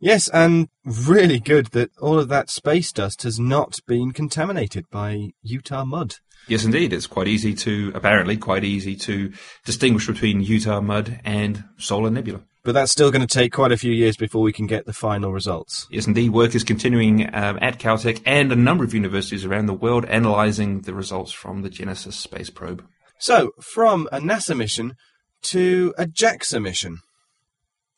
Yes, 0.00 0.28
and 0.28 0.68
really 0.84 1.38
good 1.38 1.66
that 1.68 1.90
all 2.00 2.18
of 2.18 2.28
that 2.28 2.50
space 2.50 2.90
dust 2.92 3.22
has 3.22 3.38
not 3.38 3.78
been 3.86 4.12
contaminated 4.12 4.88
by 4.90 5.30
Utah 5.42 5.84
mud. 5.84 6.16
Yes, 6.48 6.64
indeed. 6.64 6.92
It's 6.92 7.06
quite 7.06 7.28
easy 7.28 7.54
to, 7.54 7.92
apparently, 7.94 8.36
quite 8.36 8.64
easy 8.64 8.96
to 8.96 9.32
distinguish 9.64 10.06
between 10.06 10.40
Utah 10.40 10.80
mud 10.80 11.20
and 11.24 11.64
solar 11.78 12.10
nebula. 12.10 12.40
But 12.62 12.72
that's 12.72 12.92
still 12.92 13.10
going 13.10 13.26
to 13.26 13.38
take 13.38 13.52
quite 13.52 13.72
a 13.72 13.78
few 13.78 13.92
years 13.92 14.16
before 14.16 14.42
we 14.42 14.52
can 14.52 14.66
get 14.66 14.84
the 14.84 14.92
final 14.92 15.32
results. 15.32 15.86
Yes, 15.90 16.06
indeed. 16.06 16.30
Work 16.30 16.54
is 16.54 16.62
continuing 16.62 17.34
um, 17.34 17.58
at 17.62 17.78
Caltech 17.78 18.20
and 18.26 18.52
a 18.52 18.56
number 18.56 18.84
of 18.84 18.92
universities 18.92 19.44
around 19.46 19.66
the 19.66 19.74
world 19.74 20.04
analysing 20.04 20.82
the 20.82 20.92
results 20.92 21.32
from 21.32 21.62
the 21.62 21.70
Genesis 21.70 22.16
space 22.16 22.50
probe. 22.50 22.84
So, 23.18 23.52
from 23.60 24.08
a 24.12 24.18
NASA 24.18 24.56
mission 24.56 24.94
to 25.42 25.94
a 25.96 26.06
JAXA 26.06 26.62
mission. 26.62 26.98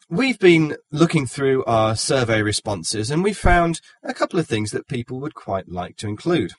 We've 0.09 0.39
been 0.39 0.77
looking 0.91 1.27
through 1.27 1.65
our 1.65 1.97
survey 1.97 2.43
responses 2.43 3.11
and 3.11 3.25
we 3.25 3.33
found 3.33 3.81
a 4.03 4.15
couple 4.15 4.39
of 4.39 4.47
things 4.47 4.71
that 4.71 4.87
people 4.89 5.21
would 5.21 5.35
quite 5.35 5.69
like 5.69 5.97
to 5.99 6.09
include. 6.09 6.53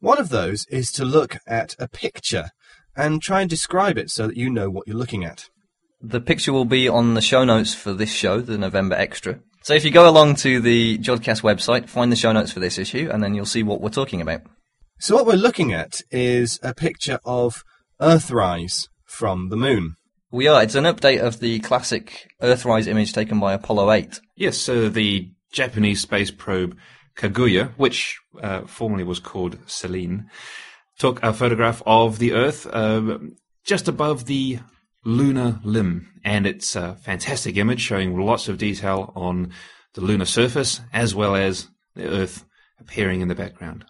One 0.00 0.18
of 0.18 0.30
those 0.30 0.66
is 0.70 0.90
to 0.92 1.04
look 1.04 1.36
at 1.46 1.76
a 1.78 1.88
picture 1.88 2.50
and 2.96 3.22
try 3.22 3.42
and 3.42 3.50
describe 3.50 3.98
it 3.98 4.10
so 4.10 4.26
that 4.26 4.36
you 4.36 4.50
know 4.50 4.70
what 4.70 4.86
you're 4.86 4.96
looking 4.96 5.24
at. 5.24 5.48
The 6.02 6.20
picture 6.20 6.52
will 6.52 6.64
be 6.64 6.88
on 6.88 7.14
the 7.14 7.20
show 7.20 7.44
notes 7.44 7.74
for 7.74 7.92
this 7.92 8.10
show, 8.10 8.40
the 8.40 8.56
November 8.56 8.94
Extra. 8.94 9.40
So 9.62 9.74
if 9.74 9.84
you 9.84 9.90
go 9.90 10.08
along 10.08 10.36
to 10.36 10.60
the 10.60 10.96
Jodcast 10.96 11.42
website, 11.42 11.88
find 11.90 12.10
the 12.10 12.16
show 12.16 12.32
notes 12.32 12.52
for 12.52 12.60
this 12.60 12.78
issue, 12.78 13.10
and 13.12 13.22
then 13.22 13.34
you'll 13.34 13.44
see 13.44 13.62
what 13.62 13.82
we're 13.82 13.90
talking 13.90 14.22
about. 14.22 14.40
So, 14.98 15.14
what 15.14 15.26
we're 15.26 15.34
looking 15.34 15.72
at 15.72 16.00
is 16.10 16.58
a 16.62 16.74
picture 16.74 17.20
of 17.24 17.64
Earthrise 18.00 18.88
from 19.04 19.48
the 19.48 19.56
moon. 19.56 19.96
We 20.30 20.46
are. 20.46 20.62
It's 20.62 20.74
an 20.74 20.84
update 20.84 21.20
of 21.20 21.40
the 21.40 21.58
classic 21.60 22.28
Earthrise 22.42 22.86
image 22.86 23.12
taken 23.12 23.40
by 23.40 23.52
Apollo 23.52 23.92
8. 23.92 24.20
Yes, 24.36 24.58
so 24.58 24.88
the 24.88 25.30
Japanese 25.52 26.00
space 26.00 26.30
probe 26.30 26.76
Kaguya, 27.16 27.72
which 27.76 28.18
uh, 28.42 28.62
formerly 28.62 29.04
was 29.04 29.20
called 29.20 29.58
Selene, 29.66 30.30
took 30.98 31.22
a 31.22 31.32
photograph 31.32 31.82
of 31.86 32.18
the 32.18 32.32
Earth 32.32 32.66
uh, 32.66 33.18
just 33.64 33.88
above 33.88 34.26
the 34.26 34.60
lunar 35.04 35.60
limb, 35.64 36.08
and 36.24 36.46
it's 36.46 36.76
a 36.76 36.96
fantastic 36.96 37.56
image 37.56 37.80
showing 37.80 38.18
lots 38.18 38.48
of 38.48 38.58
detail 38.58 39.12
on 39.16 39.52
the 39.94 40.00
lunar 40.00 40.24
surface 40.24 40.80
as 40.92 41.14
well 41.14 41.34
as 41.34 41.68
the 41.94 42.08
Earth 42.08 42.44
appearing 42.78 43.20
in 43.20 43.28
the 43.28 43.34
background. 43.34 43.84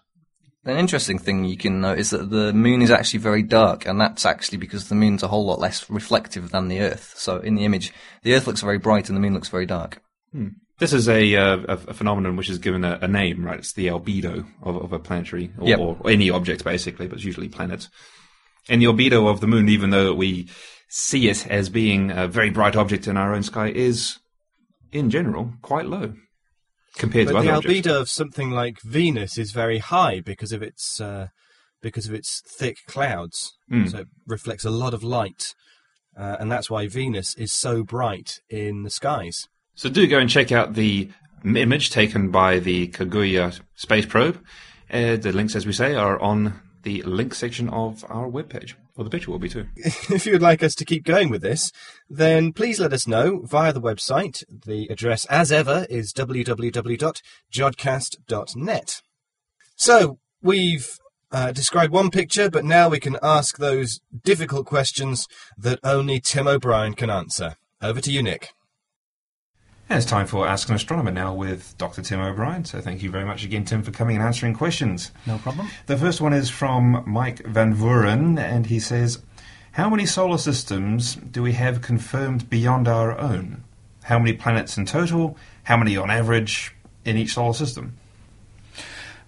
An 0.63 0.77
interesting 0.77 1.17
thing 1.17 1.43
you 1.45 1.57
can 1.57 1.81
note 1.81 1.97
is 1.97 2.11
that 2.11 2.29
the 2.29 2.53
moon 2.53 2.83
is 2.83 2.91
actually 2.91 3.19
very 3.19 3.41
dark, 3.41 3.87
and 3.87 3.99
that's 3.99 4.25
actually 4.25 4.59
because 4.59 4.89
the 4.89 4.95
moon's 4.95 5.23
a 5.23 5.27
whole 5.27 5.45
lot 5.45 5.59
less 5.59 5.89
reflective 5.89 6.51
than 6.51 6.67
the 6.67 6.81
Earth. 6.81 7.13
So 7.15 7.37
in 7.37 7.55
the 7.55 7.65
image, 7.65 7.91
the 8.21 8.35
Earth 8.35 8.45
looks 8.45 8.61
very 8.61 8.77
bright 8.77 9.09
and 9.09 9.15
the 9.15 9.21
moon 9.21 9.33
looks 9.33 9.49
very 9.49 9.65
dark. 9.65 10.01
Hmm. 10.31 10.49
This 10.77 10.93
is 10.93 11.07
a, 11.09 11.35
uh, 11.35 11.57
a, 11.67 11.73
a 11.89 11.93
phenomenon 11.93 12.35
which 12.35 12.49
is 12.49 12.57
given 12.57 12.83
a, 12.83 12.97
a, 13.01 13.07
name, 13.07 13.45
right? 13.45 13.59
It's 13.59 13.73
the 13.73 13.87
albedo 13.87 14.47
of, 14.63 14.77
of 14.77 14.93
a 14.93 14.99
planetary 14.99 15.51
or, 15.59 15.67
Yep. 15.67 15.79
or 15.79 16.09
any 16.09 16.31
object, 16.31 16.63
basically, 16.63 17.07
but 17.07 17.17
it's 17.17 17.23
usually 17.23 17.49
planets. 17.49 17.87
And 18.67 18.81
the 18.81 18.87
albedo 18.87 19.29
of 19.29 19.41
the 19.41 19.47
moon, 19.47 19.69
even 19.69 19.91
though 19.91 20.13
we 20.13 20.49
see 20.91 21.29
it 21.29 21.47
as 21.47 21.69
being 21.69 22.11
a 22.11 22.27
very 22.27 22.49
bright 22.49 22.75
object 22.75 23.07
in 23.07 23.15
our 23.15 23.33
own 23.33 23.43
sky, 23.43 23.69
is, 23.69 24.19
in 24.91 25.09
general, 25.09 25.53
quite 25.61 25.85
low 25.85 26.13
compared 26.97 27.27
But 27.27 27.31
to 27.31 27.33
the 27.33 27.39
other 27.39 27.57
objects. 27.59 27.83
The 27.83 27.89
albedo 27.89 28.01
of 28.01 28.09
something 28.09 28.51
like 28.51 28.81
Venus 28.81 29.37
is 29.37 29.51
very 29.53 29.77
high 29.77 30.19
because 30.19 30.51
of 30.51 30.61
its 30.61 30.99
uh, 30.99 31.27
because 31.81 32.07
of 32.07 32.13
its 32.13 32.43
thick 32.45 32.77
clouds. 32.87 33.53
Mm. 33.71 33.89
So 33.89 33.99
it 33.99 34.07
reflects 34.27 34.65
a 34.65 34.69
lot 34.69 34.93
of 34.93 35.01
light, 35.01 35.55
uh, 36.17 36.35
and 36.39 36.51
that's 36.51 36.69
why 36.69 36.87
Venus 36.87 37.35
is 37.35 37.53
so 37.53 37.83
bright 37.83 38.41
in 38.49 38.83
the 38.83 38.89
skies. 38.89 39.47
So 39.75 39.89
do 39.89 40.05
go 40.07 40.19
and 40.19 40.29
check 40.29 40.51
out 40.51 40.73
the 40.73 41.09
image 41.45 41.89
taken 41.89 42.31
by 42.31 42.59
the 42.59 42.89
Kaguya 42.89 43.61
space 43.75 44.05
probe. 44.05 44.43
Uh, 44.91 45.15
the 45.15 45.31
links, 45.31 45.55
as 45.55 45.65
we 45.65 45.71
say, 45.71 45.95
are 45.95 46.19
on 46.19 46.59
the 46.83 47.01
link 47.03 47.33
section 47.33 47.69
of 47.69 48.03
our 48.09 48.29
webpage. 48.29 48.73
Or 49.01 49.03
the 49.03 49.09
picture 49.09 49.31
will 49.31 49.39
be 49.39 49.49
too. 49.49 49.65
if 49.75 50.27
you 50.27 50.33
would 50.33 50.43
like 50.43 50.61
us 50.61 50.75
to 50.75 50.85
keep 50.85 51.03
going 51.03 51.31
with 51.31 51.41
this, 51.41 51.71
then 52.07 52.53
please 52.53 52.79
let 52.79 52.93
us 52.93 53.07
know 53.07 53.39
via 53.39 53.73
the 53.73 53.81
website. 53.81 54.43
The 54.47 54.85
address, 54.91 55.25
as 55.25 55.51
ever, 55.51 55.87
is 55.89 56.13
www.jodcast.net. 56.13 59.01
So, 59.75 60.19
we've 60.43 60.99
uh, 61.31 61.51
described 61.51 61.91
one 61.91 62.11
picture, 62.11 62.51
but 62.51 62.63
now 62.63 62.89
we 62.89 62.99
can 62.99 63.17
ask 63.23 63.57
those 63.57 64.01
difficult 64.23 64.67
questions 64.67 65.27
that 65.57 65.79
only 65.83 66.19
Tim 66.19 66.47
O'Brien 66.47 66.93
can 66.93 67.09
answer. 67.09 67.55
Over 67.81 68.01
to 68.01 68.11
you, 68.11 68.21
Nick. 68.21 68.53
And 69.91 69.97
it's 69.97 70.09
time 70.09 70.25
for 70.25 70.47
Ask 70.47 70.69
an 70.69 70.75
Astronomer 70.75 71.11
now 71.11 71.33
with 71.33 71.77
Dr. 71.77 72.01
Tim 72.01 72.21
O'Brien. 72.21 72.63
So 72.63 72.79
thank 72.79 73.03
you 73.03 73.11
very 73.11 73.25
much 73.25 73.43
again, 73.43 73.65
Tim, 73.65 73.83
for 73.83 73.91
coming 73.91 74.15
and 74.15 74.23
answering 74.23 74.53
questions. 74.53 75.11
No 75.25 75.37
problem. 75.37 75.67
The 75.87 75.97
first 75.97 76.21
one 76.21 76.31
is 76.31 76.49
from 76.49 77.03
Mike 77.05 77.45
Van 77.45 77.75
Vuren, 77.75 78.39
and 78.39 78.67
he 78.67 78.79
says, 78.79 79.21
How 79.73 79.89
many 79.89 80.05
solar 80.05 80.37
systems 80.37 81.15
do 81.15 81.43
we 81.43 81.51
have 81.51 81.81
confirmed 81.81 82.49
beyond 82.49 82.87
our 82.87 83.19
own? 83.19 83.65
How 84.03 84.17
many 84.17 84.31
planets 84.31 84.77
in 84.77 84.85
total? 84.85 85.35
How 85.63 85.75
many 85.75 85.97
on 85.97 86.09
average 86.09 86.73
in 87.03 87.17
each 87.17 87.33
solar 87.33 87.53
system? 87.53 87.97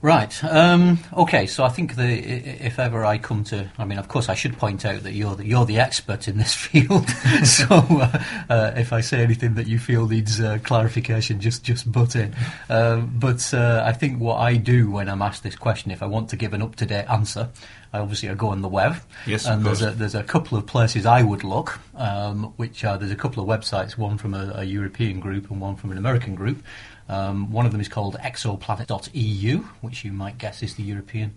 Right. 0.03 0.43
Um, 0.43 0.99
okay. 1.13 1.47
So 1.47 1.63
I 1.63 1.69
think 1.69 1.95
the, 1.95 2.03
if 2.03 2.77
ever 2.77 3.05
I 3.05 3.17
come 3.17 3.45
to, 3.45 3.71
I 3.77 3.85
mean, 3.85 3.97
of 3.97 4.09
course, 4.09 4.27
I 4.27 4.33
should 4.33 4.57
point 4.57 4.83
out 4.83 5.03
that 5.03 5.13
you're 5.13 5.33
the, 5.33 5.45
you're 5.45 5.65
the 5.65 5.79
expert 5.79 6.27
in 6.27 6.37
this 6.37 6.53
field. 6.65 7.09
so 7.45 7.65
uh, 7.69 8.23
uh, 8.49 8.71
if 8.75 8.91
I 8.91 8.99
say 8.99 9.23
anything 9.23 9.53
that 9.53 9.65
you 9.65 9.79
feel 9.79 10.05
needs 10.05 10.41
uh, 10.41 10.59
clarification, 10.61 11.39
just 11.39 11.63
just 11.63 11.89
butt 11.89 12.17
in. 12.17 12.35
Um, 12.67 13.13
but 13.17 13.53
uh, 13.53 13.81
I 13.85 13.93
think 13.93 14.19
what 14.19 14.41
I 14.41 14.57
do 14.57 14.91
when 14.91 15.07
I'm 15.07 15.21
asked 15.21 15.41
this 15.41 15.55
question, 15.55 15.89
if 15.89 16.03
I 16.03 16.05
want 16.05 16.27
to 16.31 16.35
give 16.35 16.53
an 16.53 16.61
up 16.61 16.75
to 16.75 16.85
date 16.85 17.05
answer, 17.05 17.49
I 17.93 17.99
obviously 17.99 18.29
I 18.29 18.33
go 18.33 18.49
on 18.49 18.61
the 18.61 18.67
web. 18.67 18.97
Yes, 19.25 19.45
of 19.45 19.53
and 19.53 19.65
there's 19.65 19.83
a, 19.83 19.91
there's 19.91 20.15
a 20.15 20.23
couple 20.23 20.57
of 20.57 20.65
places 20.65 21.05
I 21.05 21.21
would 21.21 21.45
look, 21.45 21.79
um, 21.95 22.53
which 22.57 22.83
are 22.83 22.97
there's 22.97 23.11
a 23.11 23.15
couple 23.15 23.41
of 23.41 23.47
websites, 23.47 23.97
one 23.97 24.17
from 24.17 24.33
a, 24.33 24.51
a 24.57 24.63
European 24.65 25.21
group 25.21 25.49
and 25.49 25.61
one 25.61 25.77
from 25.77 25.93
an 25.93 25.97
American 25.97 26.35
group. 26.35 26.61
Um, 27.09 27.51
one 27.51 27.65
of 27.65 27.71
them 27.71 27.81
is 27.81 27.87
called 27.89 28.15
exoplanet.eu, 28.15 29.59
which 29.81 30.05
you 30.05 30.11
might 30.11 30.37
guess 30.37 30.63
is 30.63 30.75
the 30.75 30.83
European 30.83 31.35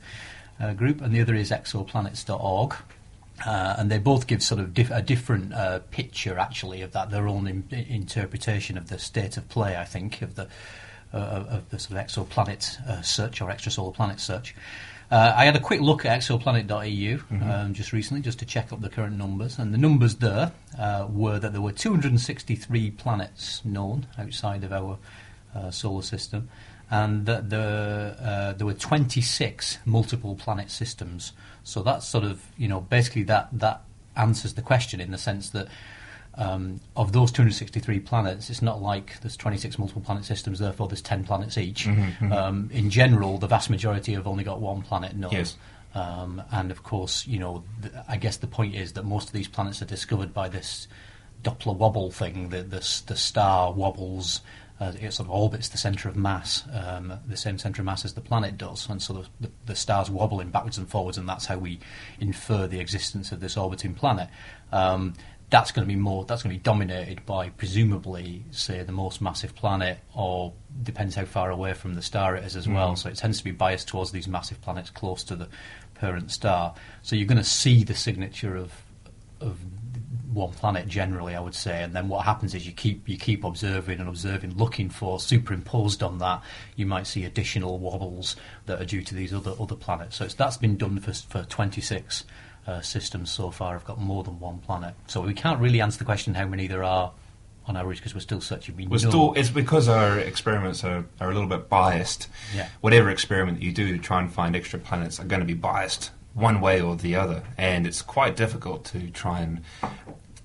uh, 0.61 0.73
group, 0.75 1.01
and 1.01 1.13
the 1.15 1.21
other 1.21 1.35
is 1.35 1.51
exoplanets.org. 1.51 2.75
Uh, 3.45 3.75
and 3.77 3.91
they 3.91 3.99
both 3.99 4.27
give 4.27 4.43
sort 4.43 4.59
of 4.59 4.73
diff- 4.73 4.91
a 4.91 5.03
different 5.03 5.53
uh, 5.53 5.81
picture, 5.91 6.39
actually, 6.39 6.81
of 6.81 6.93
that 6.93 7.11
their 7.11 7.29
own 7.29 7.47
in- 7.47 7.69
interpretation 7.71 8.79
of 8.79 8.89
the 8.89 8.99
state 8.99 9.37
of 9.37 9.47
play. 9.51 9.77
I 9.77 9.85
think 9.85 10.23
of 10.23 10.37
the 10.37 10.49
uh, 11.13 11.45
of 11.49 11.71
the 11.71 11.79
sort 11.79 11.99
of 11.99 12.07
exoplanet 12.07 12.81
uh, 12.89 13.03
search 13.03 13.41
or 13.41 13.51
extrasolar 13.51 13.93
planet 13.95 14.21
search. 14.21 14.55
Uh, 15.11 15.33
I 15.37 15.45
had 15.45 15.55
a 15.55 15.61
quick 15.61 15.81
look 15.81 16.05
at 16.05 16.19
exoplanet.eu 16.19 17.21
um, 17.43 17.75
just 17.75 17.93
recently, 17.93 18.23
just 18.23 18.41
to 18.41 18.45
check 18.45 18.73
up 18.73 18.81
the 18.81 18.89
current 18.89 19.17
numbers, 19.17 19.59
and 19.59 19.73
the 19.73 19.79
numbers 19.79 20.17
there 20.17 20.51
uh, 20.79 21.07
were 21.09 21.39
that 21.39 21.53
there 21.53 21.63
were 21.63 21.73
263 21.73 22.91
planets 22.93 23.65
known 23.65 24.07
outside 24.19 24.65
of 24.65 24.73
our 24.73 24.99
uh, 25.57 25.71
solar 25.71 26.03
system, 26.03 26.49
and 26.91 27.27
that 27.27 27.51
the, 27.51 28.17
uh, 28.21 28.53
there 28.53 28.67
were 28.67 28.75
26 28.75 29.79
multiple 29.85 30.35
planet 30.37 30.71
systems. 30.71 31.33
So 31.65 31.83
that's 31.83 32.07
sort 32.07 32.25
of, 32.25 32.45
you 32.57 32.69
know, 32.69 32.81
basically 32.81 33.25
that, 33.25 33.49
that 33.53 33.83
answers 34.17 34.55
the 34.55 34.63
question 34.63 35.01
in 35.01 35.11
the 35.11 35.19
sense 35.19 35.51
that 35.51 35.69
um, 36.39 36.81
of 36.97 37.13
those 37.13 37.33
263 37.33 38.01
planets, 38.01 38.51
it's 38.51 38.63
not 38.63 38.83
like 38.83 39.19
there's 39.21 39.37
26 39.37 39.79
multiple 39.79 40.03
planet 40.03 40.25
systems, 40.25 40.59
therefore 40.59 40.87
there's 40.87 41.03
10 41.03 41.25
planets 41.25 41.57
each. 41.57 41.89
Um, 42.31 42.71
in 42.73 42.91
general, 42.91 43.39
the 43.39 43.47
vast 43.47 43.71
majority 43.71 44.13
have 44.13 44.27
only 44.27 44.45
got 44.45 44.61
one 44.61 44.83
planet 44.83 45.17
known. 45.17 45.33
Yes. 45.33 45.57
Um, 45.95 46.43
and 46.53 46.71
of 46.71 46.83
course, 46.83 47.27
you 47.27 47.39
know, 47.39 47.65
th- 47.81 47.95
I 48.07 48.19
guess 48.19 48.37
the 48.37 48.47
point 48.47 48.75
is 48.75 48.93
that 48.93 49.05
most 49.05 49.29
of 49.29 49.33
these 49.33 49.49
planets 49.49 49.81
are 49.81 49.87
discovered 49.87 50.35
by 50.35 50.49
this 50.51 50.89
Doppler 51.43 51.77
wobble 51.77 52.11
thing. 52.11 52.51
The 52.51 52.63
the, 52.63 53.03
the 53.07 53.17
star 53.17 53.73
wobbles. 53.73 54.41
Uh, 54.79 54.93
it 55.01 55.11
sort 55.11 55.27
of 55.27 55.35
orbits 55.35 55.71
the 55.71 55.79
centre 55.79 56.07
of 56.07 56.17
mass, 56.17 56.65
um, 56.73 57.11
the 57.27 57.37
same 57.37 57.59
centre 57.59 57.81
of 57.81 57.87
mass 57.87 58.05
as 58.05 58.13
the 58.13 58.21
planet 58.21 58.59
does, 58.59 58.89
and 58.91 59.01
so 59.01 59.15
the, 59.15 59.27
the, 59.41 59.51
the 59.67 59.75
star's 59.75 60.11
wobbling 60.11 60.51
backwards 60.51 60.77
and 60.77 60.87
forwards, 60.87 61.17
and 61.17 61.27
that's 61.27 61.47
how 61.47 61.57
we 61.57 61.79
infer 62.21 62.67
the 62.67 62.79
existence 62.79 63.33
of 63.33 63.41
this 63.41 63.57
orbiting 63.57 63.95
planet. 63.95 64.29
Um, 64.73 65.15
that's 65.49 65.71
going 65.71 65.87
to 65.87 65.95
be 65.95 65.99
more. 65.99 66.25
That's 66.25 66.43
going 66.43 66.55
to 66.55 66.59
be 66.59 66.63
dominated 66.63 67.25
by 67.25 67.51
presumably, 67.51 68.45
say, 68.51 68.83
the 68.83 68.93
most 68.93 69.23
massive 69.23 69.55
planet, 69.55 69.99
or 70.15 70.53
depends 70.83 71.15
how 71.15 71.25
far 71.25 71.51
away 71.51 71.73
from 71.73 71.95
the 71.95 72.03
star 72.03 72.37
it 72.37 72.45
is 72.45 72.57
as 72.57 72.69
well. 72.69 72.97
So 72.97 73.09
it 73.09 73.17
tends 73.17 73.39
to 73.39 73.45
be 73.45 73.53
biased 73.53 73.89
towards 73.89 74.11
these 74.11 74.29
massive 74.29 74.61
planets 74.61 74.91
close 74.91 75.23
to 75.25 75.37
the 75.37 75.49
parent 75.95 76.33
star. 76.33 76.75
So 77.03 77.17
you're 77.17 77.29
going 77.29 77.39
to 77.39 77.45
see 77.45 77.85
the 77.85 77.95
signature 77.95 78.57
of 78.57 78.73
of 79.41 79.59
one 80.37 80.53
planet 80.53 80.87
generally, 80.87 81.35
I 81.35 81.41
would 81.41 81.55
say. 81.55 81.83
And 81.83 81.95
then 81.95 82.09
what 82.09 82.25
happens 82.25 82.55
is 82.55 82.67
you 82.67 82.73
keep 82.73 83.09
you 83.09 83.17
keep 83.17 83.43
observing 83.43 83.99
and 83.99 84.09
observing, 84.09 84.57
looking 84.57 84.91
for 84.91 85.19
superimposed 85.19 86.03
on 86.03 86.19
that. 86.19 86.43
You 86.77 86.87
might 86.87 87.07
see 87.07 87.25
additional 87.25 87.79
wobbles 87.79 88.37
that 88.67 88.81
are 88.81 88.85
due 88.85 89.03
to 89.03 89.15
these 89.15 89.33
other 89.35 89.55
other 89.59 89.75
planets. 89.75 90.17
So 90.17 90.25
it's, 90.25 90.35
that's 90.35 90.59
been 90.59 90.77
done 90.77 91.01
for 91.01 91.13
for 91.13 91.43
26 91.43 92.25
uh, 92.67 92.81
systems 92.83 93.31
so 93.31 93.51
far. 93.51 93.75
I've 93.75 93.85
got 93.85 94.01
more 94.01 94.23
than 94.23 94.39
one 94.39 94.59
planet. 94.59 94.95
So 95.07 95.23
we 95.23 95.35
can't 95.35 95.61
really 95.61 95.81
answer 95.81 95.99
the 95.99 96.05
question 96.05 96.35
how 96.35 96.47
many 96.47 96.67
there 96.67 96.85
are 96.85 97.13
on 97.67 97.77
average 97.77 97.99
because 97.99 98.15
we're 98.15 98.21
still 98.21 98.41
searching. 98.41 98.77
We 98.77 98.87
We're 98.87 98.99
still, 98.99 99.33
it's 99.35 99.51
because 99.51 99.89
our 99.89 100.19
experiments 100.21 100.85
are, 100.85 101.05
are 101.21 101.31
a 101.31 101.35
little 101.35 101.49
bit 101.49 101.69
biased. 101.69 102.29
Yeah. 102.55 102.69
Whatever 102.81 103.11
experiment 103.11 103.61
you 103.61 103.73
do 103.73 103.97
to 103.97 103.99
try 103.99 104.21
and 104.21 104.33
find 104.33 104.55
extra 104.55 104.79
planets 104.79 105.19
are 105.19 105.25
going 105.25 105.41
to 105.41 105.47
be 105.47 105.55
biased 105.55 106.13
one 106.37 106.61
way 106.61 106.81
or 106.81 106.95
the 106.97 107.17
other, 107.17 107.43
and 107.57 107.87
it's 107.87 108.03
quite 108.03 108.37
difficult 108.37 108.85
to 108.85 109.11
try 109.11 109.41
and 109.41 109.63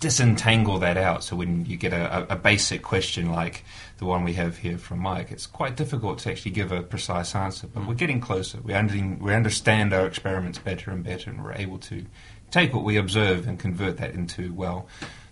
disentangle 0.02 0.80
that 0.80 0.98
out. 0.98 1.24
So 1.24 1.38
when 1.38 1.66
you 1.66 1.78
get 1.78 1.94
a, 1.94 2.34
a, 2.34 2.36
basic 2.36 2.82
question 2.82 3.32
like 3.32 3.64
the 4.00 4.06
one 4.06 4.24
we 4.24 4.34
have 4.34 4.58
here 4.58 4.78
from 4.78 5.00
Mike, 5.00 5.32
it's 5.32 5.46
quite 5.46 5.78
difficult 5.78 6.20
to 6.20 6.32
actually 6.32 6.52
give 6.52 6.72
a 6.72 6.82
precise 6.82 7.34
answer. 7.36 7.68
But 7.68 7.88
we're 7.88 7.94
getting 7.94 8.20
closer. 8.20 8.60
We, 8.62 8.74
under, 8.74 8.96
we 9.24 9.34
understand 9.34 9.94
our 9.94 10.06
experiments 10.08 10.58
better 10.58 10.92
and 10.92 11.04
better, 11.04 11.30
and 11.30 11.44
we're 11.44 11.54
able 11.54 11.78
to 11.78 12.06
take 12.50 12.74
what 12.74 12.84
we 12.84 12.98
observe 12.98 13.48
and 13.48 13.58
convert 13.58 13.98
that 13.98 14.14
into 14.14 14.52
well, 14.54 14.88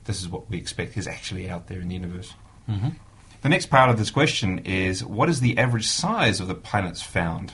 this 0.06 0.22
is 0.22 0.30
what 0.30 0.50
we 0.50 0.58
expect 0.58 0.96
is 0.98 1.08
actually 1.08 1.50
out 1.50 1.68
there 1.68 1.82
in 1.82 1.90
the 1.90 1.96
universe. 1.96 2.34
The 3.42 3.50
next 3.50 3.68
part 3.68 3.90
of 3.90 3.98
this 3.98 4.12
question 4.12 4.60
is 4.60 5.04
what 5.04 5.30
is 5.30 5.42
the 5.42 5.58
average 5.58 5.88
size 5.88 6.40
of 6.40 6.48
the 6.48 6.56
planets 6.56 7.02
found? 7.02 7.54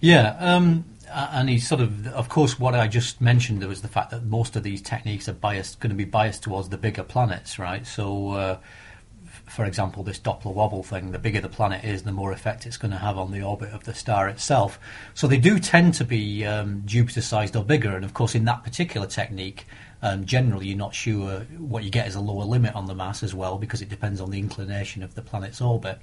Yeah, 0.00 0.36
um, 0.38 0.84
and 1.12 1.48
he 1.48 1.58
sort 1.58 1.80
of, 1.80 2.06
of 2.08 2.28
course, 2.28 2.58
what 2.58 2.74
I 2.74 2.88
just 2.88 3.20
mentioned 3.20 3.60
there 3.60 3.68
was 3.68 3.82
the 3.82 3.88
fact 3.88 4.10
that 4.10 4.24
most 4.24 4.56
of 4.56 4.62
these 4.62 4.82
techniques 4.82 5.28
are 5.28 5.34
biased, 5.34 5.80
going 5.80 5.90
to 5.90 5.96
be 5.96 6.04
biased 6.04 6.42
towards 6.42 6.68
the 6.68 6.78
bigger 6.78 7.02
planets, 7.02 7.58
right? 7.58 7.86
So, 7.86 8.30
uh, 8.32 8.58
for 9.46 9.64
example, 9.64 10.02
this 10.02 10.18
Doppler 10.18 10.52
wobble 10.52 10.82
thing, 10.82 11.12
the 11.12 11.18
bigger 11.18 11.40
the 11.40 11.48
planet 11.48 11.84
is, 11.84 12.02
the 12.02 12.12
more 12.12 12.32
effect 12.32 12.66
it's 12.66 12.76
going 12.76 12.90
to 12.90 12.98
have 12.98 13.16
on 13.16 13.30
the 13.30 13.42
orbit 13.42 13.72
of 13.72 13.84
the 13.84 13.94
star 13.94 14.28
itself. 14.28 14.78
So 15.14 15.26
they 15.26 15.38
do 15.38 15.58
tend 15.58 15.94
to 15.94 16.04
be 16.04 16.44
um, 16.44 16.82
Jupiter-sized 16.84 17.54
or 17.54 17.64
bigger, 17.64 17.94
and 17.94 18.04
of 18.04 18.12
course, 18.12 18.34
in 18.34 18.44
that 18.46 18.64
particular 18.64 19.06
technique. 19.06 19.66
Um, 20.02 20.26
generally, 20.26 20.66
you're 20.68 20.76
not 20.76 20.94
sure 20.94 21.40
what 21.58 21.84
you 21.84 21.90
get 21.90 22.06
is 22.06 22.16
a 22.16 22.20
lower 22.20 22.44
limit 22.44 22.74
on 22.74 22.86
the 22.86 22.94
mass 22.94 23.22
as 23.22 23.34
well 23.34 23.56
because 23.56 23.80
it 23.80 23.88
depends 23.88 24.20
on 24.20 24.30
the 24.30 24.38
inclination 24.38 25.02
of 25.02 25.14
the 25.14 25.22
planet's 25.22 25.60
orbit 25.60 25.98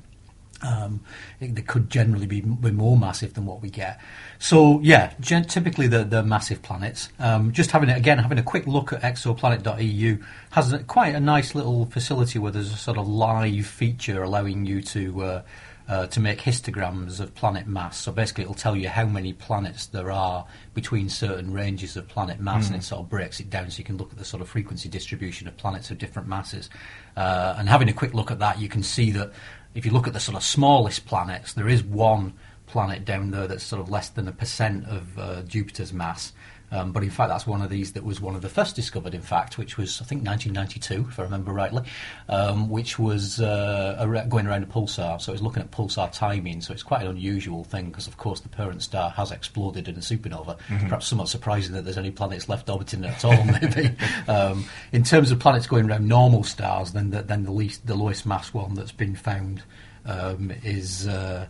um, 0.63 1.01
they 1.39 1.61
could 1.61 1.89
generally 1.89 2.25
be, 2.25 2.41
be 2.41 2.71
more 2.71 2.97
massive 2.97 3.33
than 3.33 3.45
what 3.45 3.61
we 3.61 3.69
get. 3.69 3.99
So 4.39 4.79
yeah, 4.81 5.13
gen- 5.19 5.45
typically 5.45 5.87
they're, 5.87 6.03
they're 6.03 6.23
massive 6.23 6.61
planets. 6.61 7.09
Um, 7.19 7.51
just 7.51 7.71
having 7.71 7.89
it 7.89 7.97
again, 7.97 8.17
having 8.17 8.39
a 8.39 8.43
quick 8.43 8.65
look 8.65 8.93
at 8.93 9.01
exoplanet.eu 9.01 10.17
has 10.51 10.73
a, 10.73 10.79
quite 10.79 11.15
a 11.15 11.19
nice 11.19 11.53
little 11.53 11.85
facility 11.85 12.39
where 12.39 12.51
there's 12.51 12.73
a 12.73 12.77
sort 12.77 12.97
of 12.97 13.07
live 13.07 13.65
feature 13.65 14.23
allowing 14.23 14.65
you 14.65 14.81
to. 14.81 15.21
Uh, 15.21 15.41
uh, 15.87 16.07
to 16.07 16.19
make 16.21 16.39
histograms 16.39 17.19
of 17.19 17.35
planet 17.35 17.67
mass. 17.67 17.97
So 17.97 18.11
basically, 18.11 18.43
it'll 18.43 18.55
tell 18.55 18.75
you 18.75 18.87
how 18.87 19.05
many 19.05 19.33
planets 19.33 19.87
there 19.87 20.11
are 20.11 20.45
between 20.73 21.09
certain 21.09 21.51
ranges 21.51 21.97
of 21.97 22.07
planet 22.07 22.39
mass, 22.39 22.67
and 22.67 22.75
it 22.77 22.83
sort 22.83 23.01
of 23.01 23.09
breaks 23.09 23.39
it 23.41 23.49
down 23.49 23.69
so 23.69 23.79
you 23.79 23.83
can 23.83 23.97
look 23.97 24.11
at 24.11 24.17
the 24.17 24.23
sort 24.23 24.41
of 24.41 24.47
frequency 24.47 24.87
distribution 24.87 25.47
of 25.47 25.57
planets 25.57 25.91
of 25.91 25.97
different 25.97 26.27
masses. 26.27 26.69
Uh, 27.17 27.55
and 27.57 27.67
having 27.67 27.89
a 27.89 27.93
quick 27.93 28.13
look 28.13 28.31
at 28.31 28.39
that, 28.39 28.59
you 28.59 28.69
can 28.69 28.81
see 28.81 29.11
that 29.11 29.33
if 29.75 29.85
you 29.85 29.91
look 29.91 30.07
at 30.07 30.13
the 30.13 30.19
sort 30.19 30.37
of 30.37 30.43
smallest 30.43 31.05
planets, 31.05 31.53
there 31.53 31.67
is 31.67 31.83
one 31.83 32.33
planet 32.67 33.05
down 33.05 33.31
there 33.31 33.47
that's 33.47 33.63
sort 33.63 33.81
of 33.81 33.89
less 33.89 34.09
than 34.09 34.27
a 34.27 34.31
percent 34.31 34.85
of 34.87 35.19
uh, 35.19 35.41
Jupiter's 35.43 35.93
mass. 35.93 36.33
Um, 36.71 36.91
but 36.91 37.03
in 37.03 37.11
fact, 37.11 37.29
that's 37.29 37.45
one 37.45 37.61
of 37.61 37.69
these 37.69 37.91
that 37.91 38.03
was 38.03 38.19
one 38.19 38.35
of 38.35 38.41
the 38.41 38.49
first 38.49 38.75
discovered, 38.75 39.13
in 39.13 39.21
fact, 39.21 39.59
which 39.59 39.77
was, 39.77 40.01
I 40.01 40.05
think, 40.05 40.25
1992, 40.25 41.09
if 41.09 41.19
I 41.19 41.23
remember 41.23 41.53
rightly, 41.53 41.83
um, 42.29 42.67
which 42.67 42.97
was 42.97 43.39
uh, 43.39 44.25
going 44.27 44.47
around 44.47 44.63
a 44.63 44.65
pulsar. 44.65 45.21
So 45.21 45.31
it 45.31 45.35
was 45.35 45.43
looking 45.43 45.61
at 45.61 45.69
pulsar 45.69 46.11
timing. 46.11 46.61
So 46.61 46.73
it's 46.73 46.81
quite 46.81 47.01
an 47.01 47.07
unusual 47.07 47.63
thing 47.63 47.87
because, 47.87 48.07
of 48.07 48.17
course, 48.17 48.39
the 48.39 48.49
parent 48.49 48.81
star 48.81 49.11
has 49.11 49.31
exploded 49.31 49.87
in 49.87 49.95
a 49.95 49.99
supernova. 49.99 50.57
Perhaps 50.67 51.07
somewhat 51.07 51.29
surprising 51.29 51.73
that 51.75 51.83
there's 51.83 51.97
any 51.97 52.11
planets 52.11 52.49
left 52.49 52.67
orbiting 52.69 53.03
it 53.03 53.11
at 53.11 53.25
all, 53.25 53.43
maybe. 53.61 53.95
um, 54.27 54.65
in 54.91 55.03
terms 55.03 55.31
of 55.31 55.37
planets 55.39 55.67
going 55.67 55.89
around 55.89 56.07
normal 56.07 56.43
stars, 56.43 56.93
then 56.93 57.11
the, 57.11 57.21
then 57.21 57.43
the 57.43 57.51
least, 57.51 57.85
the 57.85 57.95
lowest 57.95 58.25
mass 58.25 58.51
one 58.51 58.73
that's 58.73 58.91
been 58.91 59.15
found 59.15 59.61
um, 60.05 60.51
is, 60.63 61.07
uh, 61.07 61.45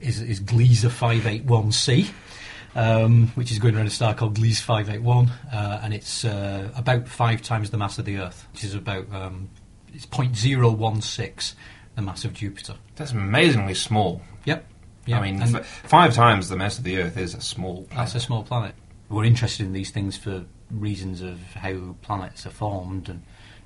is 0.00 0.20
is 0.20 0.40
Gliese 0.40 0.84
581c 0.84 2.10
um, 2.76 3.28
which 3.28 3.50
is 3.50 3.58
going 3.58 3.74
around 3.74 3.86
a 3.86 3.90
star 3.90 4.14
called 4.14 4.36
Gliese 4.38 4.60
581, 4.60 5.30
uh, 5.52 5.80
and 5.82 5.94
it's 5.94 6.24
uh, 6.24 6.70
about 6.76 7.08
five 7.08 7.42
times 7.42 7.70
the 7.70 7.78
mass 7.78 7.98
of 7.98 8.04
the 8.04 8.18
Earth, 8.18 8.46
which 8.52 8.64
is 8.64 8.74
about 8.74 9.12
um, 9.12 9.48
it's 9.92 10.06
0.016 10.06 11.54
the 11.94 12.02
mass 12.02 12.26
of 12.26 12.34
Jupiter. 12.34 12.74
That's 12.96 13.12
amazingly 13.12 13.72
small. 13.72 14.20
Yep. 14.44 14.66
Yeah, 15.06 15.18
I 15.18 15.22
mean, 15.22 15.40
f- 15.40 15.66
five 15.66 16.14
times 16.14 16.50
the 16.50 16.56
mass 16.56 16.76
of 16.76 16.84
the 16.84 16.98
Earth 16.98 17.16
is 17.16 17.34
a 17.34 17.40
small 17.40 17.84
planet. 17.84 17.96
that's 17.96 18.14
a 18.14 18.20
small 18.20 18.42
planet. 18.42 18.74
We're 19.08 19.24
interested 19.24 19.64
in 19.64 19.72
these 19.72 19.90
things 19.90 20.16
for 20.16 20.44
reasons 20.70 21.22
of 21.22 21.40
how 21.54 21.96
planets 22.02 22.44
are 22.44 22.50
formed, 22.50 23.08
and 23.08 23.22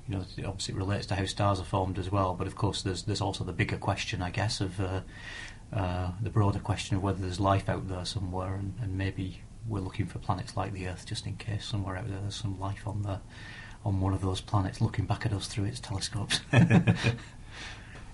you 0.07 0.15
know, 0.15 0.23
it 0.37 0.45
obviously 0.45 0.75
relates 0.75 1.07
to 1.07 1.15
how 1.15 1.25
stars 1.25 1.59
are 1.59 1.65
formed 1.65 1.99
as 1.99 2.11
well. 2.11 2.35
But 2.35 2.47
of 2.47 2.55
course, 2.55 2.83
there's 2.83 3.03
there's 3.03 3.21
also 3.21 3.43
the 3.43 3.53
bigger 3.53 3.77
question, 3.77 4.21
I 4.21 4.29
guess, 4.29 4.61
of 4.61 4.79
uh, 4.79 5.01
uh, 5.73 6.11
the 6.21 6.29
broader 6.29 6.59
question 6.59 6.97
of 6.97 7.03
whether 7.03 7.21
there's 7.21 7.39
life 7.39 7.69
out 7.69 7.87
there 7.87 8.05
somewhere, 8.05 8.55
and, 8.55 8.73
and 8.81 8.97
maybe 8.97 9.41
we're 9.67 9.79
looking 9.79 10.05
for 10.05 10.19
planets 10.19 10.57
like 10.57 10.73
the 10.73 10.87
Earth, 10.87 11.05
just 11.05 11.25
in 11.25 11.37
case 11.37 11.65
somewhere 11.65 11.97
out 11.97 12.07
there 12.07 12.19
there's 12.19 12.35
some 12.35 12.59
life 12.59 12.87
on 12.87 13.03
the 13.03 13.19
on 13.83 13.99
one 13.99 14.13
of 14.13 14.21
those 14.21 14.41
planets 14.41 14.79
looking 14.79 15.05
back 15.05 15.25
at 15.25 15.33
us 15.33 15.47
through 15.47 15.65
its 15.65 15.79
telescopes. 15.79 16.41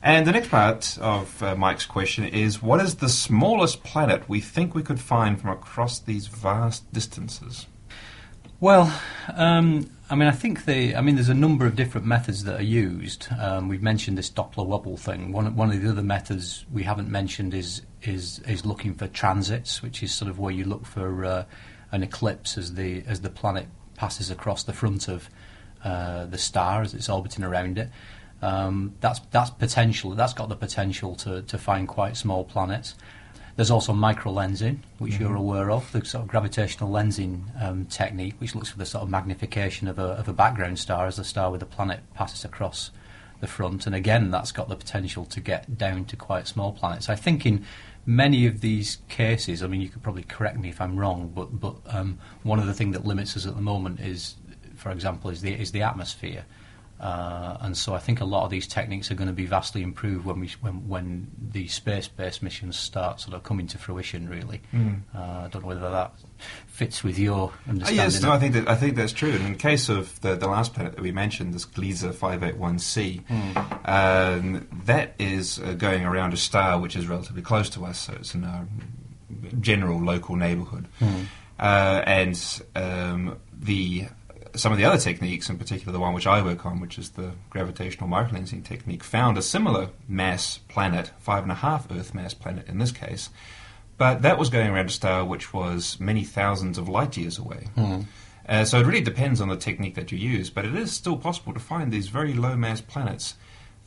And 0.01 0.28
the 0.28 0.32
next 0.32 0.49
part 0.49 0.97
of 1.01 1.41
uh, 1.41 1.55
Mike's 1.55 1.86
question 1.86 2.26
is 2.26 2.62
what 2.62 2.80
is 2.80 2.95
the 2.95 3.10
smallest 3.10 3.84
planet 3.84 4.30
we 4.30 4.39
think 4.39 4.76
we 4.76 4.84
could 4.84 4.99
find 4.99 5.39
from 5.41 5.49
across 5.49 5.99
these 5.99 6.28
vast 6.28 6.91
distances? 6.93 7.68
Well, 8.60 8.91
um, 9.36 9.88
I 10.10 10.16
mean, 10.16 10.28
I 10.28 10.32
think 10.32 10.66
the. 10.66 10.95
I 10.95 11.01
mean, 11.01 11.14
there's 11.14 11.30
a 11.30 11.36
number 11.36 11.68
of 11.68 11.76
different 11.76 12.08
methods 12.08 12.43
that 12.45 12.60
are 12.60 12.64
used. 12.64 13.28
Um, 13.39 13.68
we've 13.68 13.84
mentioned 13.84 14.18
this 14.18 14.32
Doppler 14.32 14.66
wobble 14.66 14.97
thing. 14.97 15.32
One 15.32 15.55
one 15.55 15.70
of 15.70 15.80
the 15.80 15.89
other 15.89 16.01
methods 16.01 16.66
we 16.72 16.82
haven't 16.82 17.10
mentioned 17.10 17.53
is 17.53 17.84
is 18.01 18.39
is 18.47 18.66
looking 18.66 18.95
for 18.95 19.08
transits, 19.08 19.84
which 19.84 20.01
is 20.01 20.12
sort 20.12 20.32
of 20.32 20.39
where 20.39 20.51
you 20.51 20.64
look 20.64 20.88
for 20.88 21.24
uh, 21.24 21.45
an 21.91 22.01
eclipse 22.01 22.58
as 22.58 22.74
the 22.74 23.03
as 23.05 23.22
the 23.22 23.30
planet 23.30 23.68
passes 23.95 24.32
across 24.32 24.64
the 24.64 24.74
front 24.74 25.08
of 25.08 25.30
uh, 25.84 26.26
the 26.26 26.38
star 26.39 26.82
as 26.82 26.95
it's 26.95 27.10
orbiting 27.10 27.43
around 27.43 27.78
it. 27.78 27.89
Um, 28.41 28.95
that's 29.01 29.20
that's 29.30 29.51
potential. 29.51 30.12
That's 30.12 30.34
got 30.34 30.49
the 30.49 30.55
potential 30.55 31.16
to, 31.18 31.43
to 31.43 31.58
find 31.60 31.88
quite 31.88 32.18
small 32.18 32.43
planets. 32.43 32.95
There's 33.58 33.72
also 33.72 33.91
microlensing, 33.91 34.78
which 34.99 35.18
you're 35.18 35.36
aware 35.36 35.72
of, 35.72 35.91
the 35.91 36.05
sort 36.05 36.22
of 36.22 36.30
gravitational 36.30 36.91
lensing 36.91 37.41
um, 37.60 37.86
technique, 37.86 38.36
which 38.38 38.53
looks 38.53 38.70
for 38.70 38.78
the 38.78 38.86
sort 38.86 39.03
of 39.03 39.10
magnification 39.10 39.88
of 39.88 39.97
a, 39.97 40.03
of 40.03 40.28
a 40.28 40.34
background 40.34 40.78
star 40.78 41.08
as 41.08 41.16
the 41.16 41.24
star 41.24 41.49
with 41.49 41.62
the 41.62 41.66
planet 41.66 42.01
passes 42.14 42.45
across 42.45 42.91
the 43.39 43.47
front. 43.47 43.88
And 43.88 43.95
again, 43.95 44.30
that's 44.30 44.51
got 44.51 44.70
the 44.70 44.76
potential 44.76 45.26
to 45.26 45.39
get 45.39 45.76
down 45.76 46.05
to 46.05 46.16
quite 46.16 46.47
small 46.47 46.72
planets. 46.72 47.10
I 47.10 47.16
think 47.16 47.47
in 47.47 47.66
many 48.05 48.45
of 48.45 48.62
these 48.62 48.99
cases, 49.10 49.64
I 49.64 49.68
mean, 49.68 49.82
you 49.82 49.89
could 49.89 50.03
probably 50.03 50.24
correct 50.24 50.60
me 50.60 50.70
if 50.70 50.80
I'm 50.80 50.95
wrong, 50.95 51.32
but 51.34 51.60
but 51.60 51.78
um, 51.88 52.20
one 52.43 52.60
of 52.60 52.68
the 52.68 52.76
things 52.76 52.95
that 52.95 53.05
limits 53.05 53.36
us 53.36 53.47
at 53.47 53.55
the 53.55 53.62
moment 53.62 53.99
is, 53.99 54.36
for 54.76 54.91
example, 54.91 55.32
is 55.32 55.41
the 55.41 55.53
is 55.53 55.72
the 55.72 55.82
atmosphere. 55.82 56.45
Uh, 57.00 57.58
and 57.62 57.78
so 57.78 57.93
I 57.93 58.00
think 58.00 58.22
a 58.22 58.26
lot 58.26 58.43
of 58.43 58.50
these 58.50 58.66
techniques 58.66 59.12
are 59.12 59.16
going 59.16 59.28
to 59.28 59.34
be 59.34 59.45
vastly 59.45 59.84
improved 59.84 60.26
when 60.26 60.39
we 60.39 60.48
when 60.62 60.88
when 60.88 61.28
the 61.52 61.68
space-based 61.68 62.41
missions 62.41 62.76
start 62.78 63.20
sort 63.20 63.36
of 63.36 63.43
coming 63.43 63.68
to 63.68 63.78
fruition. 63.78 64.28
Really, 64.28 64.62
uh, 65.16 65.20
I 65.20 65.48
don't 65.52 65.62
know 65.62 65.68
whether 65.68 65.91
that 65.91 66.14
fits 66.66 67.04
with 67.04 67.20
your 67.20 67.54
understanding. 67.68 68.04
yes, 68.04 68.22
no, 68.22 68.32
I 68.32 68.39
think 68.39 68.54
that 68.54 68.68
I 68.68 68.76
think 68.76 68.95
that's 68.95 69.14
true. 69.14 69.32
And 69.32 69.45
in 69.45 69.52
the 69.54 69.60
case 69.60 69.89
of 69.89 70.20
the, 70.22 70.36
the 70.36 70.48
last 70.48 70.74
planet 70.74 70.95
that 70.95 71.02
we 71.02 71.12
mentioned, 71.12 71.54
this 71.54 71.66
Gliese 71.66 72.12
581c, 72.12 73.24
um, 73.88 74.68
that 74.86 75.14
is 75.20 75.60
uh, 75.60 75.74
going 75.74 76.04
around 76.04 76.34
a 76.34 76.38
star 76.38 76.80
which 76.80 76.95
is 76.95 77.08
relatively 77.08 77.43
close 77.43 77.70
to 77.72 77.86
us, 77.86 78.00
so 78.00 78.14
it's 78.14 78.34
in 78.34 78.43
our 78.43 78.68
general 79.60 80.00
local 80.00 80.36
neighbourhood. 80.36 80.88
Uh, 81.60 82.04
and 82.06 82.62
um, 82.76 83.38
the 83.54 84.08
some 84.58 84.72
of 84.72 84.78
the 84.78 84.86
other 84.86 84.97
techniques, 84.97 85.49
in 85.49 85.58
particular 85.58 85.93
the 85.93 85.99
one 85.99 86.14
which 86.14 86.28
I 86.28 86.41
work 86.41 86.66
on, 86.66 86.80
which 86.80 86.97
is 86.97 87.12
the 87.12 87.32
gravitational 87.49 88.10
microlensing 88.10 88.64
technique, 88.64 89.03
found 89.03 89.38
a 89.38 89.41
similar 89.41 89.89
mass 90.08 90.58
planet, 90.68 91.12
five 91.20 91.43
and 91.43 91.51
a 91.51 91.55
half 91.55 91.91
Earth 91.91 92.14
mass 92.14 92.34
planet 92.34 92.68
in 92.68 92.78
this 92.80 92.91
case, 92.91 93.30
but 93.97 94.22
that 94.24 94.38
was 94.38 94.49
going 94.49 94.70
around 94.70 94.88
a 94.88 94.89
star 94.91 95.24
which 95.26 95.53
was 95.53 95.99
many 95.99 96.24
thousands 96.24 96.78
of 96.78 96.89
light 96.89 97.18
years 97.18 97.38
away. 97.38 97.68
Uh, 98.47 98.64
so 98.64 98.80
it 98.80 98.86
really 98.86 99.01
depends 99.01 99.41
on 99.41 99.49
the 99.49 99.58
technique 99.58 99.95
that 99.95 100.12
you 100.12 100.18
use, 100.18 100.49
but 100.49 100.66
it 100.66 100.74
is 100.76 100.91
still 100.91 101.18
possible 101.18 101.53
to 101.53 101.60
find 101.60 101.91
these 101.91 102.08
very 102.08 102.34
low 102.34 102.55
mass 102.55 102.80
planets 102.80 103.36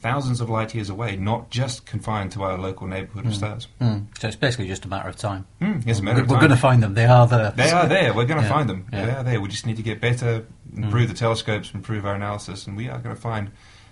thousands 0.00 0.40
of 0.40 0.48
light 0.48 0.74
years 0.74 0.88
away, 0.90 1.16
not 1.16 1.50
just 1.50 1.84
confined 1.86 2.32
to 2.32 2.42
our 2.42 2.56
local 2.58 2.86
neighbourhood 2.86 3.26
of 3.26 3.34
stars. 3.34 3.68
Mm. 3.80 4.06
So 4.18 4.28
it's 4.28 4.36
basically 4.36 4.66
just 4.68 4.84
a 4.84 4.88
matter 4.88 5.08
of 5.08 5.16
time. 5.16 5.46
Mm, 5.60 5.86
it's 5.86 5.98
a 5.98 6.02
matter 6.02 6.18
We're, 6.18 6.22
of 6.24 6.30
we're 6.30 6.38
going 6.38 6.50
to 6.50 6.56
find 6.56 6.82
them. 6.82 6.94
They 6.94 7.04
are 7.06 7.26
there. 7.26 7.52
They 7.56 7.70
are 7.70 7.86
there. 7.86 8.14
We're 8.14 8.24
going 8.24 8.40
to 8.40 8.46
Yeah, 8.46 8.52
find 8.52 8.68
them. 8.68 8.86
yeah. 8.92 9.04
They 9.06 9.12
are 9.12 9.22
there. 9.24 9.40
We 9.40 9.48
just 9.48 9.66
need 9.66 9.76
to 9.76 9.82
get 9.82 10.00
better, 10.00 10.46
improve 10.74 11.08
the 11.08 11.14
telescopes, 11.14 11.72
improve 11.74 12.06
our 12.06 12.14
analysis, 12.14 12.66
and 12.66 12.76
we 12.76 12.88
are 12.88 12.98
going 12.98 13.14
to 13.14 13.20
find 13.20 13.50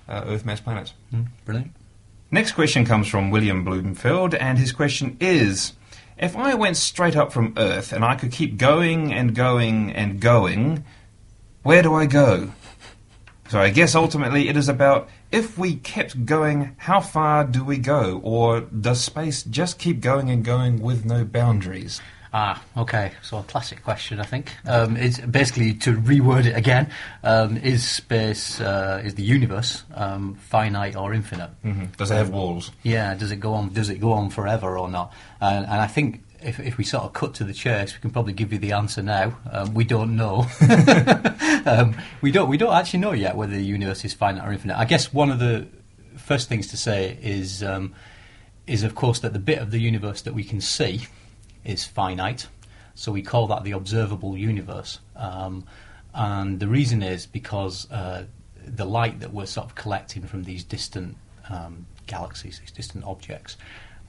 uh, 0.09 0.25
Earth 0.27 0.45
mass 0.47 0.61
planets. 0.61 0.95
Mm, 1.13 1.27
brilliant. 1.45 1.73
Next 2.31 2.53
question 2.53 2.85
comes 2.85 3.07
from 3.09 3.31
William 3.31 3.65
Bloomfield, 3.65 4.35
and 4.35 4.59
his 4.59 4.73
question 4.73 5.17
is 5.21 5.73
If 6.19 6.37
I 6.37 6.55
went 6.55 6.77
straight 6.77 7.17
up 7.17 7.33
from 7.33 7.55
Earth 7.57 7.93
and 7.93 8.05
I 8.05 8.15
could 8.17 8.33
keep 8.33 8.57
going 8.57 9.13
and 9.13 9.35
going 9.35 9.93
and 9.93 10.21
going, 10.21 10.85
where 11.63 11.83
do 11.83 11.95
I 11.95 12.07
go? 12.07 12.53
So 13.51 13.61
I 13.61 13.71
guess 13.71 13.95
ultimately 13.95 14.49
it 14.49 14.57
is 14.59 14.69
about 14.69 15.09
if 15.31 15.59
we 15.59 15.77
kept 15.77 16.25
going, 16.25 16.75
how 16.79 17.01
far 17.01 17.45
do 17.45 17.65
we 17.65 17.79
go? 17.79 18.21
Or 18.23 18.61
does 18.61 19.01
space 19.01 19.43
just 19.43 19.79
keep 19.79 20.01
going 20.01 20.31
and 20.31 20.45
going 20.45 20.81
with 20.81 21.05
no 21.05 21.25
boundaries? 21.25 22.01
Ah, 22.33 22.63
okay. 22.77 23.13
So 23.23 23.39
a 23.39 23.43
classic 23.43 23.83
question, 23.83 24.21
I 24.21 24.25
think. 24.25 24.55
Um, 24.67 24.97
it's 24.97 25.19
basically 25.19 25.75
to 25.75 25.95
reword 25.97 26.45
it 26.45 26.57
again: 26.57 26.91
um, 27.25 27.57
Is 27.57 27.89
space, 27.89 28.61
uh, 28.61 29.01
is 29.03 29.15
the 29.15 29.23
universe 29.23 29.83
um, 29.95 30.35
finite 30.35 30.95
or 30.95 31.15
infinite? 31.15 31.51
Does 31.97 32.11
it 32.11 32.17
have 32.17 32.31
walls? 32.31 32.71
Yeah. 32.83 33.15
Does 33.15 33.31
it 33.33 33.37
go 33.37 33.55
on? 33.55 33.73
Does 33.73 33.89
it 33.89 33.99
go 33.99 34.13
on 34.13 34.29
forever 34.29 34.79
or 34.79 34.89
not? 34.91 35.15
And, 35.41 35.65
and 35.65 35.81
I 35.81 35.87
think 35.87 36.23
if, 36.43 36.61
if 36.61 36.79
we 36.79 36.85
sort 36.85 37.05
of 37.05 37.13
cut 37.13 37.35
to 37.35 37.45
the 37.45 37.53
chase, 37.53 37.95
we 37.95 38.01
can 38.01 38.11
probably 38.11 38.33
give 38.33 38.53
you 38.53 38.59
the 38.59 38.73
answer 38.73 39.03
now. 39.03 39.37
Um, 39.51 39.75
we 39.75 39.85
don't 39.85 40.17
know. 40.17 40.47
um, 41.67 41.97
we 42.21 42.31
don't. 42.31 42.49
We 42.49 42.57
don't 42.57 42.75
actually 42.75 43.01
know 43.01 43.13
yet 43.13 43.37
whether 43.37 43.53
the 43.53 43.65
universe 43.65 44.05
is 44.05 44.15
finite 44.15 44.47
or 44.47 44.53
infinite. 44.53 44.79
I 44.79 44.85
guess 44.85 45.13
one 45.13 45.31
of 45.31 45.39
the 45.39 45.67
first 46.17 46.49
things 46.49 46.69
to 46.69 46.77
say 46.77 47.19
is 47.23 47.63
um, 47.63 47.95
is 48.67 48.83
of 48.83 48.95
course 48.95 49.21
that 49.21 49.33
the 49.33 49.39
bit 49.39 49.59
of 49.59 49.71
the 49.71 49.79
universe 49.79 50.23
that 50.23 50.35
we 50.35 50.45
can 50.45 50.61
see 50.61 51.07
is 51.65 51.85
finite. 51.85 52.47
So 52.95 53.13
we 53.13 53.23
call 53.23 53.47
that 53.49 53.65
the 53.65 53.73
observable 53.73 54.37
universe. 54.37 54.99
Um, 55.17 55.65
and 56.15 56.59
the 56.59 56.69
reason 56.69 57.03
is 57.03 57.27
because 57.27 57.91
uh, 57.91 58.25
the 58.65 58.85
light 58.85 59.21
that 59.21 59.33
we're 59.33 59.47
sort 59.47 59.67
of 59.67 59.75
collecting 59.75 60.25
from 60.25 60.45
these 60.45 60.65
distant 60.65 61.17
um, 61.49 61.87
galaxies, 62.07 62.59
these 62.59 62.73
distant 62.73 63.05
objects, 63.05 63.57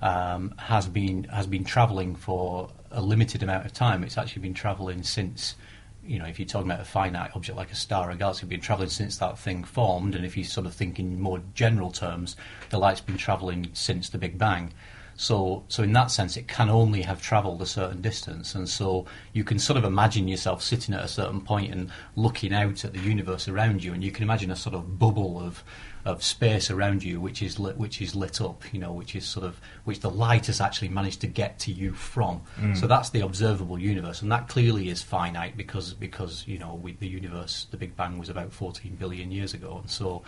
um, 0.01 0.53
has 0.57 0.87
been 0.87 1.25
has 1.25 1.47
been 1.47 1.63
travelling 1.63 2.15
for 2.15 2.69
a 2.91 3.01
limited 3.01 3.43
amount 3.43 3.65
of 3.65 3.73
time. 3.73 4.03
It's 4.03 4.17
actually 4.17 4.41
been 4.41 4.53
travelling 4.53 5.03
since, 5.03 5.55
you 6.03 6.19
know, 6.19 6.25
if 6.25 6.39
you're 6.39 6.47
talking 6.47 6.69
about 6.69 6.81
a 6.81 6.85
finite 6.85 7.31
object 7.35 7.57
like 7.57 7.71
a 7.71 7.75
star 7.75 8.09
or 8.09 8.11
a 8.11 8.15
galaxy, 8.15 8.43
it's 8.43 8.49
been 8.49 8.61
travelling 8.61 8.89
since 8.89 9.17
that 9.17 9.37
thing 9.37 9.63
formed. 9.63 10.15
And 10.15 10.25
if 10.25 10.35
you 10.37 10.43
sort 10.43 10.65
of 10.65 10.73
think 10.73 10.99
in 10.99 11.21
more 11.21 11.41
general 11.53 11.91
terms, 11.91 12.35
the 12.69 12.79
light's 12.79 13.01
been 13.01 13.17
travelling 13.17 13.69
since 13.73 14.09
the 14.09 14.17
Big 14.17 14.37
Bang. 14.37 14.73
So, 15.19 15.65
so 15.67 15.83
in 15.83 15.91
that 15.93 16.11
sense, 16.11 16.37
it 16.37 16.47
can 16.47 16.69
only 16.69 17.01
have 17.01 17.21
travelled 17.21 17.61
a 17.61 17.65
certain 17.65 17.99
distance, 17.99 18.55
and 18.55 18.69
so 18.69 19.05
you 19.33 19.43
can 19.43 19.59
sort 19.59 19.75
of 19.75 19.83
imagine 19.83 20.29
yourself 20.29 20.63
sitting 20.63 20.95
at 20.95 21.03
a 21.03 21.09
certain 21.09 21.41
point 21.41 21.73
and 21.73 21.91
looking 22.15 22.53
out 22.53 22.85
at 22.85 22.93
the 22.93 23.01
universe 23.01 23.49
around 23.49 23.83
you, 23.83 23.91
and 23.91 24.01
you 24.01 24.11
can 24.11 24.23
imagine 24.23 24.49
a 24.49 24.55
sort 24.55 24.75
of 24.75 24.97
bubble 24.97 25.37
of 25.37 25.61
of 26.05 26.23
space 26.23 26.71
around 26.71 27.03
you, 27.03 27.19
which 27.19 27.41
is 27.41 27.59
lit, 27.59 27.75
which 27.75 28.01
is 28.01 28.15
lit 28.15 28.39
up, 28.39 28.63
you 28.73 28.79
know, 28.79 28.93
which 28.93 29.13
is 29.13 29.25
sort 29.25 29.45
of 29.45 29.59
which 29.83 29.99
the 29.99 30.09
light 30.09 30.45
has 30.45 30.61
actually 30.61 30.87
managed 30.87 31.19
to 31.19 31.27
get 31.27 31.59
to 31.59 31.71
you 31.73 31.91
from. 31.91 32.39
Mm. 32.57 32.77
So 32.77 32.87
that's 32.87 33.09
the 33.09 33.19
observable 33.19 33.77
universe, 33.77 34.21
and 34.21 34.31
that 34.31 34.47
clearly 34.47 34.87
is 34.87 35.03
finite 35.03 35.57
because 35.57 35.93
because 35.93 36.47
you 36.47 36.59
know 36.59 36.75
we, 36.81 36.93
the 36.93 37.09
universe, 37.09 37.67
the 37.71 37.77
Big 37.77 37.93
Bang 37.97 38.19
was 38.19 38.29
about 38.29 38.53
14 38.53 38.95
billion 38.95 39.33
years 39.33 39.53
ago, 39.53 39.79
and 39.81 39.89
so 39.91 40.23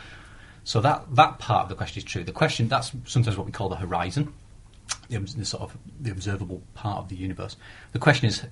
so 0.66 0.82
that 0.82 1.16
that 1.16 1.40
part 1.40 1.64
of 1.64 1.70
the 1.70 1.76
question 1.76 2.00
is 2.00 2.04
true. 2.04 2.26
The 2.26 2.34
question 2.34 2.68
that's 2.68 2.92
sometimes 3.06 3.38
what 3.38 3.46
we 3.46 3.54
call 3.54 3.70
the 3.70 3.78
horizon 3.78 4.34
the, 5.10 5.20
the 5.20 5.46
sort 5.46 5.64
of 5.64 5.78
the 6.00 6.12
observable 6.12 6.62
part 6.74 7.00
of 7.00 7.10
the 7.10 7.16
universe. 7.16 7.58
The 7.92 8.00
question 8.00 8.28
is, 8.28 8.44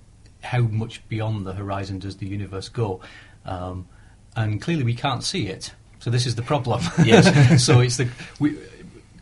how 0.41 0.61
much 0.61 1.07
beyond 1.09 1.45
the 1.45 1.53
horizon 1.53 1.99
does 1.99 2.17
the 2.17 2.27
universe 2.27 2.69
go? 2.69 3.01
Um, 3.45 3.87
and 4.35 4.61
clearly, 4.61 4.83
we 4.83 4.95
can't 4.95 5.23
see 5.23 5.47
it. 5.47 5.73
So 5.99 6.09
this 6.09 6.25
is 6.25 6.35
the 6.35 6.41
problem. 6.41 6.81
Yes. 7.03 7.63
so 7.65 7.79
it's 7.81 7.97
the 7.97 8.07
we, 8.39 8.57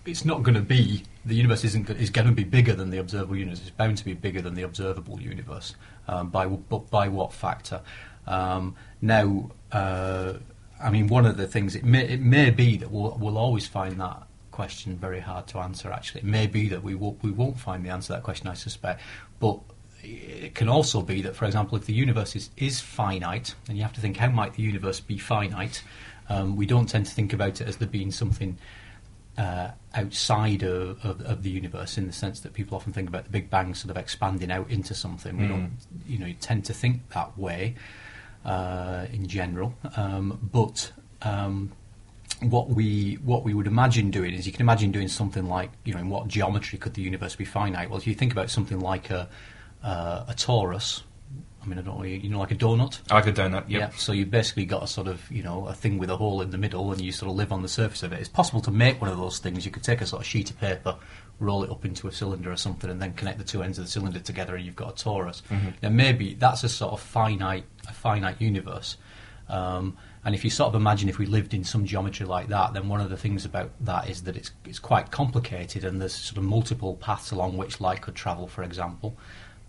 it's 0.05 0.25
not 0.25 0.43
going 0.43 0.55
to 0.55 0.61
be 0.61 1.03
the 1.25 1.35
universe 1.35 1.63
isn't 1.63 1.89
is 1.89 2.09
going 2.09 2.27
to 2.27 2.33
be 2.33 2.43
bigger 2.43 2.73
than 2.73 2.89
the 2.89 2.97
observable 2.97 3.35
universe. 3.35 3.61
It's 3.61 3.71
bound 3.71 3.97
to 3.97 4.05
be 4.05 4.13
bigger 4.13 4.41
than 4.41 4.55
the 4.55 4.63
observable 4.63 5.21
universe. 5.21 5.75
Um, 6.07 6.29
by 6.29 6.47
but 6.47 6.89
by 6.89 7.07
what 7.09 7.33
factor? 7.33 7.81
Um, 8.25 8.75
now, 9.01 9.51
uh, 9.71 10.33
I 10.81 10.89
mean, 10.89 11.07
one 11.07 11.25
of 11.25 11.37
the 11.37 11.47
things 11.47 11.75
it 11.75 11.83
may 11.83 12.07
it 12.07 12.21
may 12.21 12.49
be 12.49 12.77
that 12.77 12.91
we'll 12.91 13.17
we'll 13.19 13.37
always 13.37 13.67
find 13.67 13.99
that 13.99 14.26
question 14.57 14.97
very 14.97 15.19
hard 15.19 15.45
to 15.45 15.59
answer. 15.59 15.91
Actually, 15.91 16.21
it 16.21 16.29
may 16.39 16.47
be 16.47 16.63
that 16.73 16.81
we 16.89 16.95
won't 16.95 17.21
we 17.21 17.31
won't 17.41 17.59
find 17.59 17.85
the 17.85 17.91
answer 17.95 18.07
to 18.07 18.13
that 18.13 18.23
question. 18.23 18.47
I 18.47 18.55
suspect, 18.55 19.01
but 19.39 19.59
it 20.01 20.55
can 20.55 20.69
also 20.69 21.01
be 21.01 21.21
that, 21.21 21.35
for 21.35 21.45
example, 21.45 21.77
if 21.77 21.85
the 21.85 21.93
universe 21.93 22.35
is, 22.35 22.49
is 22.57 22.79
finite, 22.79 23.53
and 23.67 23.77
you 23.77 23.83
have 23.83 23.93
to 23.93 24.01
think 24.01 24.17
how 24.17 24.29
might 24.29 24.53
the 24.53 24.63
universe 24.63 24.99
be 24.99 25.17
finite, 25.17 25.83
um, 26.29 26.55
we 26.55 26.65
don't 26.65 26.89
tend 26.89 27.05
to 27.05 27.13
think 27.13 27.33
about 27.33 27.61
it 27.61 27.67
as 27.67 27.77
there 27.77 27.87
being 27.87 28.11
something 28.11 28.57
uh, 29.37 29.69
outside 29.93 30.63
of, 30.63 31.03
of, 31.05 31.21
of 31.21 31.43
the 31.43 31.49
universe 31.49 31.97
in 31.97 32.07
the 32.07 32.13
sense 32.13 32.39
that 32.39 32.53
people 32.53 32.75
often 32.75 32.93
think 32.93 33.07
about 33.09 33.25
the 33.25 33.29
Big 33.29 33.49
Bang 33.49 33.75
sort 33.75 33.91
of 33.91 33.97
expanding 33.97 34.51
out 34.51 34.69
into 34.69 34.93
something. 34.93 35.37
We 35.37 35.47
don't, 35.47 35.71
you 36.07 36.17
know, 36.19 36.27
you 36.27 36.37
tend 36.49 36.65
to 36.65 36.73
think 36.73 37.09
that 37.09 37.37
way 37.37 37.75
uh, 38.43 39.05
in 39.13 39.27
general, 39.27 39.69
um, 39.95 40.39
but. 40.51 40.91
Um, 41.21 41.71
what 42.41 42.69
we 42.69 43.15
what 43.23 43.43
we 43.43 43.53
would 43.53 43.67
imagine 43.67 44.11
doing 44.11 44.33
is 44.33 44.45
you 44.45 44.51
can 44.51 44.61
imagine 44.61 44.91
doing 44.91 45.07
something 45.07 45.47
like 45.47 45.71
you 45.85 45.93
know 45.93 45.99
in 45.99 46.09
what 46.09 46.27
geometry 46.27 46.77
could 46.77 46.93
the 46.93 47.01
universe 47.01 47.35
be 47.35 47.45
finite? 47.45 47.89
Well, 47.89 47.97
if 47.97 48.05
you 48.05 48.13
think 48.13 48.31
about 48.31 48.49
something 48.49 48.79
like 48.79 49.09
a 49.09 49.27
uh, 49.83 50.25
a 50.27 50.33
torus, 50.33 51.01
I 51.63 51.65
mean 51.65 51.79
I 51.79 51.81
don't 51.81 51.97
know 51.97 52.03
you 52.03 52.29
know 52.29 52.39
like 52.39 52.51
a 52.51 52.55
donut. 52.55 53.11
Like 53.11 53.27
a 53.27 53.31
donut, 53.31 53.69
yep. 53.69 53.79
Yeah. 53.79 53.89
So 53.97 54.11
you've 54.11 54.29
basically 54.29 54.65
got 54.65 54.83
a 54.83 54.87
sort 54.87 55.07
of 55.07 55.29
you 55.31 55.41
know 55.41 55.67
a 55.67 55.73
thing 55.73 55.97
with 55.97 56.09
a 56.09 56.17
hole 56.17 56.41
in 56.41 56.51
the 56.51 56.57
middle, 56.57 56.91
and 56.91 57.01
you 57.01 57.11
sort 57.11 57.31
of 57.31 57.37
live 57.37 57.51
on 57.51 57.63
the 57.63 57.67
surface 57.67 58.03
of 58.03 58.13
it. 58.13 58.19
It's 58.19 58.29
possible 58.29 58.61
to 58.61 58.71
make 58.71 59.01
one 59.01 59.09
of 59.09 59.17
those 59.17 59.39
things. 59.39 59.65
You 59.65 59.71
could 59.71 59.83
take 59.83 60.01
a 60.01 60.05
sort 60.05 60.21
of 60.21 60.27
sheet 60.27 60.51
of 60.51 60.59
paper, 60.59 60.95
roll 61.39 61.63
it 61.63 61.71
up 61.71 61.85
into 61.85 62.07
a 62.07 62.11
cylinder 62.11 62.51
or 62.51 62.57
something, 62.57 62.89
and 62.89 63.01
then 63.01 63.13
connect 63.13 63.39
the 63.39 63.45
two 63.45 63.63
ends 63.63 63.79
of 63.79 63.85
the 63.85 63.91
cylinder 63.91 64.19
together, 64.19 64.55
and 64.55 64.65
you've 64.65 64.75
got 64.75 65.01
a 65.01 65.03
torus. 65.09 65.41
Now 65.81 65.89
maybe 65.89 66.35
that's 66.35 66.63
a 66.63 66.69
sort 66.69 66.93
of 66.93 66.99
finite 66.99 67.65
a 67.87 67.93
finite 67.93 68.39
universe. 68.39 68.97
Um, 69.49 69.97
and 70.27 70.35
if 70.35 70.43
you 70.43 70.49
sort 70.49 70.67
of 70.67 70.75
imagine 70.75 71.07
if 71.07 71.19
we 71.19 71.25
lived 71.25 71.53
in 71.53 71.63
some 71.63 71.85
geometry 71.85 72.25
like 72.25 72.49
that, 72.49 72.73
then 72.73 72.89
one 72.89 72.99
of 72.99 73.09
the 73.09 73.15
things 73.15 73.45
about 73.45 73.71
that 73.79 74.09
is 74.09 74.23
that 74.23 74.35
it's, 74.35 74.51
it's 74.65 74.77
quite 74.77 75.09
complicated 75.09 75.85
and 75.85 76.01
there's 76.01 76.13
sort 76.13 76.37
of 76.37 76.43
multiple 76.43 76.95
paths 76.97 77.31
along 77.31 77.55
which 77.55 77.79
light 77.79 78.01
could 78.01 78.13
travel, 78.13 78.45
for 78.45 78.61
example. 78.61 79.15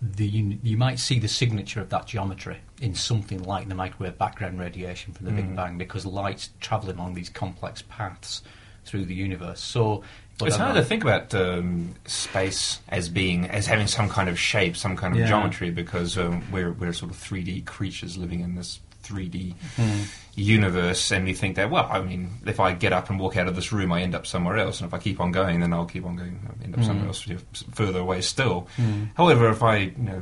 The, 0.01 0.27
you, 0.27 0.59
you 0.61 0.75
might 0.75 0.99
see 0.99 1.17
the 1.17 1.29
signature 1.29 1.79
of 1.79 1.87
that 1.91 2.07
geometry 2.07 2.57
in 2.81 2.93
something 2.93 3.41
like 3.43 3.69
the 3.69 3.75
microwave 3.75 4.17
background 4.17 4.59
radiation 4.59 5.13
from 5.13 5.27
the 5.27 5.31
Big 5.31 5.55
Bang 5.55 5.77
because 5.77 6.05
light's 6.05 6.49
travelling 6.59 6.97
along 6.97 7.13
these 7.13 7.29
complex 7.29 7.81
paths 7.83 8.43
through 8.83 9.05
the 9.05 9.15
universe. 9.15 9.61
So 9.61 10.03
It's 10.41 10.57
hard 10.57 10.75
to 10.75 10.83
think 10.83 11.03
about 11.03 11.33
um, 11.35 11.95
space 12.05 12.81
as 12.89 13.07
being 13.07 13.45
as 13.45 13.65
having 13.65 13.87
some 13.87 14.09
kind 14.09 14.27
of 14.27 14.37
shape, 14.37 14.75
some 14.75 14.97
kind 14.97 15.13
of 15.13 15.21
Yeah. 15.21 15.27
geometry, 15.27 15.71
because 15.71 16.17
um, 16.17 16.43
we're 16.51 16.73
we're 16.73 16.91
sort 16.91 17.11
of 17.11 17.17
three 17.17 17.43
D 17.43 17.61
creatures 17.61 18.17
living 18.17 18.41
in 18.41 18.55
this 18.55 18.81
three 19.09 19.27
D 19.27 19.55
Hmm. 19.75 20.01
universe, 20.35 21.11
and 21.11 21.27
you 21.27 21.35
think 21.35 21.55
that 21.55 21.69
well, 21.71 21.87
I 21.91 21.99
mean, 22.01 22.29
if 22.45 22.59
I 22.59 22.73
get 22.73 22.93
up 22.93 23.09
and 23.09 23.19
walk 23.19 23.35
out 23.37 23.47
of 23.47 23.55
this 23.55 23.71
room, 23.71 23.91
I 23.91 24.01
end 24.01 24.13
up 24.15 24.25
somewhere 24.27 24.57
else, 24.57 24.79
and 24.81 24.87
if 24.87 24.93
I 24.93 24.99
keep 24.99 25.19
on 25.19 25.31
going, 25.31 25.59
then 25.59 25.73
I'll 25.73 25.85
keep 25.85 26.05
on 26.05 26.15
going, 26.15 26.39
I'll 26.47 26.63
end 26.63 26.75
up 26.77 26.83
somewhere 26.83 27.07
else 27.07 27.25
you 27.27 27.35
know, 27.35 27.41
further 27.73 27.99
away 27.99 28.21
still. 28.21 28.67
However, 29.15 29.49
if 29.49 29.61
I 29.63 29.75
you 29.77 29.93
know 30.09 30.21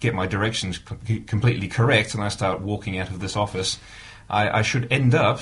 get 0.00 0.14
my 0.14 0.26
directions 0.26 0.78
completely 1.26 1.68
correct 1.68 2.14
and 2.14 2.22
I 2.22 2.28
start 2.28 2.60
walking 2.60 2.98
out 2.98 3.08
of 3.08 3.18
this 3.20 3.34
office, 3.36 3.78
I, 4.28 4.58
I 4.58 4.62
should 4.62 4.92
end 4.92 5.14
up 5.14 5.40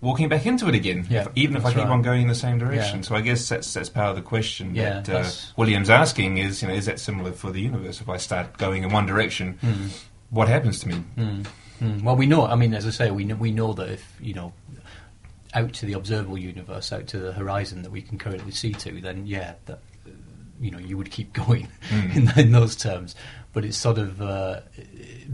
walking 0.00 0.28
back 0.28 0.46
into 0.46 0.68
it 0.68 0.74
again, 0.74 1.06
Yeah, 1.08 1.22
if- 1.22 1.28
even 1.36 1.56
if 1.56 1.64
I 1.64 1.70
keep 1.70 1.78
right. 1.78 1.88
on 1.88 2.02
going 2.02 2.22
in 2.22 2.28
the 2.28 2.34
same 2.34 2.58
direction. 2.58 2.96
Yeah. 2.98 3.02
So 3.08 3.14
I 3.16 3.20
guess 3.20 3.48
that's 3.48 3.72
that's 3.74 3.88
part 3.88 4.10
of 4.10 4.16
the 4.16 4.22
question 4.22 4.74
Yeah, 4.74 5.00
that 5.00 5.26
uh, 5.26 5.30
William's 5.56 5.90
asking 5.90 6.38
is, 6.38 6.60
you 6.62 6.68
know, 6.68 6.74
is 6.74 6.86
that 6.86 6.98
similar 7.00 7.32
for 7.32 7.50
the 7.52 7.60
universe? 7.60 8.00
If 8.00 8.08
I 8.08 8.16
start 8.18 8.58
going 8.58 8.82
in 8.84 8.90
one 8.92 9.06
direction, 9.06 9.58
what 10.30 10.46
happens 10.48 10.80
to 10.80 10.88
me? 10.88 10.96
Mm, 11.16 11.46
well, 11.80 12.16
we 12.16 12.26
know. 12.26 12.46
I 12.46 12.56
mean, 12.56 12.74
as 12.74 12.86
I 12.86 12.90
say, 12.90 13.10
we 13.10 13.24
know, 13.24 13.36
we 13.36 13.50
know 13.50 13.72
that 13.74 13.88
if 13.88 14.16
you 14.20 14.34
know, 14.34 14.52
out 15.54 15.72
to 15.74 15.86
the 15.86 15.94
observable 15.94 16.38
universe, 16.38 16.92
out 16.92 17.06
to 17.08 17.18
the 17.18 17.32
horizon 17.32 17.82
that 17.82 17.90
we 17.90 18.02
can 18.02 18.18
currently 18.18 18.52
see 18.52 18.72
to, 18.72 19.00
then 19.00 19.26
yeah, 19.26 19.54
that 19.66 19.80
you 20.60 20.70
know, 20.70 20.78
you 20.78 20.96
would 20.96 21.10
keep 21.10 21.32
going 21.46 21.68
in, 21.90 22.30
in 22.38 22.52
those 22.52 22.76
terms. 22.76 23.14
But 23.52 23.64
it's 23.64 23.76
sort 23.76 23.98
of 23.98 24.20
uh, 24.20 24.60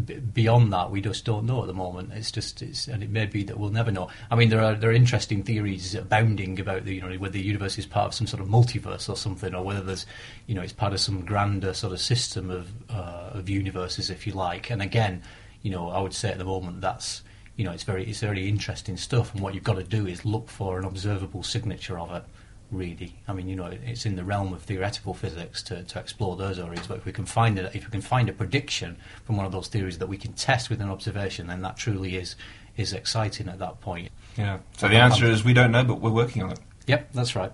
b- 0.05 0.19
beyond 0.19 0.73
that. 0.73 0.91
We 0.91 1.01
just 1.01 1.25
don't 1.25 1.45
know 1.45 1.63
at 1.63 1.67
the 1.67 1.75
moment. 1.75 2.13
It's 2.13 2.31
just, 2.31 2.63
it's, 2.63 2.87
and 2.87 3.03
it 3.03 3.11
may 3.11 3.27
be 3.27 3.43
that 3.45 3.59
we'll 3.59 3.71
never 3.71 3.91
know. 3.91 4.09
I 4.31 4.37
mean, 4.37 4.49
there 4.49 4.63
are 4.63 4.75
there 4.75 4.91
are 4.91 4.95
interesting 4.95 5.43
theories 5.43 5.95
abounding 5.95 6.61
about 6.61 6.85
the 6.85 6.95
you 6.95 7.01
know 7.03 7.13
whether 7.17 7.33
the 7.33 7.43
universe 7.43 7.77
is 7.77 7.87
part 7.87 8.07
of 8.07 8.15
some 8.15 8.27
sort 8.27 8.41
of 8.41 8.49
multiverse 8.49 9.09
or 9.09 9.17
something, 9.17 9.55
or 9.55 9.65
whether 9.65 9.83
there's 9.83 10.07
you 10.47 10.55
know 10.55 10.63
it's 10.63 10.73
part 10.73 10.93
of 10.93 11.01
some 11.01 11.25
grander 11.25 11.75
sort 11.75 11.93
of 11.93 12.01
system 12.01 12.51
of 12.51 12.71
uh, 12.89 13.31
of 13.35 13.49
universes, 13.49 14.11
if 14.11 14.27
you 14.27 14.33
like. 14.33 14.71
And 14.71 14.81
again, 14.81 15.23
you 15.65 15.71
know, 15.71 15.89
I 15.89 16.01
would 16.01 16.15
say 16.15 16.31
at 16.31 16.39
the 16.39 16.45
moment 16.45 16.83
that's 16.83 17.23
you 17.57 17.65
know, 17.65 17.73
it's 17.73 17.85
very 17.85 18.05
it's 18.05 18.21
very 18.21 18.49
interesting 18.49 18.97
stuff. 18.97 19.33
And 19.33 19.43
what 19.43 19.55
you've 19.55 19.65
got 19.65 19.77
to 19.77 19.85
do 19.85 20.07
is 20.07 20.25
look 20.25 20.49
for 20.49 20.79
an 20.79 20.85
observable 20.85 21.43
signature 21.43 21.99
of 21.99 22.13
it. 22.13 22.25
Really, 22.71 23.15
I 23.29 23.33
mean, 23.33 23.49
you 23.49 23.55
know, 23.55 23.67
it's 23.67 24.05
in 24.05 24.17
the 24.17 24.25
realm 24.25 24.53
of 24.53 24.63
theoretical 24.63 25.15
physics 25.15 25.63
to, 25.65 25.85
to 25.85 25.99
explore 26.01 26.37
those 26.37 26.59
areas. 26.59 26.87
But 26.89 26.99
if 26.99 27.05
we 27.05 27.13
can 27.13 27.27
find 27.27 27.59
it, 27.59 27.67
if 27.75 27.85
we 27.85 27.91
can 27.91 28.01
find 28.01 28.29
a 28.29 28.33
prediction 28.33 28.97
from 29.25 29.37
one 29.37 29.47
of 29.47 29.53
those 29.53 29.69
theories 29.69 29.99
that 29.99 30.09
we 30.09 30.17
can 30.17 30.33
test 30.33 30.71
with 30.71 30.81
an 30.81 30.91
observation, 30.91 31.47
then 31.47 31.63
that 31.63 31.77
truly 31.77 32.17
is 32.17 32.35
is 32.77 32.93
exciting 32.93 33.49
at 33.49 33.59
that 33.61 33.81
point. 33.81 34.11
Yeah. 34.37 34.59
So 34.77 34.89
the 34.89 34.97
answer 34.97 35.27
is 35.27 35.45
we 35.45 35.55
don't 35.55 35.71
know, 35.71 35.85
but 35.85 36.01
we're 36.01 36.11
working 36.11 36.43
on 36.43 36.51
it. 36.51 36.59
Yep, 36.87 37.13
that's 37.13 37.37
right. 37.37 37.53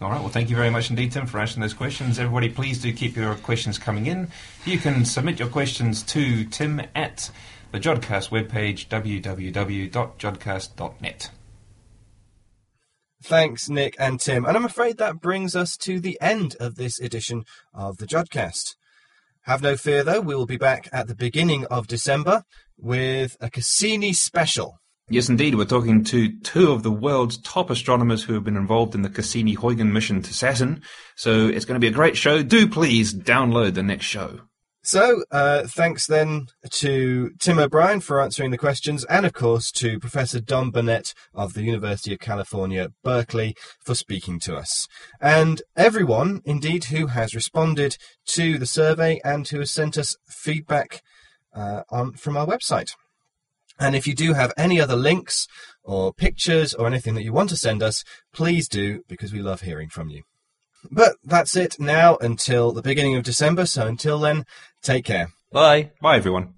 All 0.00 0.10
right. 0.10 0.20
Well, 0.20 0.30
thank 0.30 0.48
you 0.48 0.56
very 0.56 0.70
much 0.70 0.88
indeed, 0.88 1.12
Tim, 1.12 1.26
for 1.26 1.38
answering 1.38 1.60
those 1.60 1.74
questions. 1.74 2.18
Everybody, 2.18 2.48
please 2.48 2.80
do 2.80 2.90
keep 2.90 3.16
your 3.16 3.34
questions 3.34 3.76
coming 3.76 4.06
in. 4.06 4.28
You 4.64 4.78
can 4.78 5.04
submit 5.04 5.38
your 5.38 5.48
questions 5.48 6.02
to 6.04 6.46
Tim 6.46 6.80
at 6.94 7.30
the 7.70 7.78
Jodcast 7.78 8.30
webpage, 8.30 8.88
www.jodcast.net. 8.88 11.30
Thanks, 13.22 13.68
Nick 13.68 13.94
and 13.98 14.18
Tim. 14.18 14.46
And 14.46 14.56
I'm 14.56 14.64
afraid 14.64 14.96
that 14.96 15.20
brings 15.20 15.54
us 15.54 15.76
to 15.78 16.00
the 16.00 16.16
end 16.22 16.56
of 16.58 16.76
this 16.76 16.98
edition 16.98 17.44
of 17.74 17.98
the 17.98 18.06
Jodcast. 18.06 18.76
Have 19.42 19.60
no 19.60 19.76
fear, 19.76 20.02
though, 20.02 20.22
we 20.22 20.34
will 20.34 20.46
be 20.46 20.56
back 20.56 20.88
at 20.92 21.08
the 21.08 21.14
beginning 21.14 21.66
of 21.66 21.86
December 21.86 22.44
with 22.78 23.36
a 23.38 23.50
Cassini 23.50 24.14
special. 24.14 24.79
Yes, 25.12 25.28
indeed. 25.28 25.56
We're 25.56 25.64
talking 25.64 26.04
to 26.04 26.38
two 26.38 26.70
of 26.70 26.84
the 26.84 26.90
world's 26.92 27.36
top 27.38 27.68
astronomers 27.68 28.22
who 28.22 28.34
have 28.34 28.44
been 28.44 28.56
involved 28.56 28.94
in 28.94 29.02
the 29.02 29.10
Cassini-Huygens 29.10 29.92
mission 29.92 30.22
to 30.22 30.32
Saturn. 30.32 30.82
So 31.16 31.48
it's 31.48 31.64
going 31.64 31.74
to 31.74 31.84
be 31.84 31.88
a 31.88 31.92
great 31.92 32.16
show. 32.16 32.44
Do 32.44 32.68
please 32.68 33.12
download 33.12 33.74
the 33.74 33.82
next 33.82 34.06
show. 34.06 34.42
So, 34.82 35.24
uh, 35.32 35.64
thanks 35.66 36.06
then 36.06 36.46
to 36.70 37.32
Tim 37.40 37.58
O'Brien 37.58 38.00
for 38.00 38.20
answering 38.20 38.50
the 38.50 38.56
questions, 38.56 39.04
and 39.06 39.26
of 39.26 39.34
course 39.34 39.70
to 39.72 39.98
Professor 39.98 40.40
Don 40.40 40.70
Burnett 40.70 41.12
of 41.34 41.52
the 41.52 41.64
University 41.64 42.14
of 42.14 42.20
California, 42.20 42.88
Berkeley, 43.04 43.54
for 43.84 43.94
speaking 43.94 44.38
to 44.40 44.56
us. 44.56 44.86
And 45.20 45.60
everyone, 45.76 46.40
indeed, 46.46 46.84
who 46.84 47.08
has 47.08 47.34
responded 47.34 47.98
to 48.28 48.58
the 48.58 48.64
survey 48.64 49.20
and 49.22 49.46
who 49.46 49.58
has 49.58 49.70
sent 49.70 49.98
us 49.98 50.16
feedback 50.26 51.02
uh, 51.54 51.82
on 51.90 52.12
from 52.12 52.38
our 52.38 52.46
website. 52.46 52.94
And 53.80 53.96
if 53.96 54.06
you 54.06 54.14
do 54.14 54.34
have 54.34 54.52
any 54.58 54.78
other 54.78 54.94
links 54.94 55.48
or 55.82 56.12
pictures 56.12 56.74
or 56.74 56.86
anything 56.86 57.14
that 57.14 57.24
you 57.24 57.32
want 57.32 57.48
to 57.48 57.56
send 57.56 57.82
us, 57.82 58.04
please 58.32 58.68
do, 58.68 59.02
because 59.08 59.32
we 59.32 59.40
love 59.40 59.62
hearing 59.62 59.88
from 59.88 60.10
you. 60.10 60.22
But 60.90 61.16
that's 61.24 61.56
it 61.56 61.80
now 61.80 62.16
until 62.18 62.72
the 62.72 62.82
beginning 62.82 63.16
of 63.16 63.22
December. 63.22 63.64
So 63.64 63.86
until 63.86 64.18
then, 64.18 64.44
take 64.82 65.06
care. 65.06 65.32
Bye. 65.50 65.92
Bye, 66.02 66.16
everyone. 66.16 66.54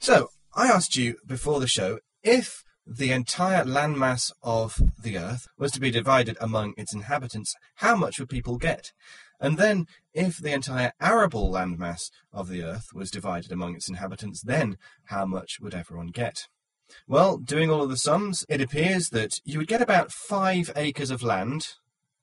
So 0.00 0.28
I 0.54 0.68
asked 0.68 0.96
you 0.96 1.16
before 1.26 1.60
the 1.60 1.66
show 1.66 1.98
if 2.22 2.62
the 2.86 3.10
entire 3.10 3.64
landmass 3.64 4.30
of 4.42 4.80
the 5.02 5.18
Earth 5.18 5.48
was 5.58 5.72
to 5.72 5.80
be 5.80 5.90
divided 5.90 6.36
among 6.40 6.72
its 6.76 6.94
inhabitants, 6.94 7.54
how 7.76 7.96
much 7.96 8.20
would 8.20 8.28
people 8.28 8.58
get? 8.58 8.92
And 9.40 9.58
then, 9.58 9.86
if 10.14 10.38
the 10.38 10.52
entire 10.52 10.92
arable 11.00 11.50
landmass 11.50 12.10
of 12.32 12.48
the 12.48 12.62
Earth 12.62 12.86
was 12.94 13.10
divided 13.10 13.50
among 13.50 13.74
its 13.74 13.88
inhabitants, 13.88 14.40
then 14.40 14.78
how 15.06 15.26
much 15.26 15.58
would 15.60 15.74
everyone 15.74 16.08
get? 16.08 16.46
Well, 17.08 17.38
doing 17.38 17.70
all 17.70 17.82
of 17.82 17.90
the 17.90 17.96
sums, 17.96 18.46
it 18.48 18.60
appears 18.60 19.08
that 19.10 19.40
you 19.44 19.58
would 19.58 19.66
get 19.66 19.82
about 19.82 20.12
five 20.12 20.70
acres 20.76 21.10
of 21.10 21.22
land 21.22 21.74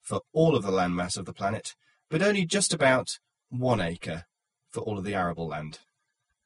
for 0.01 0.21
all 0.31 0.55
of 0.55 0.63
the 0.63 0.71
landmass 0.71 1.17
of 1.17 1.25
the 1.25 1.33
planet, 1.33 1.75
but 2.09 2.21
only 2.21 2.45
just 2.45 2.73
about 2.73 3.19
one 3.49 3.81
acre 3.81 4.23
for 4.71 4.79
all 4.81 4.97
of 4.97 5.03
the 5.03 5.13
arable 5.13 5.47
land. 5.47 5.79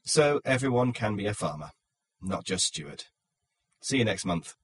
So 0.03 0.41
everyone 0.43 0.91
can 0.91 1.15
be 1.15 1.27
a 1.27 1.33
farmer, 1.33 1.71
not 2.21 2.45
just 2.45 2.65
Stuart. 2.65 3.09
See 3.81 3.97
you 3.97 4.05
next 4.05 4.25
month. 4.25 4.55